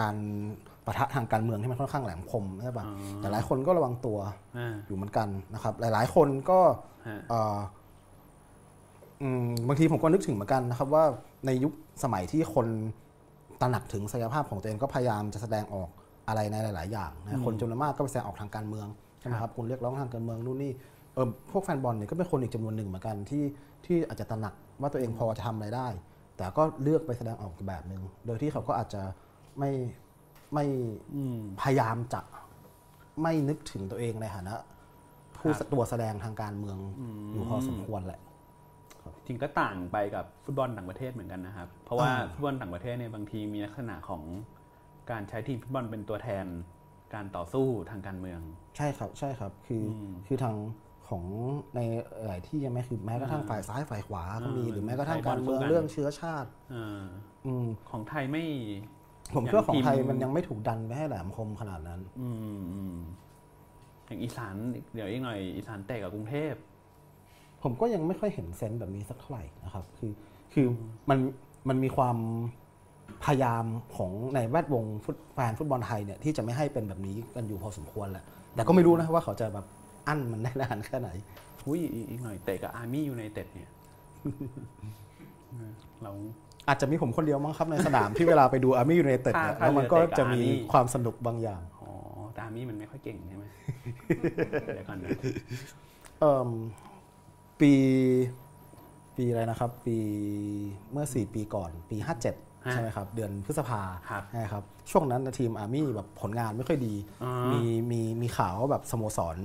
[0.00, 0.16] การ
[0.86, 2.84] ปะทะทางการเมืองที่มันค่อนข้างแหลมคมใช่ปะ
[3.16, 4.18] แต่หลายคนก็ระวังตัว
[4.58, 6.60] อ่าอยู่เหมือนกันนะครับ หลาย ๆ คนก็
[7.08, 7.79] ฮะเอ่ออืม
[9.68, 11.04] บางทีผมก็นึกถึงเหมือนกันนะครับว่า
[11.46, 12.66] ในยุคสมัยที่คน
[13.60, 15.88] ตระหนักถึงศักยภาพของตัวเองก็พยายามจะแสดงออก
[16.28, 18.86] อะไรในหลาย ๆ อย่างนะคนจำนวนมากก็ไปแสดงออกทางการเมือง
[19.18, 20.72] ใช่ไหมครับคุณเรียกร้องทางการเมืองนู่นนี่
[21.14, 23.44] เออพวกแฟนบอลเนี่ยก็เป็นคนอีกจำนวนหนึ่งเหมือนกันที่
[23.86, 25.88] ที่อาจจะตระหนักว่าตัวเองพอจะทำอะไรได้
[26.36, 29.02] แต่ก็เลือกไปแสดงออกอีกแบบหนึ่งโดยที่เขาก็อาจจะ
[29.58, 29.70] ไม่
[30.54, 30.64] ไม่
[31.14, 32.20] อืมพยายามจะ
[33.22, 34.54] ไม่นึกถึงตัวเองในฐานะ
[35.36, 36.78] ผู้ครับตัวแสดงทางการเมือง
[37.32, 38.20] อยู่พอสมควรแหละ
[39.26, 44.22] จริงก็ต่างไปกับฟุตบอลต่างประเทศเหมือนกันนะครับ เพราะว่าอ่าฟุตบอลต่างประเทศเนี่ยบางทีมีลักษณะของ
[45.10, 46.46] การใช้ทีมฟุตบอลเป็นตัวแทน
[47.14, 48.40] การต่อสู้ทางการเมือง
[48.76, 50.56] ใช่ครับใช่ครับคืออมคือทาง
[51.08, 51.24] ของ
[51.76, 51.80] ใน
[52.26, 57.02] หลายที่ใช่ไหมคือแม้กระทั่งฝ่ายซ้ายฝ่ายขวาก็มีอ่าหรือแม้กระทั่งใช้บอลการเมืองสู้กันเรื่องเชื้อชาติอ่า
[57.46, 58.44] อืมของไทยไม่
[59.34, 62.96] ผมคิดว่าของไทยอย่างทีมมันยังไม่ถูกดันไปให้แหลมคมขนาดนั้น อืมอืม
[64.06, 64.54] อย่างอีสาน
[64.94, 66.52] เดี๋ยวอีกหน่อยอีสานเตะกับกรุงเทพ
[67.62, 70.12] ผมก็ยังไม่ค่อยเห็น sense แบบนี้สักเท่าไหร่นะครับ คือ
[70.52, 70.66] คือ
[71.10, 71.18] มัน
[71.68, 72.16] มันมีความ
[73.24, 73.64] พยายาม
[73.96, 79.66] ของในแวดวงฟุตแฟนฟุตบอลไทยเนี่ยที่จะไม่ให้เป็นแบบนี้กันอยู่พอสมควรแหละแต่ก็ไม่รู้นะว่าเขาจะแบบ
[80.08, 81.08] อั้นมันได้นานแค่ไหน
[81.66, 81.80] อุ้ย
[82.10, 83.70] อีกหน่อยเตะกับอาร์มี่ยูไนเต็ดเนี่ย
[86.02, 86.12] เรา
[86.68, 91.92] อาจจะมีผมคนเดียวมั้งครับในสนามที่เวลาไปดูอาร์มี่ยูไนเต็ดเนี่ยถ้าแล้วมันก็ถ้าเรือเตะกับจะมี Army ความสนุกบางอย่างอ๋อ
[92.32, 93.44] แต่อาร์มี่มันไม่ค่อยเก่งใช่ไหม
[94.74, 95.10] เดี๋ยวก่อนนะ
[96.20, 96.50] เอ่ม
[97.60, 97.72] ปี
[99.16, 99.96] ปีอะไรนะครับ ปี
[100.92, 102.10] เมื่อ 4 ปีก่อนปี 57
[102.70, 103.80] ใช่ไหมครับ เดือนพฤษภา
[104.10, 106.94] ครับใช่ครับ ช่วงนั้นนะทีมอาร์มี่แบบผลงานไม่ค่อยดี
[107.24, 109.36] อ่ามีมีมีข่าวว่าแบบสโมสร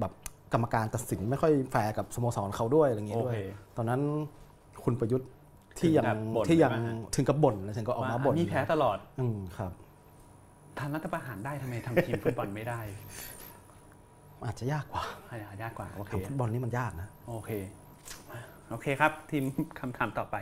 [0.00, 0.12] แบบ
[0.52, 3.38] กรรมการตัดสินไม่ค่อยแฟร์กับสโมสรเขาด้วยอะไรเงี้ยด้วยโอเค
[3.76, 4.00] ตอนนั้น
[4.84, 5.30] คุณประยุทธ์
[5.78, 9.72] ที่ยังถึงกับบ่นที่ยังใช่ไหมฮะถึงกับบ่นนะถึงกับออกมาบ่นมีแพ้ตลอด อืมครับ
[10.78, 12.80] ทำรัฐประหารได้ทำไมทำทีมฟุตบอลไม่ได้
[14.46, 17.50] อาจจะยากกว่าอาจจะยากกว่าโอเคทำฟุตบอลนี่มันยากนะโอเค
[18.70, 19.44] โอเคครับ ทีม
[19.80, 20.36] คำถามต่อไป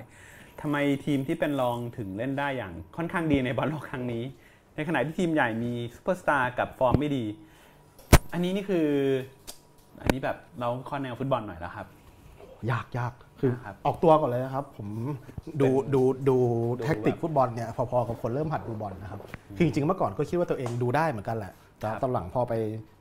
[0.60, 4.22] ทำไมทีมที่เป็นรองถึงเล่นได้อย่างค่อนข้างดีในบอลโลกครั้งนี้
[4.74, 7.24] ในขณะที่ทีมใหญ่มีซูเปอร์สตาร์กับฟอร์มไม่ดี
[8.32, 8.86] อันนี้นี่คือ
[10.00, 11.86] อันนี้แบบเราข้อแนวฟุตบอลหน่อยแล้วครับ
[12.70, 14.88] ยากยากคือครับออกตัวก่อนเลยนะครับ ผม
[15.60, 16.36] ดูเป็นดูดู
[16.78, 19.20] ดูแท็กติกแบบฟุตบอลเนี่ยพอๆกับคนเริ่มหัดดูบอลนะครับ
[19.56, 22.54] คือจริงๆเมื่อก่อนก็คิดว่าตัวเองดูได้เหมือนกันแหละแต่ครับตอนหลังพอไป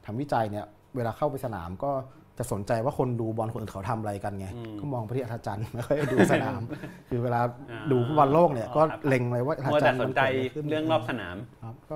[0.05, 0.65] ทำวิจัยเนี่ย
[0.97, 1.91] เวลาเข้าไปสนามก็
[2.37, 4.47] จะสนใจว่าคนดูบอลคนอื่นเขาทำอะไรกันไง
[4.79, 6.61] ก็มองไปที่อัธจันทร์ไม่ค่อยได้ดูสนาม
[7.09, 7.41] คือเวลา
[7.71, 11.95] อ่าดูฟุตบอลโลกเนี่ยอ๋อก็ครับเล็งเลยว่าอัธมัวจัแต่นทร์สมันนใจเกิดอะไรขึ้นเรื่องรอบสนามครับก็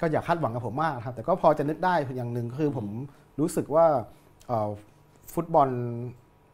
[0.00, 2.86] ก็อย่าคาดหวังกับผมมากนะครับ แต่ก็พอจะนึกได้อย่างหนึ่งคือผม
[3.40, 3.86] รู้สึกว่า
[4.48, 4.70] เอ่อ
[5.34, 5.68] ฟุตบอล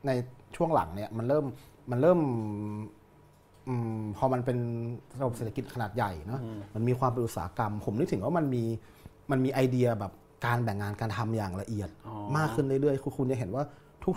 [0.07, 0.11] ใน
[0.57, 1.45] ช่วงหลังเนี่ยมันเริ่ม
[1.91, 2.21] มันเริ่ม
[3.69, 4.59] อมพอมันเป็น
[5.21, 6.41] ระบบเศรษฐกิจขนาดใหญ่เนาะ
[6.75, 8.65] มันมีความเป็นอุตสาหกรรม ผมนึกถึงว่ามันมี
[9.31, 10.13] มันมีไอเดียแบบ
[10.45, 13.65] การแบ่งงานการทำอย่างละเอียดอ๋อมากขึ้นเรื่อยๆ คุณคุณจะเห็นว่า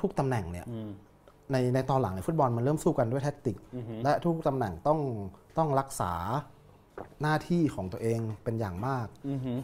[0.01, 0.89] ทุก ๆตำแหน่งเนี่ยอืม
[1.51, 3.57] ในในตอนหลังในยฟุตบอลมันเริ่มสู้กันด้วยแท็กติก
[4.03, 4.99] และทุกตำแหน่งต้อง
[5.57, 6.13] ต้องรักษา
[7.21, 9.07] หน้าที่ของตัวเองเป็นอย่างมาก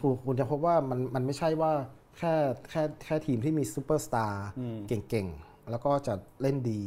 [0.02, 1.72] คุณคุณจะพบว่ามันมันไม่ใช่ว่า
[2.18, 2.32] แค่
[2.70, 4.46] แค่แค่ทีมที่มีซูเปอร์สตาร์
[4.88, 6.80] เก่งๆ แล้วก็จะเล่นดี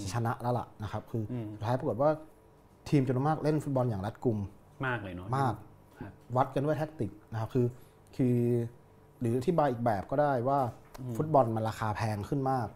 [0.00, 2.10] จะชนะแล้วล่ะนะครับ คืออสุดท้ายปรากฏว่า
[2.88, 4.38] ทีมจำนวนมากเล่นฟุตบอลอย่างรัดกุม
[4.86, 5.54] มากเลยเนาะมาก
[6.00, 7.66] ครับวัดกันด้วยแท็กติกนะครับคือ
[8.16, 8.36] คือ
[9.20, 10.58] หรืออธิบายอีกแบบก็ได้ว่า
[11.16, 12.68] ฟุตบอลมันราคาแพงขึ้นมาก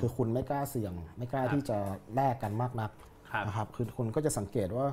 [0.00, 1.78] คือคุณไม่กล้าเสี่ยง ไม่กล้าที่จะ
[2.14, 2.90] แลกกันมากนัก
[3.30, 4.86] ครับนะครับคือคุณก็จะสังเกตว่า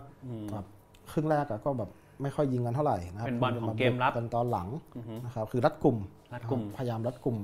[0.52, 0.66] แบบ
[1.12, 1.90] ครึ่งแรกอะก็แบบ
[2.22, 4.68] ไม่ค่อยยิงกันเท่าไหร่นะครับเป็นบอลของเกมรับกันตอนหลัง
[5.26, 5.98] นะครับคือรัดกลุ่ม
[6.34, 7.38] รัดกุมพยายามรัดกลุ่ม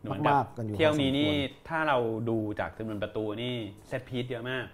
[0.00, 1.98] เหมือนมากับกๆกันอยู่เที่ยวนี้พอสมนี่ควรถ้าเรา
[2.28, 3.54] ดูจากจำนวนประตูนี่
[3.88, 4.64] set piece เยอะมาก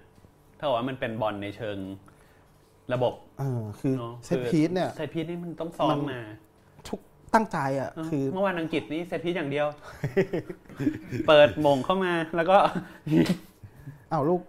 [0.59, 1.78] ถ้าบอกว่ามันเป็นบอลในเชิง
[2.93, 6.44] ระบบเออคือเนาะ set piece เนี่ย set piece นี่มันต้องซ้อมมันมาทุก
[7.35, 9.66] ตั้งใจอะเออคือ เมื่อวานอังกฤษนี่ set piece อย่างเดียว
[11.28, 12.57] เปิดมุมเข้ามาแล้วก็
[14.12, 14.41] อ้าวลูก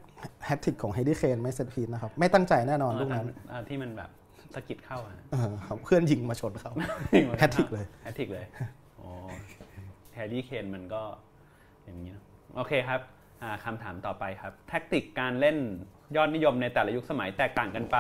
[0.46, 4.10] แฮตทริกของแฮร์รี่เคนไม่ set piece นะครับ ไม่ตั้งใจแน่นอนลูกนั้นเอ่อที่มันแบบ
[4.54, 6.72] สะกิดเข้าอะเออครับเพื่อนยิงมาชนเขา
[7.40, 8.46] แฮตทริกเลยแฮตทริกเลย
[9.00, 9.10] อ๋อ
[10.14, 11.02] แฮร์รี่เคนมันก็
[11.84, 12.24] อย่างนี้เนอะ
[12.56, 13.02] โอเคครับ
[13.42, 15.58] อ่าคำถามต่อไปครับ แท็กติกการเล่น
[16.16, 17.98] ยอดนิยมในแต่ละยุคสมัยแตกต่างกันไป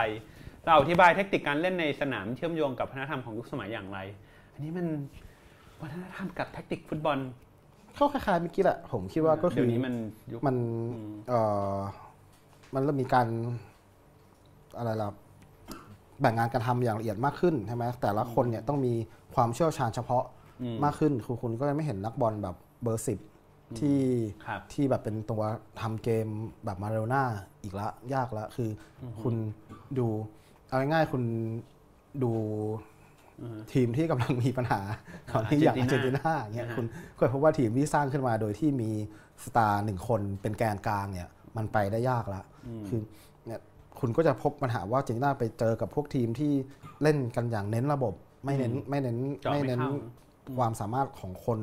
[0.63, 3.99] เราอธิบายแท็กติกการเล่นในสนามเชื่อมโยงกับวัฒนธรรมของยุคสมัยอย่างไร
[4.55, 4.87] อันนี้มัน
[5.81, 7.17] วัฒนธรรมกับแท็กติกฟุตบอล
[7.95, 9.95] เข้าคล้ายๆเมื่อกี้แหละผมคิดว่าก็คืเดี๋ยอวนี้มัน
[10.31, 10.55] ยุคมัน
[11.29, 11.39] เอ่
[11.75, 11.77] อ
[12.73, 13.27] มันเริ่มมีการ
[14.77, 15.09] อะไรล่ะ
[16.21, 18.93] แบ่งงานการทำอย่างละเอียดมากขึ้นใช่ไหมแต่ละคนเนี่ยต้องมี
[19.35, 20.23] ความเชี่ยวชาญเฉพาะ
[20.83, 23.19] มากขึ้นคุณคุณก็จะไม่เห็นนักบอลแบบเบอร์สิบ
[23.79, 23.99] ที่
[24.47, 25.41] ครับที่แบบเป็นตัว
[25.79, 26.27] ทำเกม
[26.65, 27.23] แบบมาเรลน่า
[27.63, 28.69] อีกละยากละคือ
[29.01, 29.35] อคุณ
[29.97, 30.07] ดู
[30.67, 31.23] เอาง่ายๆคุณ
[32.23, 32.31] ดู
[33.73, 34.81] ทีมที่กำลังมีปัญหา
[35.31, 36.85] ตอนนี้อย่างอาร์เจนตินาอย่างเงี้ยอ่าฮะคุณ
[37.17, 38.91] ก็พบว่าทีมที่สร้างขึ้นมาโดยที่มี
[39.45, 42.41] สตาร์หนึ่งคนเป็นแกนกลางเนี่ยมันไปได้ยากละ
[42.87, 43.01] คือ
[43.45, 43.59] เนี่ย
[43.99, 46.51] คุณก็จะพบปัญหาว่าอาร์เจนตินาไปเจอกับพวกทีมที่
[47.01, 48.13] เล่นกันอย่างเน้นระบบ
[48.45, 49.97] ไม่เน้นไม่เน้นเจาะไม่ไม่เน้นเข้า
[50.57, 51.59] ความสามารถของคน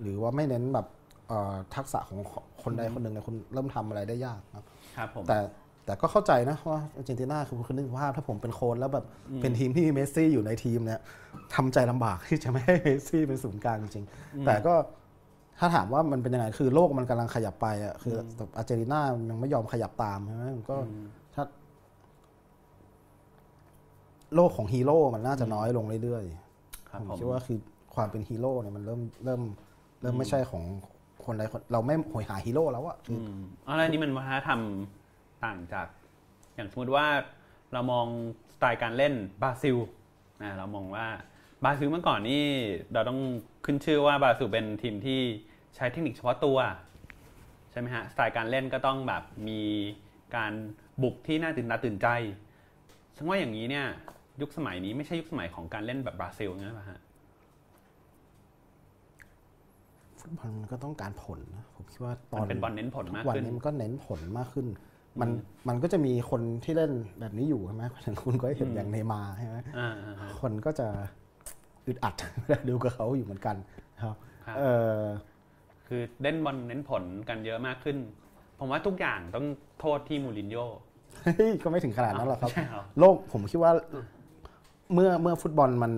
[0.00, 0.86] หรือว่าไม่เน้นแบบ
[1.28, 2.20] เอ่อทักษะของ
[2.62, 4.64] คนใดคนหนึ่งเนี่ยคุณเริ่มทำอะไรได้ยากครับ
[4.96, 5.38] ครับผมแต่
[5.84, 9.04] แต่ก็เข้าใจนะว่าอาร์เจนตินาคือคุณนึกภาพถ้าผมเป็นโค้ชแล้วแบบ
[9.40, 11.00] เป็นทีมที่มีเมสซี่อยู่ในทีมเนี่ย
[11.54, 14.74] ทำใจลำบากที่จะไม่ให้เมสซี่เป็นศูนย์กลางจริงๆแต่ก็
[15.58, 20.76] ถ้าถามว่ามันเป็นยังไงคือโลกมันกำลังขยับไปอะคือออาร์เจนตินายังไม่ยอมขยับตามใช่ไหมมันก็
[21.34, 21.44] ถ้า
[24.34, 26.24] โลกของฮีโร่มันน่าจะน้อยลงเรื่อย
[26.90, 27.58] ครับๆผมผมคิดว่าคือ
[27.94, 29.42] ความเป็นฮีโร่เนี่ยมันเริ่มเริ่ม
[30.02, 30.62] เริ่มไม่ใช่ของ
[31.24, 34.60] คนใดคนเราไม่โหยหาฮีโร่แล้วอะคืออืมอะไรนี่มันวัฒนธรรม
[35.44, 35.86] ต่างจาก
[36.54, 37.06] อย่างสมมติว่า
[37.72, 38.06] เรามอง
[38.54, 39.76] สไตล์การเล่นบราซิล
[40.42, 41.06] นะเรามองว่า
[41.64, 42.44] บราซิลเมื่อก่อนนี่
[42.92, 43.20] เราต้อง
[43.64, 45.20] ขึ้นชื่อว่าบราซิลเป็นทีมที่
[45.76, 46.58] ใช้เทคนิคเฉพาะตัว
[47.70, 49.62] ใช่ไหมฮะสไตล์การเล่นก็ต้องแบบมี
[50.36, 50.52] การ
[51.02, 52.08] บุกที่น่าตื่นตาตื่นใจ
[53.16, 53.86] ซึ่งว่าอย่างนี้เนี่ย
[54.40, 57.00] ยุคสมัยนี้ไม่ใช่ยุคสมัยของการเล่นแบบบราซิลงั้นหรือเปล่าฮะ
[60.20, 64.66] ฟุตบอลมันก็ต้องการผลนะผมคิดว่าตมัอนนเป็นบอลเน้นผลมากวันขึ้นนี้มันก็เน้นผลมากขึ้น
[65.20, 65.30] มัน
[65.68, 70.86] มันก็จะมีคนที่เล่นแบบนี้อยู่ใช่ไหมอย่างคุณก็เห็นอย่างเนย์มาร์ใช่ไหมอ่าอ่าอ่าคนก็จะ
[71.86, 73.56] อึดอัดเวลาดูกับเขาอยู่เหมือนกัน
[74.02, 74.16] ครับ
[74.46, 74.62] ครับเอ
[74.96, 75.00] อ
[75.86, 77.96] คือเล่นบอลเน้นผลกันเยอะมากขึ้น
[78.58, 79.46] ผมว่าทุกอย่างต้อง
[79.80, 80.64] โทษที่มูรินโญ่
[81.36, 83.72] เฮ้ยก็ไม่ถึงขนาดนั้นหรอกครับใช่เหรอโลกผมคิดว่า
[84.94, 85.92] เมื่อเมื่อฟุตบอลมัน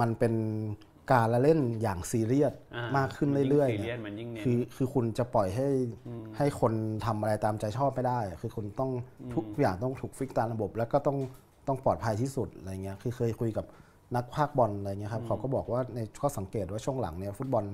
[0.00, 0.34] มันเป็น
[1.12, 5.68] การละเล่นอย่างซีเรียสอ่มากขึ้นเรื่อยซีๆเรียเนี่ยสมันยิ่งเน้นคือคือคุณจะปล่อยให้
[6.36, 6.72] ให้คน
[7.06, 8.90] ทำอะไรตามใจชอบไม่ได้อะคือคุณต้อง
[9.34, 11.18] ทุกอย่างต้องถูกฟิกตามระบบ แล้วก็ต้อง
[11.66, 13.66] ต้องปลอดภัยที่สุดอะไรเงี้ยคือเคยคุยกับ
[14.16, 17.64] นักภาคบอลอะไรเงี้ยครับเขาก็บอกว่าในข้อสังเกตว่าช่วงหลังเนี่ยฟุตบอล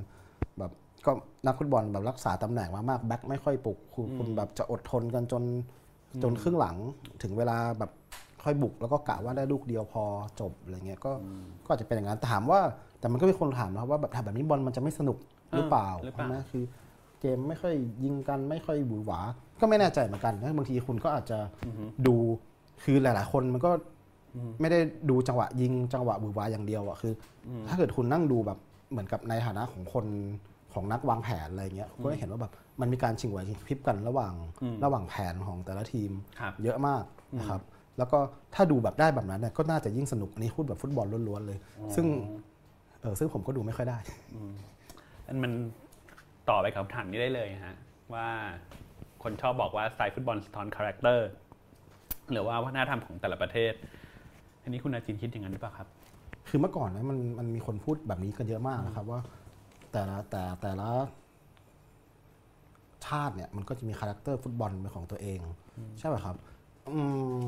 [0.59, 0.73] แบบ
[1.07, 1.13] ก็
[1.47, 5.43] นักฟุตบอลแบบรักษาตำแหน่งมามากแบ็คไม่ค่อยปลุกคุณคุณแบบจะอดทนกันจน
[6.23, 6.77] จนครึ่งหลัง
[7.23, 7.91] ถึงเวลาแบบ
[8.45, 10.05] ค่อยบุกแล้วก็กะว่าได้ลูกเดียวพอ
[10.41, 11.13] จบอะไรเงี้ยก็
[11.65, 12.61] ก็อาจจะเป็นอย่างนั้นแต่ถามว่า
[13.05, 15.19] แต่มันก็มีคนถามนะครับว่าแบบทำแบบนี้บอลมันจะไม่สนุก
[15.57, 16.65] หรือเปล่าหรือเปล่าใช่ไหมคือ
[17.21, 17.75] เกมไม่ค่อย
[18.05, 19.21] ยิงกันไม่ค่อยบุยหวา
[19.61, 21.39] ก็ไม่แน่ใจเหมือนกันนะบางทีคุณก็อาจจะ
[22.07, 22.17] ดู
[22.85, 23.71] คือหลาย ๆ คนมันก็
[24.61, 24.79] ไม่ได้
[25.11, 27.13] ดูจังหวะยิงจังหวะบุยหวาอย่างเดียวอะคือ
[27.49, 28.59] อถ้าเกิดคุณนั่งดูแบบ
[28.91, 30.07] เหมือนกับในฐานะของคน
[30.75, 34.35] ของนักวางแผนอะไรเงี้ยคุณก็จะเห็นว่าแบบมันมีการชิงไหวชิงพริบกันระหว่าง
[34.85, 36.11] ระหว่างแผนของแต่ละทีม
[36.41, 37.05] ครับเยอะมาก
[37.39, 37.63] นะครับ
[37.99, 38.19] แล้วก็
[38.55, 41.59] ถ้าดูแบบได้แบบนั้นเนี่ยก็น่าจะยิ่งสนุกอันนี้พูดแบบฟุตบอลล้วนๆเลย
[41.95, 42.07] ซึ่ง
[43.05, 43.99] เออซึ่งผมก็ดูไม่ค่อยได้
[45.27, 45.53] อันมัน
[46.49, 47.77] ต่อไปกับคำถามนี้ได้เลยฮะ
[48.15, 48.29] ว่า
[49.23, 51.29] คนชอบบอกว่าสไตล์ฟุตบอลสะท้อนคาแรคเตอร์
[52.33, 53.73] หรือว่าวัฒนธรรมของแต่ละประเทศ
[54.63, 55.89] อันนี้คุณอาจินต์คิดอย่างนั้นหรือเปล่าครับ
[56.49, 59.21] คือเมื่อก่อนนะมันมันมีคนพูดแบบนี้กันเยอะมากนะครับว่า
[59.93, 60.89] แต่ละแต่แต่ละ
[63.07, 65.41] ชาติเนี่ยมันก็จะมีคาแรคเตอร์ฟุตบอลเป็นของตัวเอง
[65.99, 66.37] ใช่ไหมครับ
[66.91, 67.01] อื
[67.45, 67.47] ม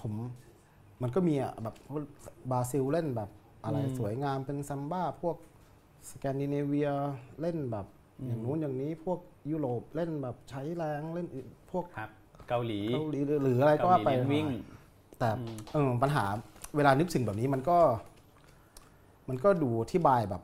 [0.00, 0.12] ผม
[1.02, 1.74] มันก็มีอะแบบ
[2.50, 3.30] บราซิลเล่นแบบ
[3.66, 5.36] อะไรสวยงามเป็นซัมบ้าพวก
[6.10, 6.90] สแกนดิเนเวีย
[7.40, 7.86] เล่นแบบ
[8.26, 9.18] อย่างนู้นอย่างนี้พวก
[9.50, 11.26] ยุโรปเล่นแบบใช้แรงเล่น
[11.70, 12.10] พวกครับ
[12.48, 14.46] เกาหลีเกาหลีหรือหรืออะไรก็เกาหว่าลีไปเรียนวิ่ง
[15.18, 15.28] แต่
[15.74, 16.24] เออปัญหา
[16.76, 17.78] เวลานึกสิ่งแบบนี้มันก็
[19.28, 20.42] มันก็ดูที่บายแบบ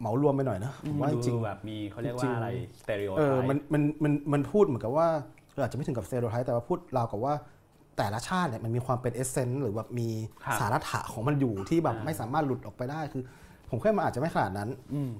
[0.00, 2.48] เหมารวมไปหน่อยนะผมว่าจดูริงแบบมีเขาเรียกจริว่างอะไร
[2.80, 5.08] สเตอริโอเออไทมันมันมันมันพูดเหมือนกับว่า
[5.52, 7.34] เอออาจจะไม่ถึงกับ stereotype แต่ว่าพูดราวกับว่า
[8.00, 10.08] แต่ละชาติเนี่ยมันมีความเป็น essence หรือแบบมี
[10.60, 13.22] สารัตถะของมันอยู่ที่แบบไม่สามารถหลุดออกไปได้คือ
[13.70, 15.10] ผมคิดว่าอาจจะไม่ขนาดนั้นอืม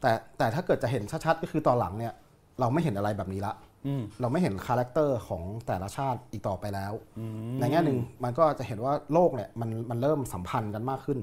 [0.00, 2.12] แต่แต่ถ้าเกิดจะเห็นชัดๆก็คือตอนหลังเนี่ย
[2.60, 3.54] เราไม่เห็นอะไรแบบนี้ละ
[3.86, 6.92] อืมเราไม่เห็นคาแรคเตอร์ของแต่ละชาติอีกต่อไปแล้ว
[7.60, 11.18] ในแง่หนึ่งมันก็จะเห็นว่าโลกเนี่ยมันมันเริ่มสัมพันธ์กันมากขึ้น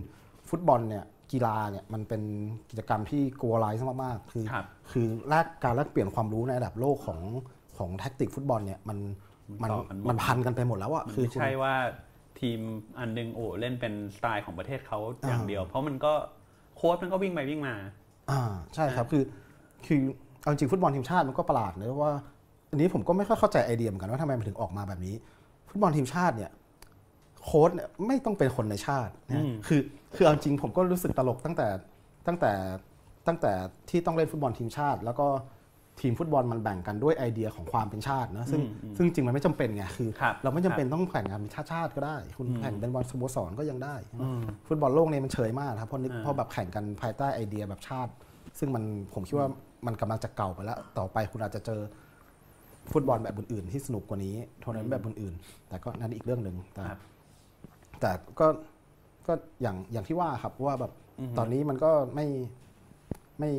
[0.49, 2.21] ฟุตบอลเนี่ยกีฬาเนี่ยมันเป็น
[2.69, 7.19] กิจกรรมที่ globalize มากๆ คือครับคือแลกการแลกเปลี่ยนความรู้ในระดับโลกของ
[7.77, 8.97] ของแท็กติกฟุตบอลเนี่ยมัน
[9.63, 11.73] มันต่อกันหมดมันพันกันไปหมดแล้วอะมันคือไม่คุณใช่ว่า
[12.39, 12.59] ทีม
[12.99, 16.13] อันหนึ่งโอ้เล่นเป็นสไตล์ของประเทศเขาอย่างเดียว เพราะมันก็
[16.75, 17.75] โค้ชมันก็วิ่งไปวิ่งมา
[18.31, 18.41] อ่า
[18.75, 19.23] ใช่ครับคือ
[19.85, 19.99] คือ
[20.41, 22.11] เอาจริงฟุตบอลทีมชาติมันก็ประหลาดเลยว่า
[22.69, 25.15] อันนี้ผมก็ไม่ค่อยเข้าใจไอเดียเหมือนกันว่าทำไมมันถึงออกมาแบบนี้
[25.69, 26.51] ฟุตบอลทีมชาติเนี่ย
[27.43, 29.81] โค้ชเนี่ยไม่ต้องเป็นคนในชาตินะคือ
[30.15, 31.67] คือเอาจริงผมก็รู้สึกตลกตั้งแต่
[32.27, 32.51] ตั้งแต่
[33.27, 33.51] ตั้งแต่
[33.89, 35.27] ที่ต้องเล่นฟุตบอลทีมชาติ แล้วก็
[36.01, 38.61] ทีมฟุตบอลมันแบ่งกันด้วยไอเดียของความเป็นชาตินะซึ่ง
[38.97, 44.21] ซึ่งจริงมันไม่จำเป็นไงคือครับเราไม่จำเป็นต้องแข่งกันเป็นชาติชาติก็ได้ คุณแข่งเป็นบอลสโมสรก็ยังได้ใช่ไหม
[44.67, 48.11] ฟุตบอลโลกเนี่ยมันเชยมากนะครับเพราะนึกเพราะแบบแข่งกันภายใต้ไอเดียแบบชาติ
[48.59, 48.83] ซึ่งมัน
[49.13, 49.49] ผมคิดว่า
[49.87, 51.81] มันกำลังจะเก่าไปแล้ว ต่อไปคุณอาจจะเจอ
[52.91, 56.99] ฟุตบอลแบบอื่นๆที่สนุกกว่านี้ทัวร์นาเมนต์แบบอื่นๆ แต่ก็นั่นอีกเรื่องหนึ่งแต่ครับ
[58.01, 58.47] แต่ก็
[59.27, 60.91] ก็อย่างอย่างที่ว่าครับว่าแบบ
[61.37, 62.27] ตอนนี้มันก็ไม่
[63.39, 63.51] ไม่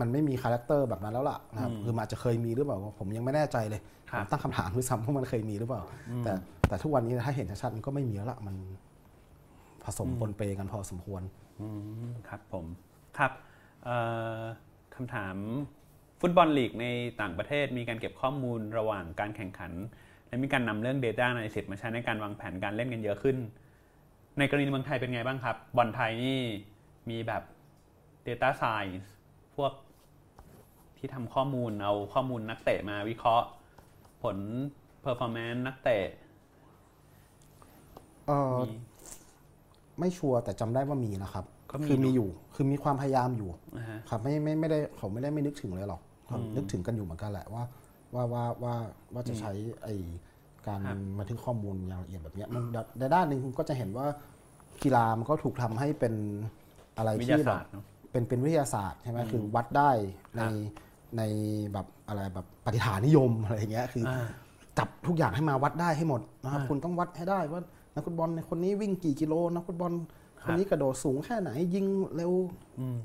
[0.00, 5.82] มันไม่มีคาแรคเตอร์แบบนั้นแล้วล่ะนะครับคือมันอาจจะเคยมีหรือเปล่าผมยังไม่แน่ใจเลยครับผมตั้งคำถามด้วยซ้ำว่ามันเคยมีหรือเปล่า
[6.24, 6.32] แต่
[6.68, 8.56] แต่ทุกวันนี้ถ้าเห็นชัดๆมันก็ไม่มีแล้วล่ะมัน
[9.84, 11.22] ผสมปนเปกันพอสมควร
[11.60, 11.68] อื
[12.08, 12.64] มครับผม
[13.18, 13.32] ครับ
[13.84, 13.96] เอ่
[14.38, 14.40] อ
[14.94, 15.36] คำถาม
[16.20, 16.86] ฟุตบอลลีกใน
[17.20, 19.72] ต่างประเทศมีการเก็บข้อมูลระหว่างการแข่งขัน
[20.28, 23.36] และมีการนำเรื่อง Data Analysis มาใช้ในการวางแผนการเล่นกันเยอะขึ้น
[24.38, 26.38] ในกรณีเมืองไทยเป็นไงบ้างครับ บอลไทยนี่
[27.10, 27.42] มีแบบ
[28.26, 29.06] Data Science
[29.56, 29.72] พวก
[31.06, 33.46] ที่ทำข้อมูลเอาข้อมูลนักเตะมาวิเคราะห์
[34.22, 34.36] ผล
[35.04, 36.06] performance นักเตะ
[38.26, 38.70] เออมี
[39.98, 47.62] ไม่ชัวร์แต่จำได้ว่ามีนะครับ ก็มี คือมีเนอะอยู่ คือมีความพยายามอยู่นะฮะ ครับไม่ไม่ไม่ได้เขาไม่ได้ไม่นึกถึงเลยหรอกเขานึกถึงกันอยู่เหมือนกันแหละว่า
[48.14, 48.74] ว่าว่าว่า
[49.14, 49.52] ว่าจะใช้
[49.82, 49.88] ไอ
[50.66, 52.62] การครับ บันทึกข้อมูลอย่างละเอียดแบบเนี้ยมัน
[52.98, 54.06] ในด้านหนึ่งคุณก็จะเห็นว่า
[54.82, 56.14] กีฬามันก็ถูกทำให้เป็น
[56.96, 59.90] อะไรวิทที่ยาแบศาบสตร์เนอะ เป็นเป็นวิทยาศาสตร์ใช่ไหมคือวัดได้
[60.36, 60.52] ในครับ
[61.18, 61.22] ใน
[61.72, 64.26] แบบอะไรแบบปฏิฐานนิยมอะไรอย่างเงี้ยคือออ่า
[64.78, 67.60] จับทุกอย่างให้มาวัดได้ให้หมดนะครับอ่าคุณต้องวัดให้ได้ว่า
[67.94, 69.92] นักฟุตบอลคนนี้วิ่งกี่กิโลนักฟุตบอล
[70.42, 72.32] คนนี้กระโดดสูงแค่ไหนยิงเร็ว
[72.80, 72.96] อืม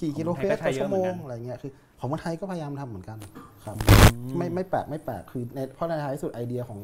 [0.00, 1.70] กี่กิโลของเมไทยตรก็ใช้ต่อชั่วโมเยงอะเหมือนกันอะไรเงี้ยคือ
[2.00, 3.18] ของคนไทยก็พยายามทำเหมือนกัน
[3.64, 3.76] ครับ
[4.38, 6.80] ไม่ไม่แปลกไม่แปลกคือในเพราะในท้ายที่สุดไอเดียของ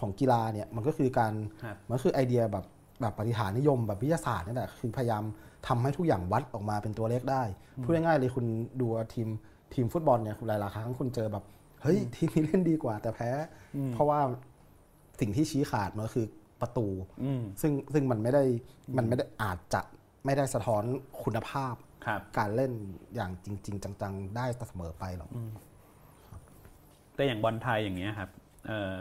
[0.00, 1.32] ของกีฬาเนี่ยมันก็คือการ
[1.62, 2.64] ครับมันคือไอเดียแบบ
[3.00, 5.22] แบบปฏิหารย์นิยมแบบวิทยาศาสตร์นี่แหละคือพยายาม
[5.66, 7.42] ทำให้ทุกอย่างวัดออกมาเป็นตัวเลขได้
[7.82, 8.46] พูดง่ายๆเลยคุณ
[8.80, 9.28] ดูทีม
[9.74, 11.44] ทีมฟุตบอลเนี่ยคุณหลายๆครั้งคุณเจอแบบ
[11.82, 13.30] เฮ้ยทีมนี้เล่นดีกว่า แต่แพ้
[13.92, 14.20] เพราะว่า
[15.20, 16.26] สิ่งที่ชี้ขาดมันก็คือ
[16.60, 16.86] ประตู
[17.22, 18.44] อืมซึ่งซึ่งมันไม่ได้
[18.96, 19.80] มันไม่ได้อาจจะ
[20.24, 20.82] ไม่ได้สะท้อน
[21.22, 21.74] คุณภาพ
[22.06, 22.72] ครับการเล่น
[23.14, 25.30] อย่างจริง ๆ จัง ๆ ได้เสมอไปหรอก
[27.14, 28.30] แต่อย่างบอลไทยอย่างเงี้ยครับ
[28.68, 28.94] เออ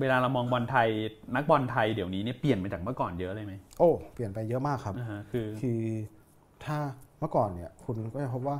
[0.00, 0.88] เวลาเรามองบอลไทย
[1.34, 5.82] นักบอลไทยเดี๋ยวนี้เนี่ยเปลี่ยนไปจากเมื่อก่อนเยอะเลยไหมโอ้เปลี่ยนไปเยอะมากครับอ่าฮะคือคือ
[6.64, 8.56] ถ้าเมื่อก่อนเนี่ยคุณก็จะพบว่า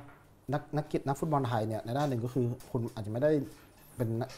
[0.52, 3.30] นักนักกีฬานักฟุตบอลไทยเนี่ยในด้านหนึ่งก็คือคุณอาจจะไม่ได้
[3.96, 4.30] เป็นนัก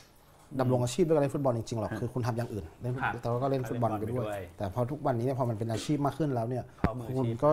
[0.60, 7.50] ดำรงอาชีพด้วยการเล่นฟุตบอลจริงๆหรอกคือคุณทำอย่างอื่นเล่นครับแต่ว่าก็เล่นฟุตบอลไปเล่นบอลไปด้วยด้วย แต่พอทุกวันนี้เนี่ยพอมันเป็นอาชีพมากขึ้นแล้วเนี่ยเข้ามืออาชีพคุณก็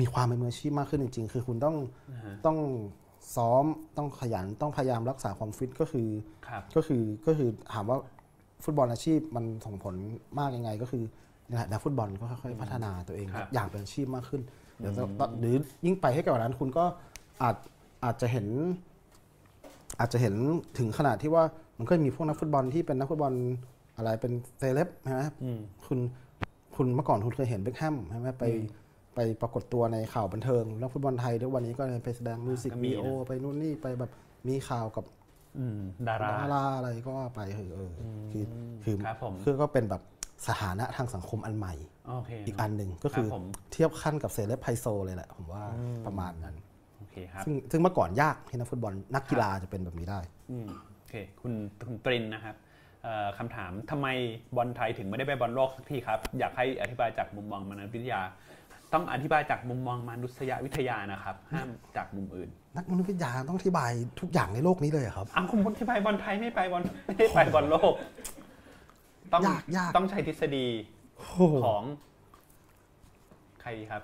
[0.00, 1.76] มีความเป็นมืออาชีพมากขึ้นจริง ๆ คือคุณต้อง
[2.46, 2.58] ต้อง
[3.36, 3.64] ซ้อม
[3.96, 6.08] ต้องขยันต้องพยายามรักษาความฟิตก็คือ
[6.48, 7.98] ครับก็คือก็คือถามว่า
[8.64, 9.94] ฟุตบอลอาชีพมันส่งผล
[10.38, 11.04] มากยังไงก็คือ
[11.48, 14.42] นี่แหละนักฟุตบอลก็ค่อยๆพัฒนาตัวเองครับอย่างเป็นอาชีพมากขึ้น
[14.78, 15.02] เดี๋ยวจะ
[15.40, 15.54] หรือ
[15.84, 16.84] ยิ่งไปให้กับวันนั้นคุณก็
[17.42, 17.56] อาจ
[18.04, 18.46] อาจจะเห็น
[19.98, 20.34] อาจจะเห็น
[20.78, 21.44] ถึงขนาดที่ว่า
[21.78, 23.32] มันก็มีพวกนักฟุตบอลที่เป็นนักฟุตบอล
[23.96, 25.22] อะไรเป็นเซเลบใช่ไหม
[25.86, 25.98] คุณ
[26.76, 28.44] คุณเมื่อก่อนคุณเคยเห็นเบคแฮมใช่ไหมไป
[29.14, 34.10] ไปปรากฏตัวในข่าวบันเทิงนักฟุตบอลไทยทุกวันนี้ก็ไปแสดงมิวสิกวิดีโอก็มีนะไปนู่นนี่ไปแบบ
[34.48, 35.04] มีข่าวกับ
[35.58, 35.78] อืม
[36.08, 38.44] ดาราดาราอะไรก็ว่าไปเออเอออคือ
[38.84, 40.02] คือครับผมคือก็เป็นแบบ
[40.48, 41.74] สถานะทางสังคมอันใหม่
[42.08, 45.62] โอเคอีกอันหนึ่งก็คือครับผมเทียบขั้นกับเซเลบไฮโซเลยแหละผมว่า
[46.06, 46.56] ประมาณนั้น
[46.98, 50.66] โอเคครับซึ่งซึ่งเมื่อก่อนยากที่นักฟุตบอลนักกีฬาจะเป็นแบบนี้ได้อืม
[50.98, 51.52] โอเคคุณ
[51.88, 52.56] คุณตรินนะครับ
[53.02, 54.06] เอ่อคำถามทำไม
[54.56, 58.22] บอลไทยถึงไม่ได้ไปบอลโลกสักทีครับ อยากให้อธิบายจากมุมมองมนุษยวิทยา
[58.92, 63.90] ต้องอธิบายจากมุมมองมนุษยวิทยานะครับ ห้ามจากมุมอื่น นักมนุษยวิทยาต้องอธิบาย
[64.20, 67.92] ทุกอย่างในโลกนี้เลยเหรอครับอ้าวคุณอธิบายบอลไทยไม่ไปบอลไม่ได้ไปบอลโลก
[69.32, 70.66] ต้องยากยาก ต้องใช้ทฤษฎี
[71.16, 71.82] โอ้โหของ
[73.60, 74.02] ใครดีครับ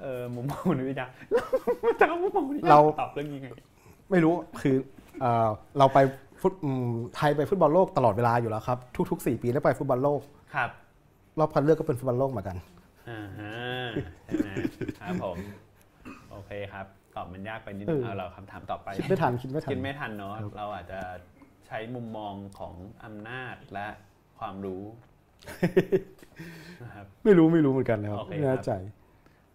[0.00, 1.06] เออมุมมองมนุษยวิทยา
[2.00, 3.48] จะเอามุมมองมนุษยวิทยาเราตอบเรื่องนี้ไง
[4.10, 4.76] ไม่รู้คือ
[5.20, 5.48] เอ่อ
[5.78, 5.98] เราไป
[6.40, 8.78] ฟุตอืมไทยไปฟุตบอลโลกตลอดเวลาอยู่แล้วครับ
[9.10, 10.20] ทุกๆ 4 ปีแล้วไปฟุตบอลโลก
[10.54, 10.70] ครับ
[11.38, 12.56] รอบคัดเลือกก็เป็นฟุตบอลโลกเหมือนกัน
[13.08, 13.54] อ่าฮะ
[14.24, 14.48] ใช่ไหม
[15.00, 15.36] ครับผม
[16.30, 16.86] โอเคครับ
[17.16, 21.00] ตอบมันยากไปนิดนึงเออ เอาเราคำถามต่อไป คิดไม่ทันคิดไม่ทันคิดไม่ทันเนาะเราอาจจะ
[21.66, 22.74] ใช้มุมมองของ
[23.04, 23.88] อำนาจและ
[24.38, 24.84] ความรู้
[26.82, 28.72] นะครับไม่รู้ไม่รู้เหมือนกันนะครับโอเคไม่แน่ใจ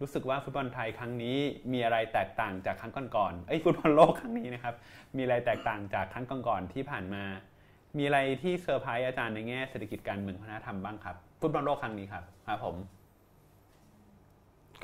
[0.01, 1.37] รู้สึกว่าฟุตบอลไทยครั้งนี้
[1.73, 4.75] มีอะไรแตกต่างจากครั้งก่อนๆเอ้ยฟุตบอลโลกครั้งนี้นะครับ
[5.15, 7.23] มีอะไรแตกต่างจากครั้งก่อนๆที่ผ่านมา
[7.97, 12.75] มีอะไรที่เซอร์ไพรส์อาจารย์ในแง่เศรษฐกิจการเมืองวัฒนธรรมบ้างครับฟุตบอลโลกครั้งนี้ครับครับผม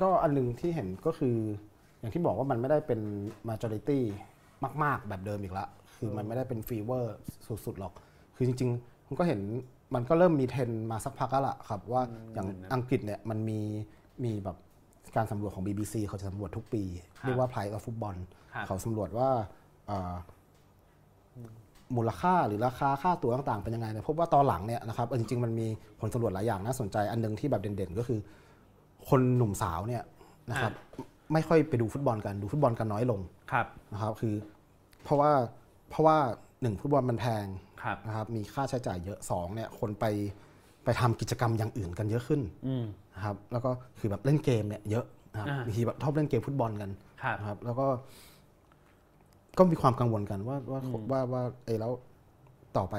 [0.00, 1.36] ก็อันหนึงที่เห็นก็คือ
[1.98, 3.00] อย่างที่บอกว่ามันไม่ได้เป็น
[3.48, 4.00] majority
[4.84, 5.66] มาก ๆ แบบเดิมอีกละ
[5.98, 7.14] คือมันไม่ได้เป็นฟีเวอร์
[7.66, 7.92] สุดๆหรอก
[8.36, 9.40] คือจริงๆมันก็เห็น
[9.94, 12.02] มันก็เริ่มมีเทรนด์มาสักพักแล้วล่ะครับ ว่า
[12.34, 13.60] อย่างอังกฤษเนี่ยมันมี
[14.24, 14.56] มีแบบ
[15.16, 16.82] การสำรวจของ BBC เขาจะสำรวจทุกปี
[17.22, 18.16] เรียกว่า Price of Football
[18.54, 19.28] ครับเขาสำรวจว่า
[19.86, 20.14] เอ่อ
[21.96, 25.66] มูลค่าหรือราคาค่าตั๋วต่างๆ เป็นยังไงเนี่ยพบว่าตอนหลังเนี่ยนะครับเออจริงๆ มันมี
[26.00, 28.20] ผลสำรวจหลายอย่างน่าสนใจอันหนึงที่แบบเด่นๆ ก็คือ
[29.08, 30.02] คนหนุ่มสาวเนี่ย
[30.50, 30.72] นะครับ
[31.32, 33.20] ไม่ค่อยไปดูฟุตบอลกันดูฟุตบอลกันน้อยลง
[33.52, 34.34] ครับนะครับคือ
[35.04, 35.30] เพราะว่า
[35.90, 36.18] เพราะว่า
[36.62, 37.46] หนึ่งฟุตบอลมันแพง
[37.82, 40.04] ครับนะครับมีค่าใช้จ่ายเยอะสองเนี่ยคนไป
[40.84, 42.84] ไปทำกิจกรรมอย่างอื่นกันเยอะขึ้นอืม
[43.14, 46.90] นะครับแล้วก็คือแบบเล่นเกมเนี่ยเยอะนะครับอ่าบางทีแบบชอบเล่นเกมฟุตบอลกัน
[47.22, 47.86] ครับนะครับแล้วก็
[49.58, 51.92] ก็มีความกังวลกันว่าว่าว่าว่าเออแล้ว
[52.76, 52.96] ต่อไป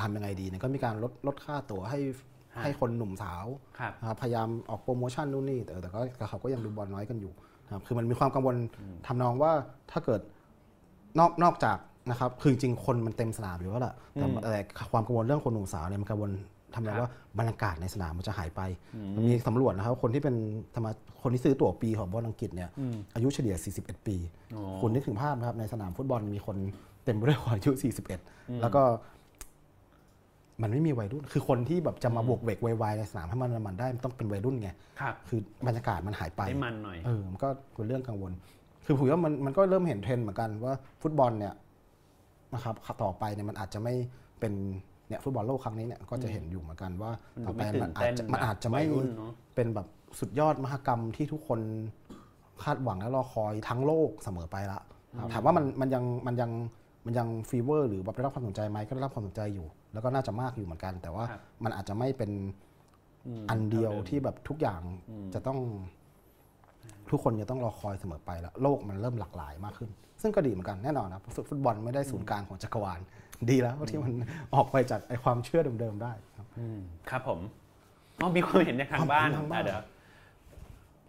[0.00, 2.00] ทำยังไงดีเนี่ยก็มีการลดลดค่าตั๋วให้
[2.54, 3.44] ฮะให้คนหนุ่มสาว
[3.78, 7.32] ครับนะครับพยายามออกโปรโมชั่นนู่นนี่แต่แต่ก็แต่เขาก็ยังดูบอลน้อยกันอยู่
[7.66, 8.56] นะครับคือมันมีความกังวล
[9.06, 9.52] ทำนองว่า
[9.90, 10.20] ถ้าเกิด
[11.18, 11.78] นอกนอกจาก
[12.10, 14.60] นะครับคือจริงๆคนมันเต็มสนามอยู่แล้วแหละแต่แต่
[14.92, 16.30] ความกังวลเรื่องคนหนุ่มสาวเนี่ยมันกังวล
[16.74, 18.60] ทำนองว่าบรรยากาศในสนามมันจะหายไป
[19.16, 20.34] มันมีสำรวจนะครับคนที่เป็น
[20.74, 20.86] ธรรม
[21.22, 22.68] คนที่ซื้อตั๋วปีของบอลอังกฤษเนี่ย
[23.14, 24.16] อายุเฉลี่ย 41 ปี
[24.54, 26.56] อ๋อคุณนึกถึงภาพนะครับในสนามฟุตบอลมีคน
[27.04, 27.70] เต็มไปด้วยคนอายุ
[28.20, 28.82] 41 แล้วก็
[30.62, 34.70] มันไม่มีวัยรุ่น คือคนที่แบบจะมาโหวกเหวกโวยวายในสนามให้มันมันได้มันต้องเป็นวัยรุ่นไง
[35.00, 38.32] ครับคือบรรยากาศมันหายไปให้มันหน่อยเออมันก็เป็นเรื่องกังวล
[38.84, 41.54] คือผมว่ามันมันก็เริ่มเห็นเทรนด์เหมือนกันว่าฟุตบอลเนี่ย
[42.54, 43.94] นะครับต่อไปเนี่ยมันอาจจะไม่
[44.40, 44.54] เป็น
[45.08, 49.86] เนี่ยฟุตบอลโลกครั้งนี้เนี่ยก็จะเห็นอยู่เหมือนกันว่ามันต่อไปไม่ตื่มันนอาเต้จนจะมันอาจจะไม่แบบวัยรุ่นเนอะเป็นแบบ
[50.20, 51.60] สุดยอดมหกรรมที่ทุกคน
[52.62, 54.80] คาดหวังและรอคอยทั้งโลกเสมอไปละ
[55.32, 56.50] ถามว่ามันมันยังมันยัง
[57.06, 62.30] มันยังฟีเวอร์หรือแบบได้รับความสนใจไหมก็ได้รับความสนใจอยู่ แล้วก็น่าจะมากอยู่เหมือนกัน แต่ว่าครับมันอาจจะไม่เป็น
[63.42, 64.80] มอันเดียวท่ามที่แบบทุกอย่าง
[65.34, 65.58] จะต้อง
[67.10, 69.90] ทุกคนจะต้องรอคอยเสมอไปแล้วโลกมันเริ่มหลากหลายมากขึ้น
[70.22, 73.00] ซึ่งก็ดีเหมือนกันแน่นอนนะฟุตบอลไม่ได้ศูนย์กลางของจักรวาล
[73.50, 74.12] ดีแล้วที่มัน
[74.54, 76.80] ออกไปจากไอความเชื่อเดิมๆได้ครับอืม
[77.10, 77.40] ครับผม
[78.20, 79.82] อ๋อมีความเห็นจากทางบ้านความเห็นทางบ้านอะเดี๋ยว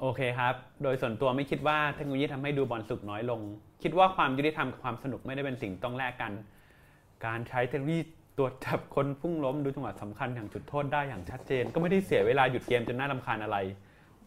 [0.01, 3.41] โอเคครับ โดยส่วนตัวไม่คิดว่าเทคโนโลยีทำให้ดูบอลสุกน้อยลง
[3.83, 6.31] คิดว่าความยุติธรรมกับความสนุกไม่ได้เป็นสิ่งต้องแลกกัน
[7.25, 7.99] การใช้เทคโนโลยี
[8.37, 13.57] ตรวจจับคนพุ่งล้มดูจังหวะสำคัญอย่างจุดโทษได้อย่างชัดเจน ก็ไม่ได้เสียเวลาหยุดเกมจนน่ารำคาญอะไร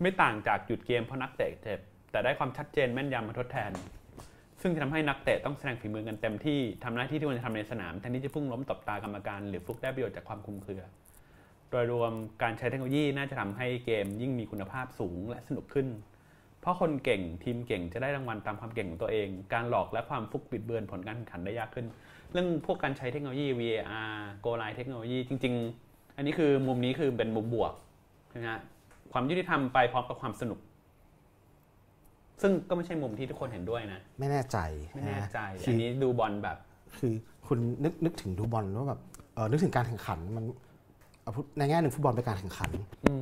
[0.03, 1.81] ไม่ต่างจากหยุดเกมเพราะนักเตะเจ็บ
[2.11, 3.71] แต่ได้ความชัดเจนแม่นยำมาทดแทน
[4.63, 10.83] ซึ่งจะทำให้นักเตะต้องแสดงฝีมือกันเต็มที่ทำหน้าที่ที่ควรจะทำในสนามแทนที่จะพุ่งล้มตบตากรรมการ หรือฟุกได้ประโยชน์จากความคุมเครือ
[11.71, 12.13] โดยรวม
[12.43, 15.87] การใช้เทคโนโลยีน่าจะทำให้เกมยิ่งมีคุณภาพสูงและสนุกขึ้น
[16.61, 21.87] เพราะคนเก่งทีมเก่งจะได้รางวัลตามความเก่งของตัวเอง การหลอกและความฟุกบิดเบือนผลการแข่งขันได้ยากขึ้น
[22.33, 24.13] เรื่องพวกการใช้เทคโนโลยี VAR
[24.45, 25.55] Go Line เทคโนโลยีจริง
[25.87, 27.73] ๆ อันนี้คือมุมนี้คือเป็นมุมบวก
[28.31, 28.61] ใช่ไหมฮะ
[29.13, 30.59] ความยุติธรรมไปพร้อมกับความสนุก
[32.43, 34.59] ซึ่งก็ไม่ใช่มุมที่ทุกคนเห็นด้วยนะ ไม่แน่ใจ
[34.95, 36.57] ไม่แน่ใจคือันอนี้ดูบอลแบบ
[36.99, 37.13] คือ
[37.47, 39.01] คุณนึกนึกถึงดูบอลว่าแบบ
[39.35, 40.45] เออนึกถึงการแข่งขันมัน
[41.23, 42.71] เอาพูดในแง่หนึ่งฟุตบอลเป็นการแข่งขัน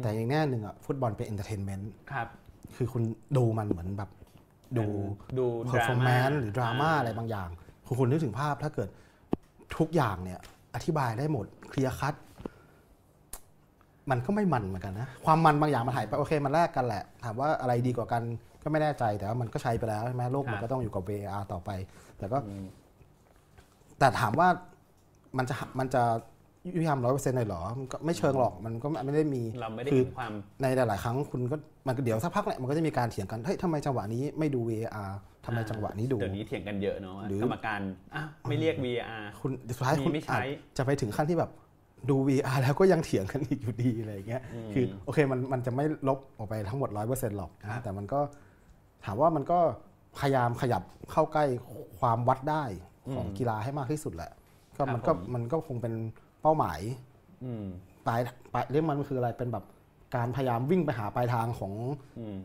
[0.02, 2.28] แต่ในแง่หนึ่งอะฟุตบอลเป็น entertainment ครับ
[2.76, 3.02] คือคุณ
[3.36, 4.10] ดูมันเหมือนแบบ
[4.78, 4.86] ดู
[5.38, 7.48] ดู performance หรือดราม่าอะไรบางอย่าง
[7.86, 8.88] คุณคุณนึกถึงภาพถ้าเกิด
[9.78, 10.38] ทุกอย่างเนี่ย
[10.74, 12.14] อธิบายได้หมด clear cut
[14.10, 18.22] มันก็ไม่มันเหมือนกันนะ ความมันบางอย่างมันหายไปโอเค มันแลกกันแหละ ถามว่าอะไรดีกว่ากัน
[18.62, 21.70] ก็ไม่แน่ใจแต่ว่ามันก็ใช้ไปแล้วใช่ไหมโลกมันก็ต้องอยู่กับ VAR ต่อไป
[22.18, 22.38] แต่ก็
[23.98, 24.48] แต่ถามว่า
[25.38, 26.02] มันจะมันจะ
[26.66, 30.32] ยุติธรรมร้อยเปอร์เซ็นต์เลยเหรอมันก็ไม่เชิงหรอกมันก็ไม่ได้มีเราไม่ได้คือเห็นความ
[30.62, 31.56] ในหลาย ๆ ครั้งคุณก็
[31.86, 35.10] มันก็เดี๋ยวสักพักแหละมันก็จะมีการเถียงกันเฮ้ยทำไมจังหวะนี้ไม่ดู VAR
[35.46, 37.80] ทำไมจังหวะนี้ดูเดี๋ยวนี้เถียงกันเยอะเนาะว่าหรือกรรมการ
[38.14, 40.40] อะไม่เรียก VAR คุณสุดท้ายมีคุณไม่ใช้อา
[40.74, 41.50] จจะไปถึงขั้นที่แบบ
[42.10, 44.42] ดู VR แล้วก็ยังเถียงกันอีกอยู่ดีอะไรอย่างเงี้ย
[44.74, 48.20] คือโอเคมันมันจะไม่ลบออกไปทั้งหมดร้อยเปอร์เซ็นต์หรอกนะแต่มันก็
[49.04, 49.58] ถามว่ามันก็
[50.18, 50.82] พยายามขยับ
[51.12, 51.44] เข้าใกล้
[51.98, 52.64] ความวัดได้
[53.14, 54.30] ของกีฬาให้มากที่สุดแหละ
[54.76, 55.94] ก็มันก็มันก็คงเป็น
[56.42, 56.80] เป้าหมาย
[57.44, 57.64] อืม
[58.06, 58.20] ปลาย
[58.52, 59.64] ปลายเรื่องมันคืออะไรเป็นแบบ
[60.16, 61.72] การพยายามวิ่งไปหาปลายทางของ
[62.18, 62.36] อืม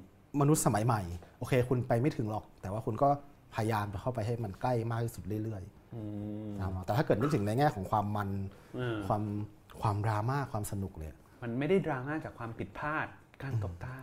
[0.41, 1.01] มนุษย์สมัยใหม่
[1.39, 3.09] โอเค คุณไปไม่ถึงหรอก แต่ว่าคุณก็
[3.55, 5.63] พยายามจะเข้าไปให้มันใกล้มากที่สุดเรื่อย
[5.95, 6.01] อื
[6.45, 8.29] มๆนะครับแต่ถ้าเกิดนึกถึงในแง่ของความมัน
[8.77, 9.23] อืมความ
[9.81, 13.07] ความดราม่าความสนุกเนี่ย มันไม่ได้ดราม่าจากความผิดพลาด
[13.43, 13.97] การตบตา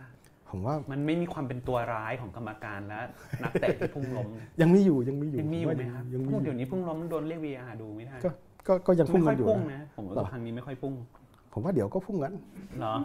[0.55, 2.99] ผมว่ามันไม่มีความเป็นตัวร้ายของกรรมการและ
[3.43, 4.27] นักเตะที่พุ่งล้ม
[4.61, 8.29] ยังมีอยู่ยังมีอยู่ยังมีอยู่ไหมครับยังมีพูดอเดี๋ยู่ยวนี้พุ่งล้มโดนเรียก VAR ดูไม่ได้ก็
[8.67, 10.93] ก็ก็ยังพุ่ไม่งค่กัอนยอยู่พุ่งนะนะผมรู้สึกครั้งนี้ไม่ค่อยพุ่ง
[11.53, 12.33] ผมว่าเดี๋ยวก็พุ่งกัน
[12.79, 12.95] เหรอ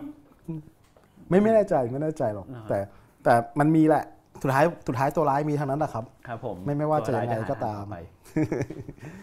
[1.28, 2.78] ไม่ไม่แน่ใจไม่แน่ใจหรอกอ่าแต่
[3.24, 4.04] แต่มันมีแหละ
[4.42, 7.96] สุดท้ายสุดท้ายตัวร้ายมีทั้งนั้นแหละครับครับผมไม่ไม่ว่าจะยังไงก็ตามไป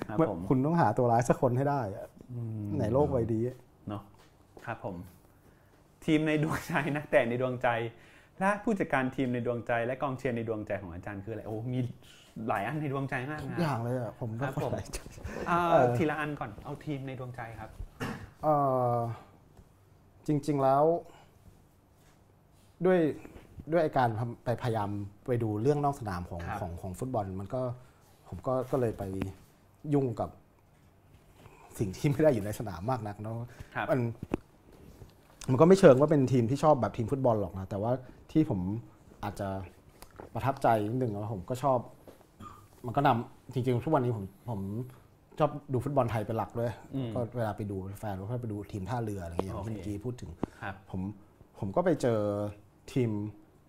[0.10, 2.06] ครับผมคุณต้องหาตัวร้ายสักคนให้ได้อะ
[2.80, 3.44] ในโลกใบนี้
[3.90, 4.02] เนาะ
[4.66, 4.96] ครับผม
[6.06, 7.68] ทีมในดวงใจนักเตะในดวงใจ
[8.40, 11.80] และผู้จัดการทีมในดวงใจและกองเชียร์ในดวงใจของอาจารย์คืออะไรโอ้มี
[12.48, 15.00] หลายอันในดวงใจมากทุกนะอย่างเลยอะผมครัก็บผมหลายใจ
[15.50, 17.70] อ่าเออทีละอันก่อนเอาทีมในดวงใจครับ
[18.44, 18.56] เอ่
[18.96, 18.96] อ
[20.28, 20.84] จริง ๆแล้ว
[22.86, 23.00] ด้วย
[23.72, 24.10] ด้วยไอ้การ
[24.46, 24.90] ไปพยายาม
[25.26, 27.62] ไปดูเรื่องนอกสนามของครับของของฟุตบอล มันก็
[28.28, 29.04] ผมก็ก็เลยไป
[29.94, 30.30] ยุ่งกับ
[31.80, 33.38] สิ่งที่ไม่ได้อยู่ในสนามมากนักเนาะ
[33.76, 34.00] ครับมัน
[35.50, 37.92] มันก็ไม่เชิงว่าเป็นทีมที่ชอบแบบทีมฟุตบอลหรอกนะแต่ว่า
[38.36, 38.60] ที่ผม
[39.24, 39.48] อาจจะ
[40.34, 41.80] ประทับใจนิดหนึ่งแล้วผมก็ชอบ
[42.86, 44.62] มันก็นำจริงๆทุกวันนี้ผมผม
[45.40, 50.30] ชอบดูฟุตบอลไทยเป็นหลักด้วยอืมก็เวลาไปดูแฟนก็ไปดูทีมท่าเรืออะไรอย่างเงี้ยอย่างที่โอเคเมื่อกี้พูดถึง
[50.62, 51.02] ครับผม
[51.60, 52.20] ผมก็ไปเจอ
[52.94, 53.10] ทีม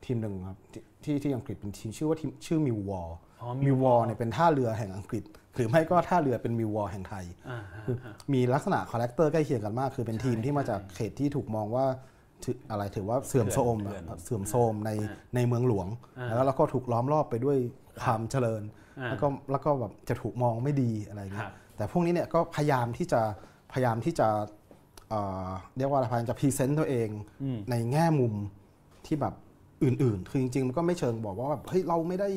[0.05, 5.25] ทีมหนึ่งครับที่ที่ที่อังกฤษเป็นทีมชื่อว่าทีมชื่อ Millwall อ๋อ Millwall เนี่ยเป็นท่าเรือแห่งอังกฤษ
[5.55, 7.97] หรือไม่ก็ท่าเรือเป็น Millwall แห่งไทยอ่าฮะคือ
[8.33, 12.16] มีลักษณะ character ใกล้เคียงกันมาก คือเป็นทีมที่มาจากเขตที่ถูกมองว่าถื
[12.51, 14.91] ออะไรถือว่าเสื่อมโทรมเถื่อนอะเสื่อมโทรมใน
[15.35, 15.89] ในเมืองหลวง
[16.19, 17.57] อ่าแล้วเราก็ถูกล้อมรอบไปด้วย
[18.05, 18.63] ความเจริญ
[19.01, 23.21] อ่าแล้วก็แล้วก็แบบจะถูกมองไม่ดีอะไรเงี้ยครับแต่พวกนี้เนี่ยก็พยายามที่จะ
[23.73, 24.29] พยายามที่จะ
[25.11, 25.49] เอ่อ
[25.79, 27.09] เรียกว่าอะไรพยายามจะ present ตัวเอง
[27.43, 28.35] อืมในแง่มุม
[29.07, 29.35] ที่แบบ
[29.85, 32.29] อื่น ๆ คือจริง ๆ มันก็ไม่เชิงบอกว่าแบบเฮ้ยเราไม่ได้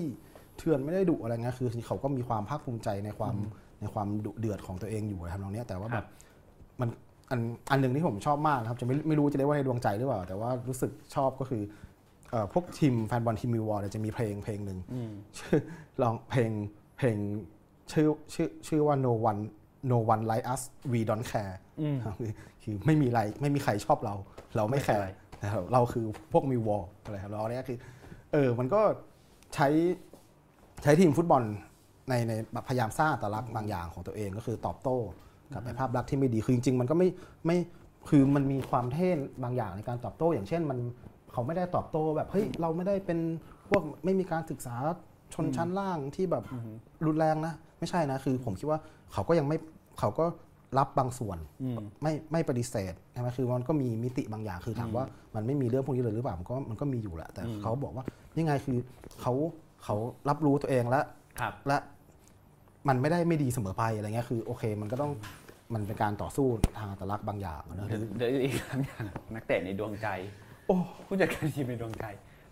[0.57, 3.35] เถื่อนไม่ได้ดุอะไรเงี้ยคือเขาก็มีความภาคภูมิใจในความ
[3.79, 6.09] ในความดุเดือดของตัวเองอยู่ทำนองเนี้ยแต่ว่าครับแบบ
[6.81, 6.89] มัน
[7.31, 7.39] อัน
[7.71, 11.63] อันหนึ่งที่ผมชอบมากนะครับจะไม่ไม่รู้จะเรียกว่าในดวงใจหรือเปล่า แต่ว่ารู้สึกชอบก็คือ
[12.29, 15.59] เอ่อพวกทีมแฟนบอลทีม Millwall เนี่ยจะมีเพลงเพลงหนึ่งอืมชื่อ
[16.01, 16.51] ลองเพลง
[16.97, 17.17] เพลง
[17.91, 19.41] ชื่อชื่อชื่อว่า no one
[19.91, 20.61] no one like us
[20.91, 22.31] we don't care อืมคือ
[22.63, 24.15] คือไม่มีอะไรไม่มีใครชอบเรา
[24.55, 25.09] เราไม่แคร์ไม่เป็นไร
[25.43, 27.77] นะครับเราคือพวกมิววอลอะไรครับเราเนี่ยคือ
[28.33, 28.81] เออมันก็
[29.55, 29.67] ใช้
[30.83, 31.43] ใช้ทีมฟุตบอล
[32.09, 34.97] ในในแบบพยายามสร้างอัตลักษณ์บางอย่างของตัวเองก็คือตอบโต้
[35.53, 37.07] กับไอ้ภาพลักษณ์ที่ไม่ดีคือจริง ๆ มันก็ไม่
[37.45, 37.57] ไม่
[38.09, 39.09] คือมันมีความเท่
[39.43, 40.79] บางอย่างในการตอบโต้ อย่างเช่นมัน
[41.31, 43.19] เขาไม่ได้ตอบโต้แบบเฮ้ยเราไม่ได้เป็น
[43.69, 44.75] พวกไม่มีการศึกษา
[45.33, 46.43] ชนชั้นล่างที่แบบ
[47.05, 48.79] รุนแรงนะ ไม่ใช่นะคือ ผมคิดว่า
[49.13, 49.57] เขาก็ยังไม่
[49.99, 50.25] เขาก็
[50.77, 55.05] รับบางส่วนอืมไม่ไม่ปฏิเสธใช่ไหมคือมันก็มีมิติบางอย่างคือถามว่า
[55.35, 58.05] มันไม่มีเรื่องพวกนี้เลยหรือเปล่ามันก็มันก็มีอยู่แหละแต่เขาบอกว่า
[58.39, 58.77] ยังไงคือ
[59.21, 59.33] เขา
[59.83, 59.95] เขา
[60.29, 61.01] รับรู้ตัวเองและ
[61.39, 61.77] ครับและ
[62.87, 65.11] มันไม่ได้ไม่ดีเสมอไปอะไรเงี้ยคือโอเค มันก็ต้อง
[65.73, 66.47] มันเป็นการต่อสู้
[66.77, 70.07] ทางอัตลักษณ์บางอย่างนะหรือเดี๋ยวอีกครั้งอย่างนักเตะในดวงใจ
[70.67, 70.75] โอ้
[71.07, 72.05] ผู้จัดการทีมในดวงใจ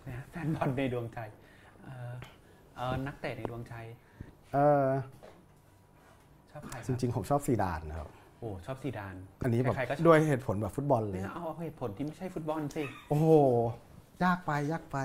[0.07, 1.19] นะฮะแฟนบอลในดวงใจ
[1.83, 2.11] เอ่อ
[2.75, 3.75] เอ่อนักเตะในดวงใจ
[4.53, 4.87] เออ
[6.51, 8.09] ชอบใครคจรับริง ๆ ผมชอบซีดานนะครับ
[8.39, 13.27] โอ้ชอบซีดาน อันนี้แบบใครๆก็ชอบด้วยเหตุผลแบบฟุตบอลเลยไม่เอาเอาเหตุผลที่ไม่ใช่ฟุตบอลสิโอ้โห
[14.23, 14.97] ยากไปยากไป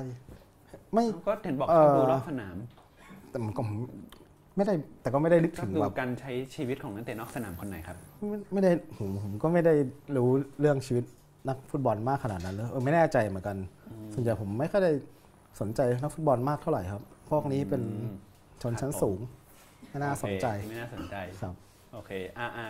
[0.92, 2.56] ไม่ก็เห็นบอกเอ่ชออบดูรอบสนาม
[3.30, 3.62] แต่มันก็
[4.56, 7.96] ไม่ได้แต่ก็ไม่ได้นึกชอถึบงดูแบบการใช้ชีวิตของนักเตะนอกสนามคนไหนครับ
[8.28, 9.74] ไม่ไม่ได้ผมผมก็ไม่ได้
[10.16, 10.28] รู้
[10.60, 11.04] เรื่องชีวิต
[11.48, 13.56] นักฟุตบอลมากขนาดนั้นเลยเออไม่แน่ใจเหมือนกัน
[14.14, 14.92] ส่วนใหญ่ผมไม่ค่อยได้
[15.60, 18.16] สนใจนักฟุตบอลมากเท่าไหร่ครับ พวกนี้เป็นอืม
[18.62, 19.18] ชนชั้นสูง
[19.90, 21.54] ไม่น่าสนใจโอเคไม่น่าสนใจครับ
[21.92, 22.66] โอเคอะอะ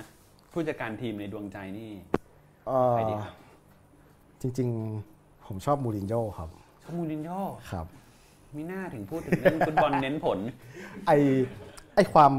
[0.52, 1.90] ผู้จัดการทีมในดวงใจนี่
[2.66, 3.34] เอ่อใครดีครับ
[4.40, 4.68] จริง
[5.08, 6.48] ๆ ผมชอบมูรินโญ่ครับ
[6.82, 7.38] ชอบมูรินโญ่
[7.72, 7.86] ครับ
[8.56, 10.38] มีหน้าถึงพูดถึงเรื่องฟุตบอลเน้นผล
[11.06, 11.12] ไอ
[11.94, 12.32] ไอความ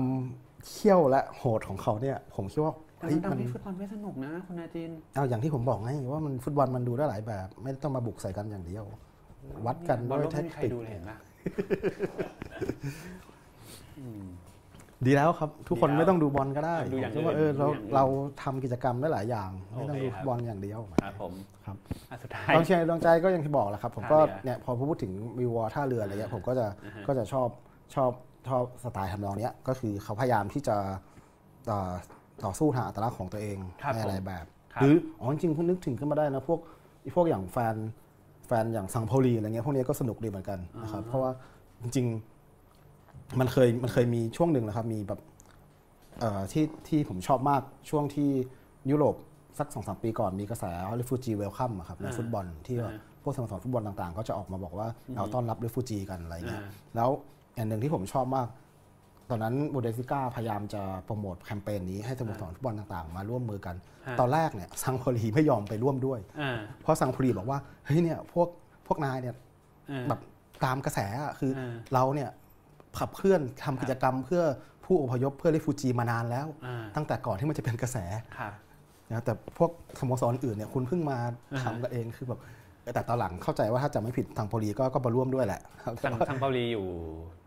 [0.67, 8.85] เขี้ยวและโหดของเขาเนี่ย ผมคิดว่าแต่เฮ้ยมันมันทำให้ฟุตบอลไม่สนุกนะคุณอาจินเอาอย่างที่ผมบอกไงว่ามันฟุตบอลมันดูได้หลายแบบ ไม่ต้องมาบุกใส่กันอย่างเดียว
[9.65, 11.17] วัดกันบอลด้วโลยกแท็ไม่กมีใครติกดูเลยเห็นปะ
[15.05, 18.03] ดีแล้วครับ ทุกคนดีแล้วไม่ต้องดูบอลก็ได้ดูอย่างผมคิดว่าอื่เอนอเราดูอย่างอื่นเรา
[18.41, 21.33] ทำกิจกรรมได้หลายอย่าง ไม่ต้องโอเคดูครับบอลอย่างเดียวครับผม
[21.65, 21.77] ครับ
[22.09, 27.47] อะสุดท้ายกองเชียร์ในดวงใจก็อย่างที่บอกแหละครับ ผมก็ท่าเรือเนี่ยพอพูดถึงวิววอท่าเรืออะไรเงี้ยผมก็จะอ่าฮะก็จะชอบ
[27.95, 28.11] ชอบ
[28.47, 30.75] ชอบสไตล์ทำนองเนี้ยก็คือเขาพยายามที่จะ
[31.67, 31.93] เอ่อ
[32.43, 36.59] ต่อสู้หาอัตลักษณ์ของตัวเองครับในหลายผมแบบครับหรืออ๋อจริงๆเพิ่งนึกถึงขึ้นมาได้นะพวก
[37.15, 37.75] พวกอย่างแฟน
[38.47, 41.31] แฟนอย่าง Sankt Pauli อะไรเงี้ยพวกนี้ก็สนุกดีเหมือนกันนะครับเพราะว่า
[41.81, 45.19] จริงๆมันเคยมันเคยมีช่วงหนึ่งนะครับมีแบบ
[46.19, 48.29] เอ่อที่ที่ผมชอบมากช่วงที่
[48.91, 49.15] ยุโรป
[49.59, 57.09] สักสองสามปีก่อนมีกระแส refugee welcome ครับในอ่าฟุตบอลที่ว่าอ่าพวกสโมสรฟุตบอลต่างๆ ก็จะออกมาบอกว่าเราต้อนรับด้วยฟูจีกันอะไรเงี้ยอ่าแล้ว
[57.55, 58.47] อย่างหนึ่งที่ผมชอบมาก
[59.29, 63.75] ตอนนั้นบูเดส i ก้าพยายามจะโปรโมทแคมเปญนี้ให้สโมสรฟุตบอลต่างๆ มาร่วมมือกัน
[64.07, 68.47] ฮะตอนแรกเนี่ยซังโพลีไม่ยอมไปร่วมด้วยอ่าเพราะซังโพลีบอกว่าเฮ้ยเนี่ยพวก
[68.87, 69.35] พวกนายเนี่ย
[69.91, 70.19] อ่าแบบ
[70.65, 72.29] ตามกระแสอะคืออาาเราเนี่ย
[72.99, 74.43] ขับเคลื่อนทำกิจกรรมเพื่อ
[74.85, 77.97] ผู้อพยพเพื่อริฟูจีมานานแล้วอ่าตั้งแต่ก่อนที่มันจะเป็นกระแส
[78.37, 78.53] ครับ
[79.11, 81.17] นะแต่พวกสโมสรอื่นเนี่ยคุณเพิ่งมา
[81.53, 82.39] อ่าฮะทำกันเองคือแบบ
[82.93, 86.85] แต่ตอนหลังเข้าใจว่าถ้าจะไม่ผิดทาง Pauli ก็ก็มาร่วมด้วยแหละครับซังซังเปาลีอยู่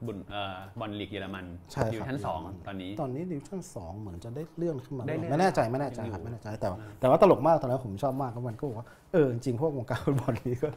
[0.07, 10.69] บุนเอ่อบอลลีกเยอรมันใช่ครับอยู่ชั้นสองตอนนี้ ตอนนี้ดิวิชั่นสองเหมือนจะได้เลื่อนขึ้นมาได้เลื่อนไม่แน่ใจไม่แน่ใจยังอยู่ครับไม่แน่ใจแต่ว่าแต่ว่าตลกมากตอนนั้นผมชอบมากเพราะมันก็บอกว่าเออจริงๆพวกวงการฟุตบอลนี้ก็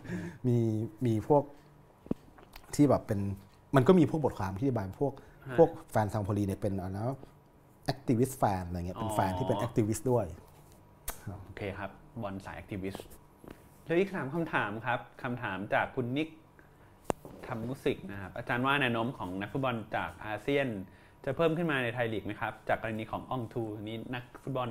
[0.48, 0.58] มี
[1.06, 1.44] มีพวก
[2.76, 3.20] ที่แบบเป็น
[3.76, 5.14] มันก็มีพวกบทความที่อธิบายพวก
[5.48, 7.18] ฮะพวกแฟน Sankt Pauli เนี่ยเป็นอะไรนะ
[7.86, 10.26] activist fan อะไรเงี้ยเป็นแฟนที่เป็นอ๋อ activist ด้วย
[11.46, 11.90] โอเคครับ
[12.22, 13.06] บอลสาย activist
[13.90, 16.30] แล้วอีกสามคำถามครับคำถามจากคุณนิก
[17.48, 20.68] ทำมุสิกนะครับ อาจารย์ว่าแนวโน้มของนักฟุตบอลจากอาเซียน
[21.26, 24.70] จะเพิ่มขึ้นมาในไทยลีกไหมครับ จากกรณีของอองธูนี้นักฟุตบอล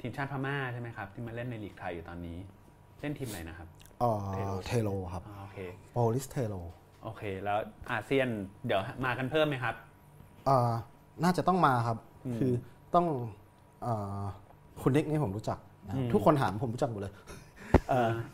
[0.00, 2.38] ทีมชาติพม่าใช่ไหมครับ ที่มาเล่นในลีกไทยอยู่ตอนนี้
[3.00, 3.68] เล่นทีมอะไรนะครับ
[4.00, 4.10] เอ่
[4.52, 5.58] อ Tero ครับอ๋อโอเค
[5.92, 6.54] Police Tero
[7.04, 7.58] โอเค แล้ว
[7.90, 8.28] อาเซียน
[8.66, 9.74] เดี๋ยวมากันเพิ่มไหมครับ
[10.46, 10.70] เอ่อ
[11.22, 12.52] น่าจะต้องมาครับอืมคือ
[12.94, 13.06] ต้อง
[13.82, 14.22] เอ่อ
[14.82, 15.58] คุณนิกนี่ผมรู้จัก
[15.88, 17.41] นะอืมทุกคนถามผมรู้จักหมดเลยเอ่อ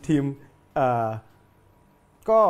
[0.06, 0.24] ทีม
[0.74, 1.08] เอ่อ
[2.30, 2.40] ก็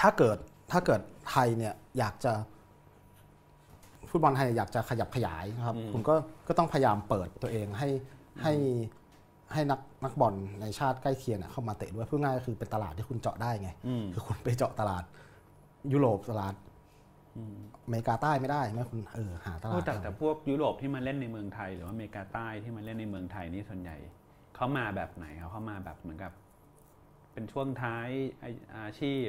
[0.00, 0.36] ถ้าเกิด
[0.72, 1.00] ถ้าเกิด
[1.30, 2.32] ไทยเนี่ยอยากจะ
[4.10, 6.14] ฟุตบอลไทยอยากจะขยับขยายนะครับอืมคุณก็
[6.48, 7.88] ก็ต้องพยายามเปิดตัวเองให้
[8.42, 8.54] ให้
[9.52, 15.04] ให้นักนักบอลในชาติใกล้เคียงเนี่ยเข้ามาเตะด้วยพูดง่ายก็คือเป็นตลาดที่คุณเจาะได้ไงอืมคือคุณไปเจาะตลาด
[15.92, 16.54] ยุโรปตลาด
[17.84, 23.96] อเมริกาใต้ไม่ได้ไหมคุณเออหาตลาโอ้ดแต่แต่พวกยุโรปที่มาเล่นในเมืองไทย หรือว่าอเมริกาใต้ที่มาเล่นในเมืองไทยนี่ส่วนใหญ่
[24.58, 26.32] เขามาแบบไหนครับเขามาแบบเหมือนกับ
[27.32, 28.08] เป็นช่วงท้าย
[28.42, 29.28] อาอาชีพ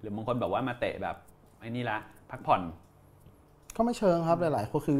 [0.00, 1.16] หรือบางคนบอกว่ามาเตะแบบ
[1.60, 1.98] ไอ้นี่ละ
[2.30, 2.62] พักผ่อน
[3.76, 4.98] ก็ไม่เชิงครับหลายๆคนคือ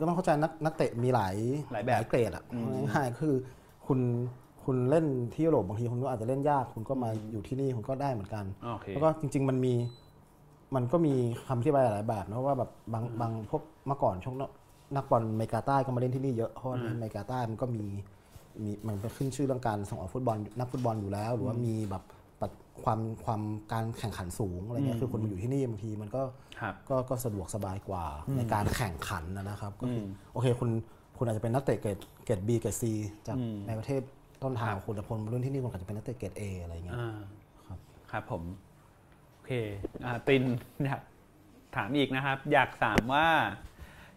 [0.00, 1.34] ก็ต้องเข้าใจนักนักเตะมีหลาย
[1.72, 2.44] หลายแบบเกรดอะ
[2.92, 3.34] ง่ายๆคือ
[3.86, 4.00] คุณ
[4.64, 9.74] คุณเล่นที่ยุโรปบางทีคุณก็อาจจะเล่นยาก คุณก็มาอยู่ที่นี่คุณก็ได้เหมือนกันโอเคแล้วก็จริง ๆ มันมี
[10.74, 11.14] มันก็มี
[11.48, 14.36] คำที่บายหลายแบบนะว่าแบบบางบางพวกเมื่อก่อนช่วง
[14.96, 17.84] นักบอลอเมริกาใต้ก็มาเล่นที่นี่เยอะเพราะว่าอเมริกาใต้มันก็มี
[18.64, 22.04] มีมันเป็นขึ้นชื่อเรื่องการส่งออกฟุตบอลนักฟุตบอลอยู่แล้ว หรือว่ามีแบบ
[22.40, 22.52] แบบ
[22.84, 23.42] ความความ
[23.72, 26.22] การแข่งขันสูงอะไรเงี้ยคือคนมาอยู่ที่นี่บางทีมันก็
[26.60, 28.04] ครับก็ก็สะดวกสบายกว่า
[28.36, 30.70] ในการแข่งขันนะนะครับก็คืออมโอเคคุณ
[31.18, 32.84] คุณอาจจะเป็นนักเตะเกรดเกรด B เกรด C
[33.26, 34.02] จากอืมในประเทศ
[34.42, 37.18] ต้นทางครับของคุณแต่พลมาเล่นที่นี่คุณอาจจะเป็นนักเตะเกรด A อะไรเงี้ยอ่า
[37.66, 37.78] ครับ
[38.10, 38.42] ครับผม
[39.34, 39.52] โอเค
[40.04, 40.42] อ่าติน
[40.84, 41.00] อยาก
[41.76, 43.26] ถามอีกนะครับ อยากถามว่า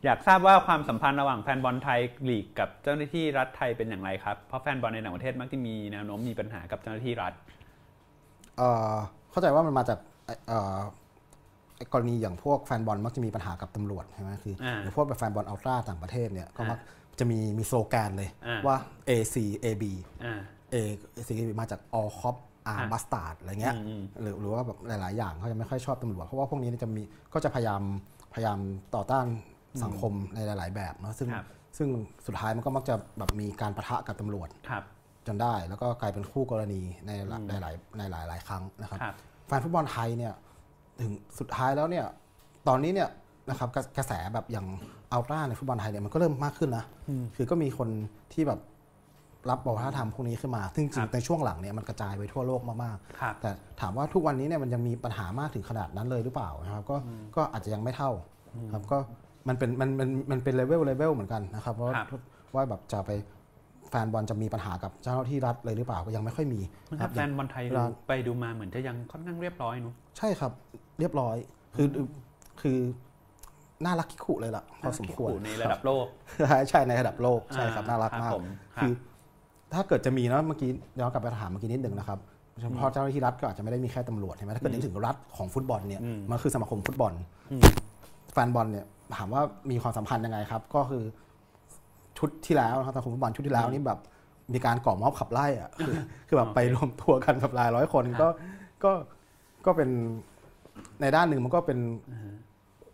[0.03, 1.99] อยากทราบว่าความสัมพันธ์ระหว่างแฟนบอลไทย
[2.29, 7.33] ลีกกับเจ้าหน้าที่รัฐไทยเป็นอย่างไรครับ เพราะแฟนบอลในต่างประเทศมักจะมีแนวโน้มมีปัญหากับเจ้าหน้าที่รัฐ
[8.57, 8.93] เอ่อ
[9.31, 9.99] เข้าใจว่ามันมาจาก
[10.47, 10.79] เอ่อ
[11.77, 18.77] ไอ้กรณีอย่างพวกแฟนบอลมักจะมีปัญหากับตำรวจใช่ไหมคืออ่าหรือพวกแบบแฟนบอลอัลตร้าต่างประเทศเนี่ยก็มักอ่จะมีมีโซแกนเลยอ่าว่า
[19.09, 19.83] AC AB
[20.25, 20.39] อ่า
[20.73, 20.75] A
[21.15, 22.35] AC AB มาจาก all cop
[22.67, 27.03] อาอ่าบัสตาร์ดอะไรเงี้ยอืมอืมหรือหรือว่าแบบหลาย ๆ อย่างเขาจะไม่ค่อยชอบตำรวจ เพราะว่าพวกนี้เนี่ยจะมี
[27.33, 27.81] ก็จะพยายาม
[28.33, 28.59] พยายาม
[28.95, 29.25] ต่อต้าน
[29.83, 31.45] สังคมในหลาย ๆ แบบเนาะซึ่งครับ
[31.77, 31.89] ซึ่ง
[32.25, 34.83] สุดท้ายมันก็มักจะแบบมีการประทะกับตำรวจครับ
[35.27, 39.15] จนได้ แล้วก็กลายเป็นคู่กรณีในหลายหลายในหลายหลายๆครั้งนะครับครับ
[39.47, 40.33] แฟนฟุตบอลไทยเนี่ย
[41.01, 42.05] ถึงสุดท้ายแล้วเนี่ย
[42.67, 43.09] ตอนนี้เนี่ย
[43.49, 44.67] นะครับกระกระแสแบบอย่าง
[45.11, 46.85] ultra ในฟุตบอลไทยเนี่ยมันก็เริ่มมากขึ้นนะ
[47.35, 47.89] คือก็มีคน
[48.33, 48.59] ที่แบบ
[49.49, 53.49] รับวัฒนธรรมพวกนี้ขึ้นมา ซึ่งจริงๆครับในช่วงหลังเนี่ยมันกระจายไปทั่วโลกมากครับๆแต่
[53.81, 56.95] ถามว่าทุกวันนี้เนี่ยมันยังมีปัญหามากถึงขนาดนั้นเลยหรือเปล่านะครับ ก็
[57.35, 58.11] ก็อาจจะยังไม่เท่า
[58.73, 58.97] ครับก็
[59.47, 62.21] มันเป็นมันมันมันเป็นเลเวลเลเวลเหมือนกันนะครับเพราะว่าครับ
[62.55, 63.11] ว่าแบบจะไป
[63.89, 66.61] แฟนบอลจะมีปัญหากับเจ้าหน้าที่รัฐเลยหรือเปล่าก็ยังไม่ค่อยมี
[66.91, 70.51] นะครับครับแฟนบอลไทยเวลาไปดูมาเหมือนจะยังค่อนข้างเรียบร้อยเนอะใช่ครับ
[70.99, 71.35] เรียบร้อย
[71.75, 71.87] คือ
[72.61, 72.77] คือ
[73.85, 76.05] น่ารักคิคุเลยล่ะพอสมควรในระดับโลก
[76.47, 78.45] ใช่ใช่ในระดับโลกใช่ครับอ่าน่ารักครับมากผม
[78.75, 78.93] ครับคือ
[79.73, 82.19] ถ้าเกิดจะมีนะเมื่อกี้ย้อนกลับไปถามเมื่อกี้นิดหนึ่งนะครับ
[82.61, 87.13] เฉพาะเจ้าหน้าที่รัฐก็อาจจะไม่ได้มีแค่ตำรวจใช่ไหมถ้าเกิดนึกถึงรัฐของฟุตบอลเนี่ยอืมมันคือสมาคมฟุตบอล
[87.51, 87.61] อืม
[88.33, 88.85] แฟนบอลเนี่ย
[89.15, 89.41] ถามว่า
[89.71, 91.03] มีความสัมพันธ์ยังไงครับ ก็คือ
[92.17, 93.99] ชุดที่แล้วนะครับสมาคมฟุตบอลชุดที่แล้วนี่แบบ
[94.53, 95.95] มีการก่อม็อบขับไล่อะคือ
[96.27, 98.27] คือแบบไปรวมตัวกันกับหลายร้อยคนก็
[98.83, 98.91] ก็
[99.65, 99.89] ก็เป็น
[101.01, 101.79] ในด้านหนึ่งมันก็เป็น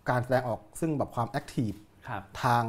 [0.09, 1.71] การแสดงออกซึ่งแบบความแอคทีฟ
[2.07, 2.65] ครับทาง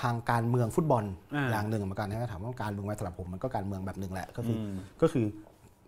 [0.00, 1.04] ทางการเมืองฟุตบอล
[1.34, 5.26] อ่าอย่างหนึ่งเหมือนกันใช่ไหมถามว่าการเมืองไว้สำหรับผมมันก็การเมืองแบบหนึ่งแหละก็คืออมก็คือ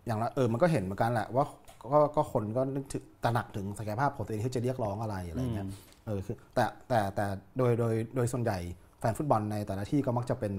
[0.06, 1.44] อย่างละเออมันก็เห็นเหมือนกันแหละว่า
[1.92, 5.68] ก็ก็คนก็นึกถึงตระหนักถึงศักยภาพของตัวเองที่จะเรียกร้องอะไรอะไรเงี้ย
[6.06, 7.26] เออคือแต่แต่แต่
[7.58, 8.58] โดยโดยโดยส่วนใหญ่
[9.00, 10.52] แฟนฟุตบอลในแต่ละที่ก็มักจะเป็น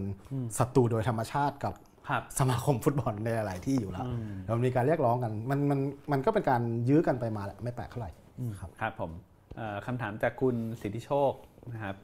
[0.58, 1.74] ศัตรูโดยธรรมชาติกับ
[2.10, 4.06] ครับสมาคมฟุตบอลในหลายๆที่อยู่แล้ว
[4.46, 5.80] แล้วมีการเรียกร้องกันมันมัน
[6.12, 8.12] มันก็เป็นการยื้อกันไปมาแหละไม่แปลกเท่าไหร่
[8.60, 9.12] ครับครับผม
[9.58, 11.34] เอ่อคำถามจากคุณสิทธิโชค
[11.74, 11.96] นะครับ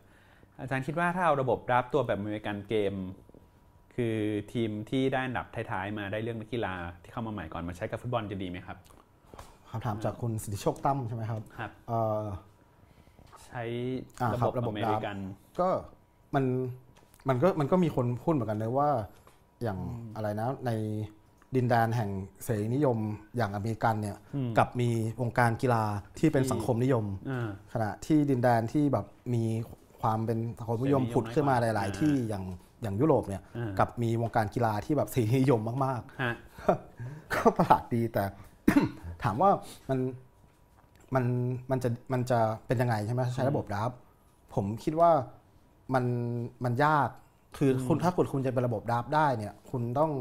[0.60, 2.94] อาจารย์คิดว่าถ้าเอาระบบรับตัวแบบอเมริกันเกม
[3.96, 4.16] คือ
[4.54, 6.74] ทีมที่ได้อันดับท้ายๆมาได้เรื่องนักกีฬา
[7.04, 8.78] ที่เข้ามาใหม่ก่อนมาใช้กับฟุตบอลจะดีไหมครับ
[9.72, 12.22] คำถามจากคุณสิทธิโชคตั้มใช่ไหมครับครับเอ่อ
[13.46, 13.64] ใช้
[14.22, 15.18] อ่าระครับบบระบบอเมริกัน
[15.60, 15.68] ก็
[16.36, 16.46] มัน
[17.30, 18.90] มันก็มันก็มีคนพูดเหมือนกันเลยว่า
[19.64, 19.80] อย่าง
[20.16, 20.72] อะไรนะใน
[21.56, 22.10] ดินแดนแห่ง
[22.44, 22.98] เสรีนิยม
[23.38, 24.18] อย่างอเมริกันเนี่ย
[24.58, 24.90] กับมี
[25.22, 25.84] วงการกีฬา
[26.20, 29.44] ที่เป็นที่สังคมนิยมอ่าขณะที่ดินแดนที่แบบมี
[30.02, 32.44] ความเป็นสังคมนิยมเสรีนิยมผุดขึ้นมาน้อยกว่าหลายอ่าๆที่อย่าง
[32.82, 38.24] อย่างยุโรปเนี่ยอ่ากับมีวงการกีฬาที่แบบเสรีนิยมมากฮะๆก็ประหลาดดีแต่
[39.24, 39.50] ถามว่า
[39.90, 40.00] มัน
[41.16, 41.26] มัน
[41.72, 43.92] มันจะมันจะเป็นยังไงใช่ไหมใช้ระบบรับ
[44.56, 45.12] ผมคิดว่า
[45.94, 46.06] มัน
[46.64, 47.10] มันยาก
[47.58, 50.12] คือคุณถ้าคุณคุณจะเป็นระบบดับได้เนี่ย คุณต้อง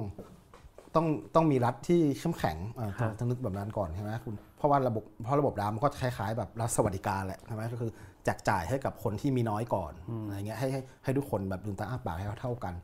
[0.95, 7.91] ต้องต้องมีรัฐที่เข้มแข็งอ่าต้องต้องนึกแบบนั้นก่อนใช่ไหมคุณเพราะว่าระบบเพราะระบบดับมันก็คล้ายๆแบบรัฐสวัสดิการแหละใช่ไหมก็คือ
[8.25, 9.93] แจกจ่ายให้กับคนที่มีน้อยก่อน
[10.25, 12.75] อะไรเงี้ยให้ให้ให้ทุกคนแบบลืมตาอ้าปากให้เท่ากัน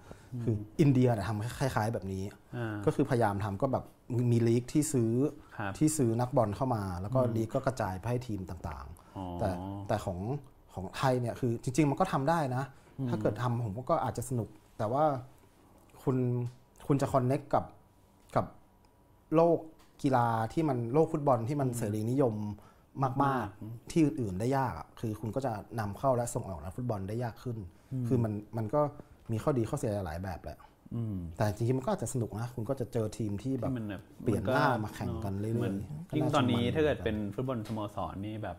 [0.43, 2.25] คืออินเดียเนี่ยทำคล้าย ๆ แบบนี้
[2.57, 3.85] อ่าก็คือพยายามทำก็แบบ
[4.33, 5.13] มีลีกที่ซื้อ
[5.59, 8.87] ครับที่ซื้อนักบอลเข้ามา แล้วก็ลีกก็กระจายไปให้ทีมต่าง
[9.17, 9.51] อ๋อๆแต่
[9.89, 10.19] แต่ของ
[10.75, 12.65] ของไทยเนี่ยคือจริง ๆ มันก็ทำได้นะ
[13.09, 14.49] ถ้าเกิดทำผมก็อาจจะสนุก
[14.79, 15.05] แต่ว่า
[16.03, 16.17] คุณ
[16.87, 17.65] คุณจะคอนเน็กกับ
[18.37, 18.47] กับ
[19.35, 19.59] โลก
[20.03, 22.35] กีฬาที่มันโลกฟุตบอลที่มันเสรีนิยม
[23.25, 27.59] มากๆที่อื่นๆได้ยากอะคือคุณก็จะนำเข้าและส่งออกนักฟุตบอลได้ยากขึ้น
[28.07, 28.83] คือมันมันก็
[29.33, 30.59] มีข้อดีข้อเสียหลายแบบแหละ
[30.95, 35.69] อืมแต่จริงๆมันก็อาจจะสนุกนะ คุณก็จะเจอทีมที่แบบที่มันแบบเปลี่ยนก็หน้ามาแข่งกันเรื่อยๆหมื
[36.09, 38.57] ก็ยิ่งน่าจะตอนนี้มันถ้าเกิดเหมือนกันเป็นฟุตบอลสโมสรนี่แบบ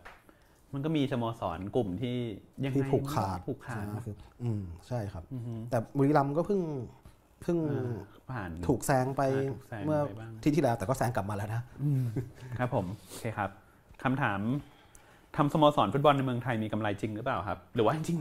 [0.74, 2.16] มันก็มีสโมสรกลุ่มที่
[2.64, 5.24] ยังไงที่ผูกขาดผูกขาดใช่ไหมคืออืมใช่ครับ
[5.70, 6.60] แต่บุรีรัมย์ก็เพิ่ง
[7.42, 7.58] เพิ่ง
[8.30, 11.62] ผ่านถูกแซงไปอ่าถูกแซงเมื่อไปบ้างที่ที่แล้วแต่ก็แซงกลับมาแล้วนะ
[12.58, 13.50] ครับผมโอเคครับ
[14.02, 14.40] คำถาม
[15.36, 18.18] ทำสโมสรฟุตบอลในเมืองไทยมีกำไรจริงหรือเปล่าครับ หรือว่าจริง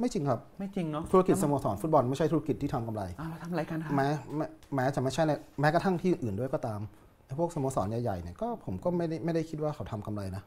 [0.00, 6.80] ไม่จริงครับ ไม่จริงเนาะธุรกิจสโมสรฟุตบอลไม่ใช่ธุรกิจที่ทำกำไรอ้าวเราทำอะไรกันครับแม้แม้แม้จะไม่ใช่ในแม้กระทั่งที่อื่นด้วยก็ตาม
[7.26, 10.42] ไอ้พวกสโมสรใหญ่ๆเนี่ยก็ผมก็ไม่ได้ไม่ได้คิดว่าเขาทำกำไรนะ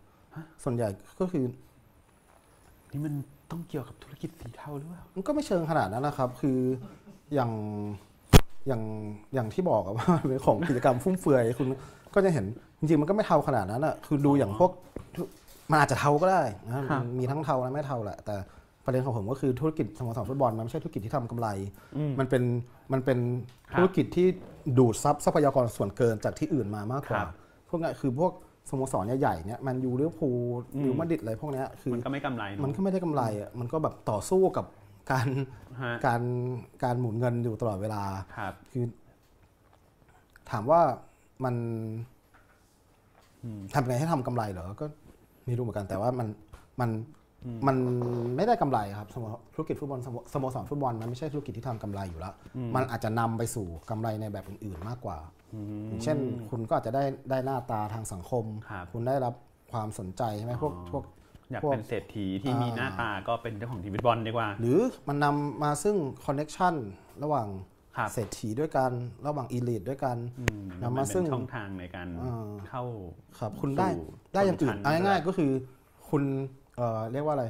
[0.63, 0.89] ส่วนใหญ่
[1.19, 1.43] ก็คือ
[2.91, 3.13] นี่มัน
[3.51, 6.59] ต้องเกี่ยวกับธุรกิจสีเทาหรือเปล่ามันก็ไม่เชิงขนาดนั้นนะครับ คือ
[7.34, 7.51] อย่าง
[8.67, 8.81] อย่าง
[9.34, 11.67] อย่างที่บอกอะว่ามันเป็นของกิจกรรมฟุ่มเฟือยคุณ
[12.15, 12.45] ก็จะเห็น
[12.80, 14.71] จริงๆมันก็ไม่เท่าขนาดนั้นอะคือดูอย่างพวก
[15.71, 18.35] มันอาจจะเท่าก็ได้นะมันมีทั้งเท่าและไม่เท่าแหละแต่
[18.90, 21.48] ประเด็นของผมก็คือธุรกิจสโมสรฟุตบอลมันไม่ใช่ธุรกิจที่ทำกำไร
[22.20, 22.44] มันเป็น
[22.94, 23.20] มันเป็น
[23.78, 24.28] ธุรกิจที่
[24.78, 27.22] ดูดซับทรัพยากรส่วนเกินจากที่อื่นมามากกว่า
[27.70, 28.32] พวกนี้คือพวก
[28.70, 30.36] สโมสรใหญ่ๆเนี่ยมันยูเรียพูล
[30.86, 34.66] ยูมาดริดอะไรพวกเนี้ยคือมันก็ไม่กำไร มันเนาะก็ไม่ได้กำไรอะมันก็แบบต่อสู้กับ
[35.11, 35.28] การ
[35.82, 36.22] ฮะการ
[36.84, 38.03] การหมุนเงินอยู่ตลอดเวลา
[38.38, 38.86] ครับคือ
[40.52, 40.82] ถามว่า
[41.45, 41.56] มัน
[43.74, 44.86] ทำไงให้ทำกำไรเหรอก็
[45.45, 46.28] ไม่รู้เหมือนกัน แต่ว่ามัน
[46.80, 46.90] มัน
[47.68, 47.76] มัน
[48.36, 52.34] ไม่ได้กำไรครับสโมธุรกิจฟุตบอลสโมสโมสรฟุตบอลมันไม่ใช่ธุรกิจที่ทำกำไรอยู่แล้ว
[52.76, 55.18] มันอาจจะนำไปสู่กำไรในแบบอื่น ๆ มากกว่า
[55.88, 56.18] อย่างเช่น
[56.49, 59.34] คุณก็อาจจะได้ได้หน้าตาทางสังคมครับคุณได้รับ
[59.72, 61.03] ความสนใจใช่ไหมพวกพวก
[61.52, 65.95] อยากพวกเป็นเศรษฐีที่มีอ่าหน้าตาก็เป็นเจ้าของทีมฟุตบอลดีกว่า หรคือมันนำมาซึ่ง
[66.26, 66.76] connection
[67.24, 67.48] ระหว่าง
[67.98, 68.91] ครับเศรษฐีด้วยกัน
[69.28, 72.84] ระหว่าง elite ด้วยกันอืมนำมาซึ่งมันเป็นช่องทางในการอ่าเข้า
[73.40, 75.52] ครับคุณได้สู่ได้อย่างอื่นชนชั้นเอาง่ายด้วยๆก็คือ
[76.10, 76.24] คุณ
[76.80, 77.45] เอ่อเรียกว่าอะไร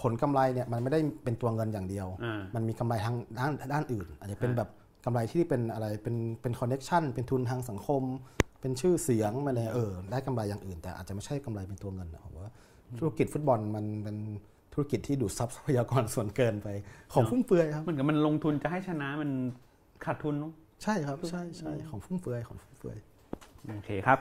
[0.00, 4.68] ผลกำไรเนี่ยมันไม่ได้เป็นตัวเงินอย่างเดียวอ่ามันมีกำไรทางด้านด้านอื่น อาจจะเป็นแบบ
[5.04, 8.02] กำไรที่เป็นอะไรเป็นเป็น connection เป็นทุนทางสังคม
[8.60, 12.52] เป็นชื่อเสียงมาเลยเออได้กำไรอย่างอื่น แต่อาจจะไม่ใช่กำไรเป็นตัวเงินนะผมว่า
[12.98, 14.16] ธุรกิจฟุตบอลมันเป็น
[14.72, 16.68] ธุรกิจที่ดูดซับทรัพยากรส่วนเกินไป
[17.12, 19.30] ของฟุ่มเฟือยครับเหมือนกับมันลงทุนจะให้ชนะมัน
[20.04, 22.71] ขาดทุนเนอะใช่ครับใช่ใช่ของฟุ่มเฟือยของฟุ่มเฟือย
[23.68, 24.18] โอเคครับ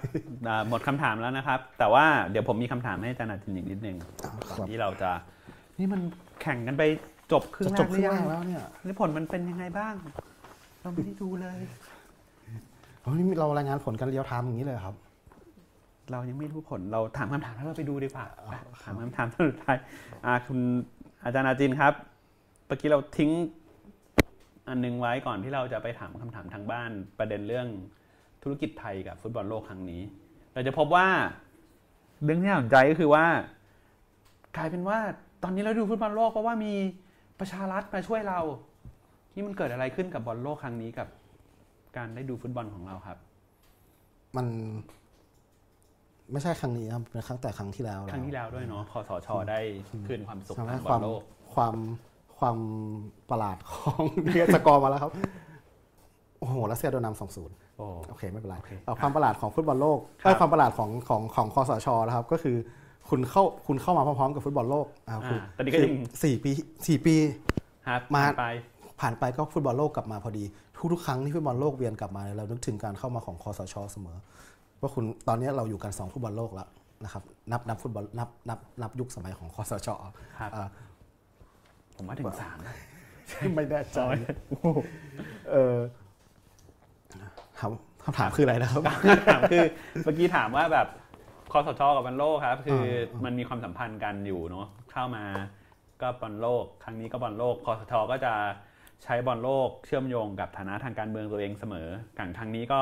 [0.47, 5.11] อ่าหมดคำถามแล้วนะครับ แต่ว่าเดี๋ยวผมมีคำถามให้อาจารย์อาจินอีกนิดนึงอ่าก่อนครับที่เราจะ
[5.79, 6.01] นี่มัน
[6.41, 6.83] แข่งกันไป
[7.31, 9.93] จบครึ่งจะแรจกบหครืรึ่งอแรยังกแล้วเนี่ยนี่ผลมันเป็นยังไงบ้าง
[10.81, 11.57] เราไม่ได้ดูเลย
[13.01, 14.95] โอ้นี่เรารายงานผลกันเรียวไทม์อย่างนี้เลยครับ
[16.11, 18.53] เรายังไม่รู้ผลเราถามคำถามแล้วเราไปดูดีกว่าไป
[18.83, 19.77] ถามคำถามสุดท้าย
[20.25, 20.59] อ่าคุณ
[21.23, 21.93] อาจารย์อาจินครับ
[22.67, 23.31] เมื่อกี้เราทิ้ง
[24.67, 27.67] อันหนึงไว้ก่อนที่เราจะไปถามคำถามทางบ้านประเด็นเรื่อง
[28.43, 30.01] ธุรกิจไทยกับฟุตบอลโลกครั้งนี้
[30.53, 31.07] เราจะพบว่า
[32.23, 33.25] เรื่องที่น่าสนใจก็คือว่า
[34.57, 34.97] กลายเป็นว่า
[35.43, 36.73] ตอนนี้เราดูฟุตบอลโลกเพราะว่ามี
[37.39, 38.39] ประชารัฐมาช่วยเรา
[39.35, 41.07] นี่มันเกิดอะไรขึ้นกับบอลโลกครั้งนี้กับ
[41.97, 43.17] การได้ดูฟุตบอลของเราครับ
[44.37, 44.47] มัน
[46.31, 49.59] ไม่ใช่ครั้งนี้ครับเป็นครั้งแต่ครั้งที่แล้วครั้งที่แล้วด้วยเนาะคอสชได้
[50.07, 51.21] คืนความสุขทำให้ทางบคอวาลมโลก
[51.55, 51.75] ความ
[52.39, 52.57] ความ
[53.29, 55.11] ประหลาดของเรียสกอร์มาแล้วครับ
[56.39, 62.57] โอ้โหรัสเซียโดนนำสองศูนย์ โอ้โอเคไม่เป็นไรโอเคเอาความประหลาดของฟุตบอลโลกครับเอ้ยความประหลาดของของของคอสชนะครับก็คือ
[63.09, 65.93] คุณเข้าคุณเข้ามาพร้อมๆกับฟุตบอลโลกอ่าอ่าคือตอนนี้ก็ยัง
[66.23, 66.51] สี่ปี
[66.87, 67.15] สี่ปี
[67.87, 68.47] ครับมาไป
[69.01, 70.43] ผ่านไปก็ฟุตบอลโลกกลับมาพอดี
[70.93, 74.17] ทุกๆครั้งที่ฟุตบอลโลกเวียนกลับมาเนี่ยเรานึกถึงการเข้ามาของคอสชเสมอ
[74.81, 76.67] ว่าคุณตอนนี้เราอยู่กันสองฟุตบอลโลกแล้ว
[77.03, 79.87] นะครับนับนับฟุตบอลนับนับนับยุคสมัยของคอสช
[80.39, 80.67] ครับอ่า
[81.95, 82.75] ผมว่าถึงสามนะ
[83.55, 83.99] ไม่แน่ใจ
[87.61, 87.71] เออถาม
[88.05, 88.81] คำถามคืออะไรนะครับ
[89.33, 89.65] ถามคือ
[90.03, 90.87] เมื่อกี้ถามว่าแบบ
[91.51, 92.83] คอสชกับบอลโลกครับ คือ
[93.13, 95.23] อืมมันมีความสัมพันธ์กันอยู่เนาะเข้ามา
[96.01, 98.33] ก็บอลโลก ครั้งนี้ก็บอลโลกคสช.ก็จะ
[99.03, 102.81] ใช้บอลโลกเชื่อมโยงกับฐานะทางการเมืองตัวเองเสมอกังครั้งนี้ก็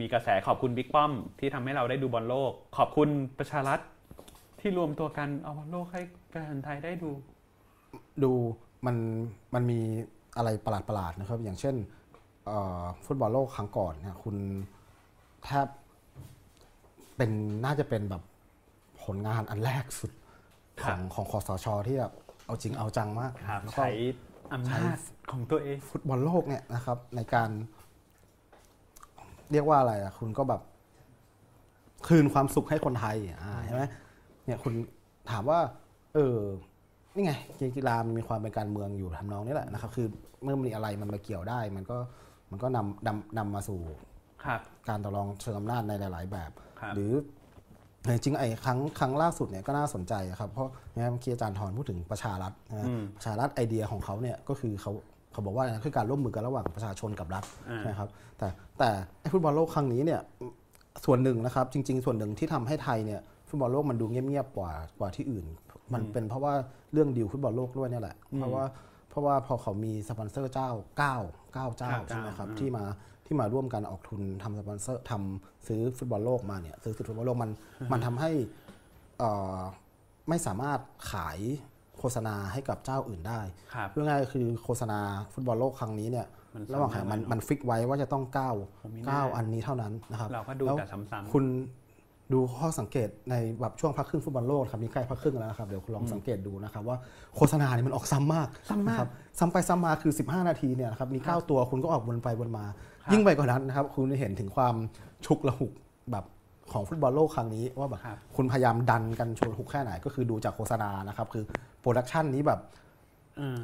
[0.00, 3.08] มีกระแสขอบคุณบิ๊กป้อม ที่ทำให้เราได้ดูบอลโลก ขอบคุณ
[3.38, 3.80] ประชารัฐ
[4.60, 6.00] ที่รวมตัวกันเอาบอลโลกให้
[6.32, 7.10] ประชาชนไทยได้ดู
[8.24, 8.32] ดู
[8.86, 8.96] มัน
[9.54, 9.80] มันมี
[10.36, 11.99] อะไรประหลาดประหลาดๆนะครับ อย่างเช่นเอ่อ
[13.04, 14.36] ฟุตบอลโลกครั้งก่อนเนี่ยคุณ
[15.44, 15.66] แทบ
[17.16, 17.30] เป็น
[17.64, 18.22] น่าจะเป็นแบบ
[19.02, 20.12] ผลงานอันแรกสุด
[20.82, 22.12] คขรัอบงของคอสชที่แบบ
[22.46, 23.90] เอาจริงเอาจังมากครับแล้วก็ใช้
[24.52, 24.98] อำนาจ
[25.30, 27.50] ของตัวเองฟุตบอลโลกเนี่ยนะครับ ในการ
[29.52, 30.62] เรียกว่าอะไรอะคุณก็แบบ
[32.08, 33.82] คืนความสุขให้คนไทยอ่าใช่ไหม
[34.44, 34.74] เนี่ยคุณ
[35.30, 35.58] ถามว่า
[36.14, 36.36] เออ
[37.14, 40.06] นี่ไงเกมกีฬามันมีความเป็นการเมืองอยู่ทำนองนี้แหละนะครับ คือ
[40.42, 41.98] เมื่อมีอะไรมันมาเกี่ยวได้ มันก็
[42.50, 43.80] มันก็นำนำนำมาสู่
[44.44, 46.50] ครับการต่อรองเชิงอำนาจในหลาย ๆ แบบ
[46.80, 47.12] ครับหรือ
[48.06, 54.92] จริงๆไอ้ครั้งครั้งล่าสุดเนี่ยก็น่าสนใจครับเพราะเนี่ยเมื่อกี้อาจารย์ทรพูดถึงประชารัฐนะฮะอืมประชารัฐไอเดียของเขาเนี่ยก็คือเขา
[55.32, 58.08] เขาบอกว่าอะไรนะคือการร่วมมือกันระหว่างประชาชนกับรัฐอ่าใช่ครับ
[58.38, 58.48] แต่
[58.78, 58.90] แต่
[59.20, 60.20] ไอ้ฟุตบอลโลกครั้งนี้เนี่ย
[61.04, 65.44] ส่วนหนึ่งนะครับ จริง ๆ ส่วนหนึ่งที่ทำให้ไทยเนี่ยฟุตบอลโลกมันดูเงียบๆกว่ากว่าที่อื่น
[65.94, 66.52] มันเป็นเพราะว่า
[66.92, 68.64] เรื่องดีลฟุตบอลโลกด้วยเนี่ยแหละเพราะว่า
[69.10, 71.16] เพราะว่าพอเขามีสปอนเซอร์เจ้าเก้า
[71.54, 72.84] เก้าเจ้าเก้าใช่ไหมครับเจ้าที่มา
[73.26, 77.50] ที่มาร่วมกันออกทุนทำสปอนเซอร์ทำซื้อฟุตบอลโลกมาเนี่ยซื้อฟุตบอลโลกมัน
[77.92, 78.30] มันทำให้
[79.18, 79.58] เอ่อ
[80.28, 80.80] ไม่สามารถ
[81.12, 81.38] ขาย
[81.98, 83.40] โฆษณาให้กับเจ้าอื่นได้
[83.74, 85.00] ครับเพื่อง่ายๆคือโฆษณา
[85.32, 91.44] ฟุตบอลโลกครั้งนี้เนี่ยมันระหว่างขายมันซ้ำๆมัน fix ไว้ว่าจะต้องเก้าผมมีหน้าเก้าอันนี้เท่านั้นนะครับเราก็ดูแล้วแต่ซ้ำๆคุณ
[92.32, 96.96] ดูข้อสังเกตในแบบช่วงพักครึ่งฟุตบอลโลกครับมีใกล้พักครึ่งแล้วนะครับ เดี๋ยวคุณลองสังเกตดูนะครับว่า
[97.36, 102.64] โฆษณาเนี่ยมันออกซ้ำมากซ้ำมากนะครับซ้ำไปซ้ำมาคือ 15 นาทีเนี่ยนะครับมี 9 ตัวคุณก็ออกวนไปวนมา
[103.04, 104.74] ครับยิ่งไปกว่านั้นนะครับคุณจะเห็นถึงความ
[105.26, 105.72] ฉุกละหุก
[106.10, 106.24] แบบ
[106.72, 111.44] ของฟุตบอลโลกครั้งนี้ว่าแบบครับคุณพยายามดันกันฉุกละหุกแค่ไหน ก็คือดูจากโฆษณานะครับคือ
[111.80, 112.60] production นี้แบบ
[113.40, 113.58] อืม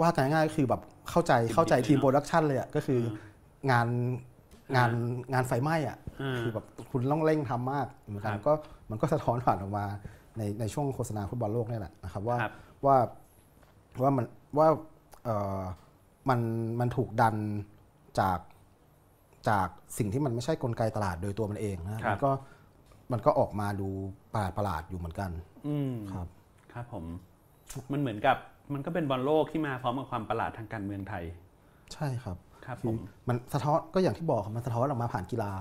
[0.00, 3.00] ว่ากันง่ายๆก็คือแบบเข้าใจเข้าใจทีม production เลยอะก็คือ
[3.62, 3.86] งาน
[4.76, 4.90] งาน
[5.32, 8.52] งานไฟไหม้อะอืมคือแบบคุณต้องเร่งทำมากเหมือนกันครับก็
[8.90, 9.84] มันก็สะท้อนผ่านออกมา
[10.36, 12.52] ในในช่วงโฆษณาฟุตบอลโลกนี่แหละนะครับว่าครับ
[12.86, 12.96] ว่า
[14.02, 14.26] ว่ามัน
[14.58, 14.68] ว่า
[15.24, 15.60] เออ
[16.28, 16.40] มัน
[16.80, 17.36] มันถูกดัน
[18.20, 18.38] จาก
[19.48, 19.68] จาก
[19.98, 22.30] สิ่งที่มันไม่ใช่กลไกตลาดโดยตัวมันเองนะมันก็
[23.12, 23.88] มันก็ออกมาดู
[24.34, 25.30] ประหลาดประหลาดๆอยู่เหมือนกัน
[25.66, 26.26] อืมครับ
[26.72, 27.04] ครับผม
[27.92, 28.36] มันเหมืนกับ
[28.74, 31.24] มันก็เป็นบอลโลกที่มาพร้อมกับความประหลาดทางการเมืองไทย
[31.94, 32.96] ใช่ครับ ครับคืผอม
[33.28, 35.52] มันสะท้อนก็อย่างที่บอกครับมันสะท้อนออกมาผ่านกีฬา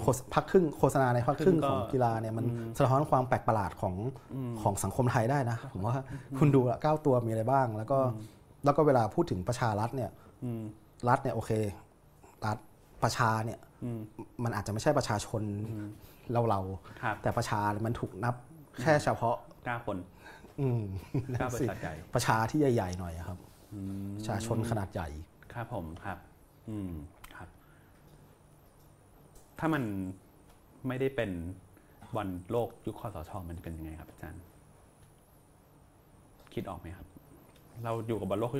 [0.00, 2.44] โฆษพักครึ่งโฆษณาในพักครึ่งก็ของกีฬาเนี่ยมัน
[2.78, 3.94] สะท้อนความแปลกประหลาดของ
[4.62, 5.94] ของสังคมไทยได้นะผมว่า
[6.38, 7.98] คุณดูละเก้าตัวมีอะไรบ้าง แล้วก็
[8.64, 10.10] แล้วก็เวลาพูดถึงประชารัฐเนี่ย
[10.44, 10.62] อืม
[11.08, 11.50] รัฐเนี่ยโอเค
[12.46, 12.58] รัฐ
[13.02, 14.00] ประชาเนี่ยอืม
[14.44, 15.42] มันอาจจะไม่ใช่ประชาชน
[16.32, 18.34] เราเราๆครับแต่ประชามันถูกนับ
[18.80, 19.96] แค่เฉพาะเก้าคน
[20.60, 20.82] อืม
[21.34, 23.38] เก้าบสิริษัทใหญ่ประชาที่ใหญ่ๆหน่อยอะครับ
[24.16, 25.08] ประชาชนขนาดใหญ่
[25.52, 26.18] ครับผมครับ
[26.68, 26.92] อืม
[27.36, 27.48] ครับ
[29.58, 29.82] ถ้ามัน
[30.88, 31.30] ไม่ได้เป็น
[32.14, 34.42] บอลโลกยุคคอสชมันจะเป็นยังไงครับอาจารย์
[36.54, 37.06] คิดออกไหมครับ
[37.84, 38.52] เราอยู่กับบอลโลก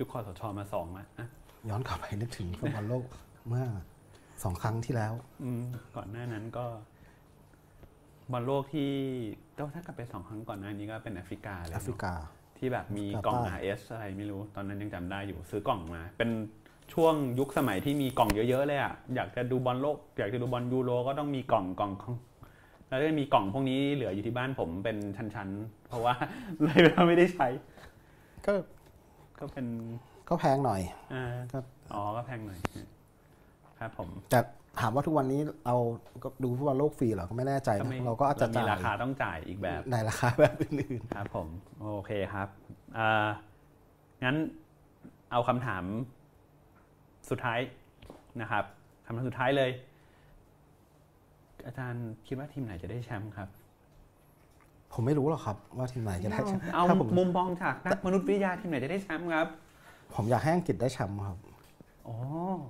[0.00, 1.28] ยุคคอสชมาสองมาอะ
[1.68, 3.04] ย้อนกลับไปนึกถึงฟุตบอลโลก
[3.48, 3.66] เมื่อ
[4.42, 5.12] สองครั้งที่แล้ว
[5.42, 5.64] อืม
[5.96, 6.66] ก่อนหน้านั้นก็
[8.32, 8.90] บอลโลกที่
[9.54, 12.14] แต่ว่าถ้ากลับไปสองครั้งก่อนหน้านี้ก็เป็นแอฟริกาเลยแอฟริเนอะกา
[12.58, 16.30] ที่แบบมีกาตาร์กล่อง RS อะไรไม่รู้ ตอนนั้นยังจำได้อยู่ซื้อกล่องมา เป็น
[16.94, 22.14] ช่วงยุคสมัยที่มีกล่องเยอะๆเลยอะอยากจะดูบอลโลก อยากจะดูบอลยูโรก็ต้องมีกล่องกล่องของ
[22.88, 26.14] แล้วก็มีกล่องพวกนี้เหลืออยู่ที่บ้านผมเป็นชั้นๆ เพราะว่า
[26.62, 27.48] เลยไม่ได้ใช้
[28.46, 28.52] ก็
[29.40, 29.66] ก็เป็น
[30.28, 30.80] ก็แพงหน่อย
[31.14, 31.58] อ่าก็
[31.94, 32.58] อ๋อก็แพงหน่อย
[33.78, 34.38] ครับผมแต่
[34.80, 35.76] ถามว่าทุกวันนี้เรา
[36.22, 41.48] ก็ดูฟุตบอลโลกฟรีเหรอก็ไม่แน่ใจนะเราก็อาจจะมีจ่ายราคาต้องจ่ายอีกแบบในราคาแบบอื่นครับผม
[41.82, 42.48] โอเคครับ
[42.98, 43.28] อ่า
[44.24, 44.36] งั้น
[45.32, 45.84] เอาคำถาม
[47.30, 47.58] สุดท้าย
[48.40, 48.64] นะครับ
[49.04, 49.70] คำถามสุดท้ายเลย
[51.66, 59.46] อาจารย์คิดว่าทีมไหนจะได้แชมป์ครับๆผมไม่รู้หรอกครับ ว่าทีมไหนจะได้แชมป์เอาถ้าผมมุมมองจากนักมนุษยวิทยาทีมไหนจะได้แชมป์ครับ
[60.14, 61.38] ผมอยากให้อังกฤษได้แชมป์ครับ
[62.08, 62.14] อ๋อ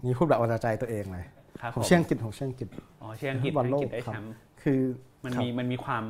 [0.04, 1.26] นี่พูดแบบเอาใจตัวเองเลย
[1.60, 2.68] ครับผมเชื่ออังกฤษผมเชื่ออังกฤษ
[3.02, 4.32] อ๋อเชียร์อังกฤษฟุตบอลโลกอังกฤษได้ครับแชมป์
[4.62, 4.80] คือ
[5.24, 6.04] มันครับมีมันมีความ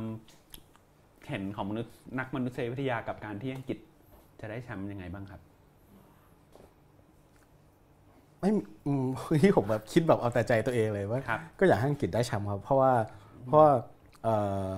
[1.27, 3.77] เห็นของมนุษย์นักมนุษยวิทยากับการที่อังกฤษ
[4.39, 5.41] จะได้แชมป์ยังไงบ้างครับ
[8.41, 8.51] ไม่
[8.87, 9.05] อืม
[9.43, 12.91] ที่ผมแบบคิดแบบเอาแต่ใจตัวเองเลยว่าครับก็อยากให้อังกฤษได้แชมป์ครับเพราะว่า
[13.45, 13.71] เพราะว่า
[14.23, 14.35] เอ่
[14.67, 14.69] อ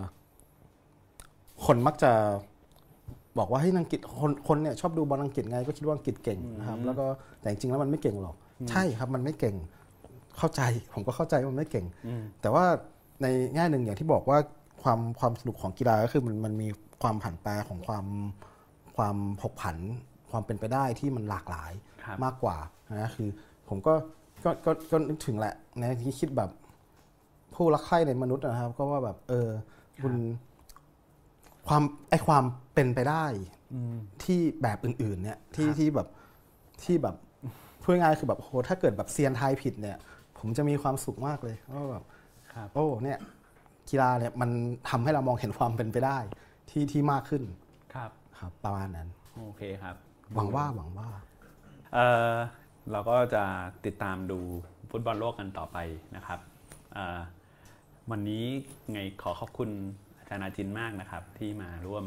[1.66, 2.12] คนมักจะ
[3.38, 7.06] บอกว่าให้ยอังกฤษคนคนเนี่ยชอบดูบอลอังกฤษไงก็คิดว่าอังกฤษเก่งนะครับแล้วก็
[7.40, 8.36] แต่จริงๆแล้วมันไม่เก่งหรอก
[8.70, 9.56] ใช่ครับมันไม่เก่ง
[10.38, 10.62] เข้าใจ
[10.94, 12.66] ผมก็เข้าใจว่ามันไม่เก่งอืมแต่ว่า
[13.22, 14.38] ในแง่หนึ่งอย่างที่บอกว่า
[14.84, 16.68] ความความสนุกของกีฬาก็คือมันมันมี
[17.02, 18.06] ความผันแปรของความ
[18.98, 19.78] ความผกผัน
[20.32, 21.72] ความเป็นไปได้ที่มันหลากหลาย
[22.04, 22.58] ครับมากกว่า
[22.92, 23.30] นะคือ
[23.70, 23.94] ผมก็
[24.44, 26.50] ก็ก็ก็นึกถึงแหละในที่คิดแบบ
[27.54, 29.50] ผู้รักใคร่ในมนุษย์นะครับ ก็ว่าแบบเออ
[30.04, 30.14] คุณ
[31.68, 33.26] ความไอความเป็นไปได้
[33.74, 36.08] อืมที่แบบอื่น ๆ เนี่ยที่ครับที่แบบ
[36.84, 37.16] ที่แบบ
[37.82, 39.98] พูดง่ายๆคือแบบโหถ้าเกิดแบบเซียนไทายผิดเนี่ย
[40.38, 42.04] ผมจะมีความสุขมากเลยว่าแบบ
[42.54, 43.18] ครับโอ้เนี่ย
[43.90, 44.50] กีฬาเนี่ยมัน
[44.90, 46.18] ทำให้เรามองเห็นความเป็นไปได้
[46.70, 47.44] ที่ที่มากขึ้น
[47.96, 49.08] ครับครับประมาณนั้น
[49.38, 49.96] โอเคครับ
[50.36, 51.10] หวังว่าหวังว่า
[52.92, 53.44] เราก็จะ
[53.86, 54.40] ติดตามดู
[54.92, 55.78] ฟุตบอลโลกกันต่อไป
[56.16, 56.40] นะครับ
[58.12, 58.46] วันนี้
[58.92, 59.70] ไงขอขอบคุณ
[60.18, 62.06] อาจารย์อาจินมากนะครับ ที่มาร่วม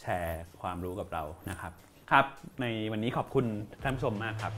[0.00, 1.72] แชร์ความรู้กับเรานะครับ
[2.10, 2.26] ครับ
[2.60, 3.44] ในวันนี้ขอบคุณ
[3.82, 4.52] ท่านผู้ชมมากครับ